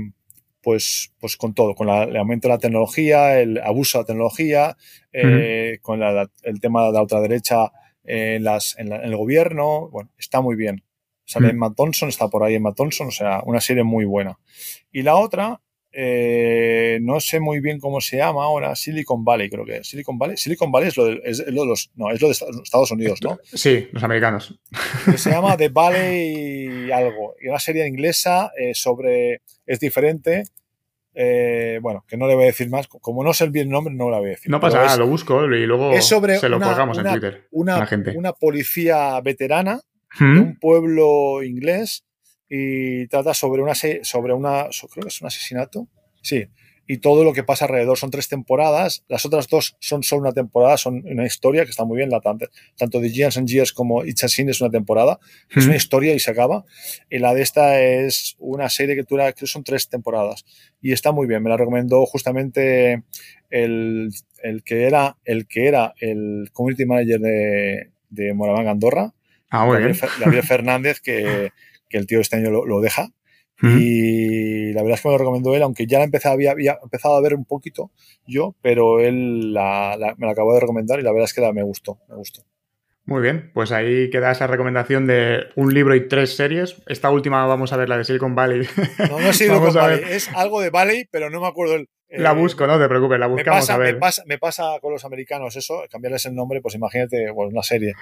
pues, 0.63 1.13
pues 1.19 1.37
con 1.37 1.55
todo, 1.55 1.75
con 1.75 1.89
el 1.89 2.17
aumento 2.17 2.49
de 2.49 2.55
la 2.55 2.59
tecnología, 2.59 3.41
el 3.41 3.59
abuso 3.59 3.99
de 3.99 4.03
la 4.03 4.07
tecnología, 4.07 4.77
eh, 5.13 5.79
con 5.83 6.03
el 6.03 6.61
tema 6.61 6.87
de 6.87 6.93
la 6.93 7.03
ultraderecha 7.03 7.73
en, 8.05 8.45
las, 8.45 8.79
en, 8.79 8.93
el 8.93 9.17
gobierno. 9.17 9.89
Bueno, 9.91 10.11
está 10.19 10.41
muy 10.41 10.57
bien. 10.57 10.83
Sale 11.33 11.49
en 11.49 11.59
Matt 11.59 11.77
Thompson, 11.77 12.11
está 12.11 12.29
por 12.29 12.43
ahí 12.45 12.55
en 12.55 12.63
Matt 12.63 12.77
Thompson, 12.77 13.09
o 13.09 13.11
sea, 13.11 13.41
una 13.45 13.61
serie 13.61 13.85
muy 13.85 14.05
buena. 14.05 14.39
Y 14.93 15.03
la 15.03 15.17
otra, 15.17 15.61
eh, 15.91 16.99
no 17.01 17.21
sé 17.21 17.41
muy 17.41 17.61
bien 17.61 17.81
cómo 17.81 18.03
se 18.03 18.19
llama 18.19 18.45
ahora, 18.45 18.77
Silicon 18.77 19.25
Valley, 19.25 19.49
creo 19.49 19.65
que 19.65 19.83
Silicon 19.83 20.19
Valley. 20.19 20.37
Silicon 20.37 20.71
Valley 20.71 20.89
es 20.89 20.97
lo 20.99 21.07
de, 21.07 21.21
es 21.25 21.39
lo 21.47 21.63
de 21.63 21.69
los, 21.69 21.91
no, 21.95 22.11
es 22.11 22.21
lo 22.21 22.29
de 22.29 22.33
Estados 22.33 22.91
Unidos, 22.91 23.21
¿no? 23.23 23.39
Sí, 23.45 23.89
los 23.93 24.03
americanos. 24.03 24.59
se 25.17 25.31
llama 25.31 25.57
The 25.59 25.71
Valley 25.71 26.91
algo, 26.93 27.35
y 27.41 27.49
una 27.49 27.59
serie 27.59 27.87
inglesa 27.87 28.53
eh, 28.59 28.75
sobre, 28.75 29.41
es 29.65 29.81
diferente, 29.81 30.45
eh, 31.15 31.79
bueno, 31.83 32.05
que 32.07 32.17
no 32.17 32.27
le 32.27 32.35
voy 32.35 32.45
a 32.45 32.47
decir 32.49 32.69
más, 32.69 32.89
como 32.89 33.25
no 33.25 33.33
sé 33.33 33.49
bien 33.49 33.69
el 33.69 33.73
nombre, 33.73 33.95
no 33.95 34.11
la 34.11 34.19
voy 34.19 34.29
a 34.29 34.31
decir. 34.31 34.51
No 34.51 34.61
pasa 34.61 34.83
nada, 34.83 34.97
lo 34.97 35.07
busco 35.07 35.45
y 35.45 35.67
luego 35.67 35.99
se 36.01 36.49
lo 36.49 36.61
colgamos 36.61 36.99
en 36.99 37.05
Twitter. 37.05 37.49
Una, 37.51 37.87
gente. 37.87 38.17
una 38.17 38.33
policía 38.33 39.21
veterana 39.21 39.81
de 40.19 40.41
un 40.41 40.59
pueblo 40.59 41.43
inglés 41.43 42.05
y 42.49 43.07
trata 43.09 43.35
sobre 43.35 43.63
una, 43.63 43.75
sobre 43.75 44.35
una 44.35 44.69
creo 44.91 45.03
que 45.03 45.09
es 45.09 45.21
un 45.21 45.27
asesinato, 45.27 45.89
sí, 46.23 46.49
y 46.87 46.99
todo 46.99 47.25
lo 47.25 47.33
que 47.33 47.45
pasa 47.45 47.65
alrededor. 47.65 47.97
Son 47.97 48.11
tres 48.11 48.29
temporadas, 48.29 49.05
las 49.09 49.25
otras 49.25 49.49
dos 49.49 49.77
son 49.81 50.03
solo 50.03 50.23
una 50.23 50.33
temporada, 50.33 50.77
son 50.77 51.03
una 51.07 51.25
historia 51.25 51.65
que 51.65 51.71
está 51.71 51.85
muy 51.85 51.97
bien, 51.97 52.11
la, 52.11 52.21
tanto 52.21 53.01
de 53.01 53.11
Years 53.11 53.37
and 53.39 53.49
Years 53.49 53.73
como 53.73 54.05
It's 54.05 54.25
a 54.25 54.29
Sin 54.29 54.49
es 54.49 54.61
una 54.61 54.71
temporada, 54.71 55.19
es 55.55 55.67
una 55.67 55.77
historia 55.77 56.15
y 56.15 56.19
se 56.19 56.31
acaba. 56.31 56.65
Y 57.09 57.19
la 57.19 57.35
de 57.35 57.43
esta 57.43 57.81
es 57.81 58.37
una 58.39 58.69
serie 58.69 58.95
que 58.95 59.05
dura, 59.05 59.33
que 59.33 59.47
son 59.47 59.65
tres 59.65 59.89
temporadas 59.89 60.45
y 60.81 60.93
está 60.93 61.13
muy 61.13 61.27
bien. 61.27 61.43
Me 61.43 61.51
la 61.51 61.57
recomendó 61.57 62.05
justamente 62.05 63.05
el, 63.51 64.11
el 64.43 64.63
que, 64.63 64.87
era, 64.87 65.17
el 65.25 65.47
que 65.47 65.69
era 65.69 65.95
el 66.01 66.51
community 66.53 66.85
manager 66.85 67.21
de, 67.21 67.91
de 68.11 68.35
Moraván 68.35 68.69
Andorra, 68.69 69.15
ah, 69.53 69.67
Gabriel, 69.67 69.99
Gabriel, 70.19 70.43
Fernández, 70.47 71.01
que, 71.01 71.53
que, 71.89 71.99
el 71.99 72.07
tío 72.07 72.21
este 72.21 72.37
año 72.37 72.51
lo, 72.51 72.67
lo 72.67 72.81
deja. 72.81 73.09
Y 73.65 74.73
la 74.73 74.83
verdad 74.83 74.97
es 74.97 75.03
que 75.03 75.09
me 75.09 75.13
lo 75.13 75.19
recomendó 75.19 75.55
él, 75.55 75.63
aunque 75.63 75.87
ya 75.87 75.99
la 75.99 76.05
empecé, 76.05 76.29
había, 76.29 76.51
había 76.51 76.81
empezado 76.83 77.15
a 77.15 77.21
ver 77.21 77.35
un 77.35 77.45
poquito 77.45 77.93
yo, 78.27 78.57
pero 78.61 78.99
él 78.99 79.55
la, 79.55 79.97
la, 79.97 80.17
me 80.17 80.27
la 80.27 80.33
acabó 80.33 80.53
de 80.55 80.59
recomendar 80.59 80.99
y 80.99 81.05
la 81.05 81.13
verdad 81.13 81.27
es 81.27 81.33
que 81.33 81.43
la, 81.43 81.53
me 81.53 81.63
gustó, 81.63 82.01
me 82.09 82.17
gustó. 82.17 82.43
Muy 83.05 83.23
bien, 83.23 83.53
pues 83.55 83.71
ahí 83.71 84.11
queda 84.11 84.33
esa 84.33 84.49
recomendación 84.49 85.07
de 85.07 85.45
un 85.55 85.73
libro 85.73 85.95
y 85.95 86.09
tres 86.09 86.35
series. 86.35 86.83
Esta 86.89 87.11
última 87.11 87.47
vamos 87.47 87.73
a 87.73 87.77
ver, 87.77 87.89
la 87.89 87.99
de 87.99 88.05
Silicon 88.05 88.35
Valley. 88.35 88.67
No, 88.99 89.21
no 89.21 89.29
es 89.31 89.37
Silicon 89.37 89.73
Valley, 89.73 90.03
es 90.09 90.29
algo 90.35 90.61
de 90.61 90.71
Valley, 90.71 91.07
pero 91.11 91.31
no 91.31 91.41
me 91.41 91.47
acuerdo 91.47 91.77
el, 91.77 91.89
la 92.09 92.33
busco, 92.33 92.67
no 92.67 92.79
te 92.79 92.89
preocupes, 92.89 93.19
la 93.19 93.27
buscamos 93.27 93.57
me 93.57 93.61
pasa, 93.61 93.75
a 93.75 93.79
ver. 93.79 93.95
Me 93.95 94.01
pasa, 94.01 94.23
me 94.27 94.39
pasa, 94.39 94.79
con 94.81 94.93
los 94.93 95.05
americanos 95.05 95.57
eso, 95.57 95.83
cambiarles 95.91 96.27
el 96.27 96.35
nombre, 96.35 96.61
pues 96.61 96.75
imagínate, 96.75 97.33
pues 97.35 97.51
una 97.51 97.63
serie. 97.63 97.95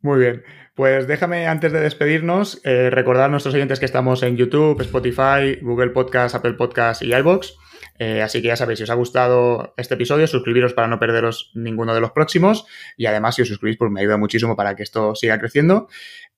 Muy 0.00 0.20
bien, 0.20 0.44
pues 0.74 1.08
déjame 1.08 1.48
antes 1.48 1.72
de 1.72 1.80
despedirnos 1.80 2.60
eh, 2.64 2.88
recordar 2.88 3.24
a 3.24 3.28
nuestros 3.28 3.54
oyentes 3.54 3.80
que 3.80 3.84
estamos 3.84 4.22
en 4.22 4.36
YouTube, 4.36 4.80
Spotify, 4.80 5.58
Google 5.60 5.90
Podcast, 5.90 6.36
Apple 6.36 6.52
Podcast 6.52 7.02
y 7.02 7.12
iBox. 7.12 7.56
Eh, 7.98 8.22
así 8.22 8.40
que 8.40 8.48
ya 8.48 8.56
sabéis, 8.56 8.78
si 8.78 8.84
os 8.84 8.90
ha 8.90 8.94
gustado 8.94 9.74
este 9.76 9.94
episodio, 9.94 10.28
suscribiros 10.28 10.72
para 10.72 10.86
no 10.86 11.00
perderos 11.00 11.50
ninguno 11.54 11.94
de 11.94 12.00
los 12.00 12.12
próximos. 12.12 12.64
Y 12.96 13.06
además, 13.06 13.34
si 13.34 13.42
os 13.42 13.48
suscribís, 13.48 13.76
pues 13.76 13.90
me 13.90 14.00
ayuda 14.00 14.16
muchísimo 14.16 14.54
para 14.54 14.76
que 14.76 14.84
esto 14.84 15.16
siga 15.16 15.38
creciendo. 15.40 15.88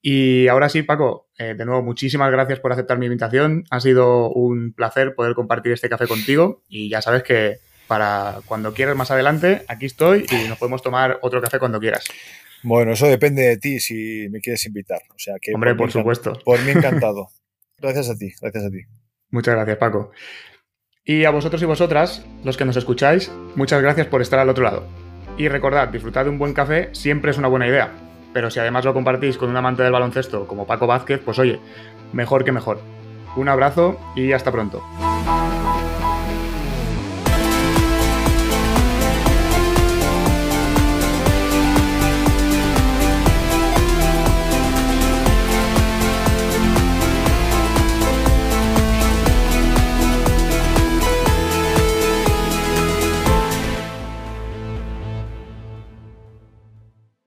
Y 0.00 0.48
ahora 0.48 0.70
sí, 0.70 0.82
Paco, 0.82 1.28
eh, 1.36 1.54
de 1.54 1.64
nuevo, 1.66 1.82
muchísimas 1.82 2.30
gracias 2.30 2.60
por 2.60 2.72
aceptar 2.72 2.98
mi 2.98 3.06
invitación. 3.06 3.64
Ha 3.70 3.80
sido 3.80 4.30
un 4.30 4.72
placer 4.72 5.14
poder 5.14 5.34
compartir 5.34 5.72
este 5.72 5.90
café 5.90 6.06
contigo. 6.06 6.62
Y 6.68 6.88
ya 6.88 7.02
sabes 7.02 7.22
que 7.22 7.58
para 7.86 8.38
cuando 8.46 8.72
quieras 8.72 8.96
más 8.96 9.10
adelante, 9.10 9.64
aquí 9.68 9.84
estoy 9.84 10.24
y 10.30 10.48
nos 10.48 10.56
podemos 10.56 10.80
tomar 10.82 11.18
otro 11.20 11.42
café 11.42 11.58
cuando 11.58 11.78
quieras. 11.78 12.06
Bueno, 12.62 12.92
eso 12.92 13.06
depende 13.06 13.42
de 13.42 13.56
ti 13.56 13.80
si 13.80 14.28
me 14.30 14.40
quieres 14.40 14.64
invitar. 14.66 15.00
O 15.10 15.18
sea 15.18 15.36
que 15.40 15.54
Hombre, 15.54 15.70
por, 15.70 15.86
por 15.86 15.92
supuesto. 15.92 16.32
Por 16.44 16.60
mí 16.62 16.70
encantado. 16.74 17.28
gracias 17.78 18.10
a 18.10 18.16
ti, 18.16 18.32
gracias 18.40 18.64
a 18.64 18.70
ti. 18.70 18.80
Muchas 19.30 19.54
gracias, 19.54 19.78
Paco. 19.78 20.10
Y 21.04 21.24
a 21.24 21.30
vosotros 21.30 21.62
y 21.62 21.64
vosotras, 21.64 22.24
los 22.44 22.56
que 22.56 22.64
nos 22.64 22.76
escucháis, 22.76 23.30
muchas 23.54 23.80
gracias 23.82 24.06
por 24.06 24.22
estar 24.22 24.38
al 24.38 24.48
otro 24.48 24.64
lado. 24.64 24.86
Y 25.38 25.48
recordad, 25.48 25.88
disfrutar 25.88 26.24
de 26.24 26.30
un 26.30 26.38
buen 26.38 26.52
café 26.52 26.90
siempre 26.92 27.30
es 27.30 27.38
una 27.38 27.48
buena 27.48 27.66
idea. 27.66 27.92
Pero 28.32 28.50
si 28.50 28.60
además 28.60 28.84
lo 28.84 28.92
compartís 28.94 29.38
con 29.38 29.48
un 29.50 29.56
amante 29.56 29.82
del 29.82 29.92
baloncesto 29.92 30.46
como 30.46 30.66
Paco 30.66 30.86
Vázquez, 30.86 31.20
pues 31.24 31.38
oye, 31.38 31.58
mejor 32.12 32.44
que 32.44 32.52
mejor. 32.52 32.80
Un 33.36 33.48
abrazo 33.48 33.98
y 34.14 34.32
hasta 34.32 34.52
pronto. 34.52 34.82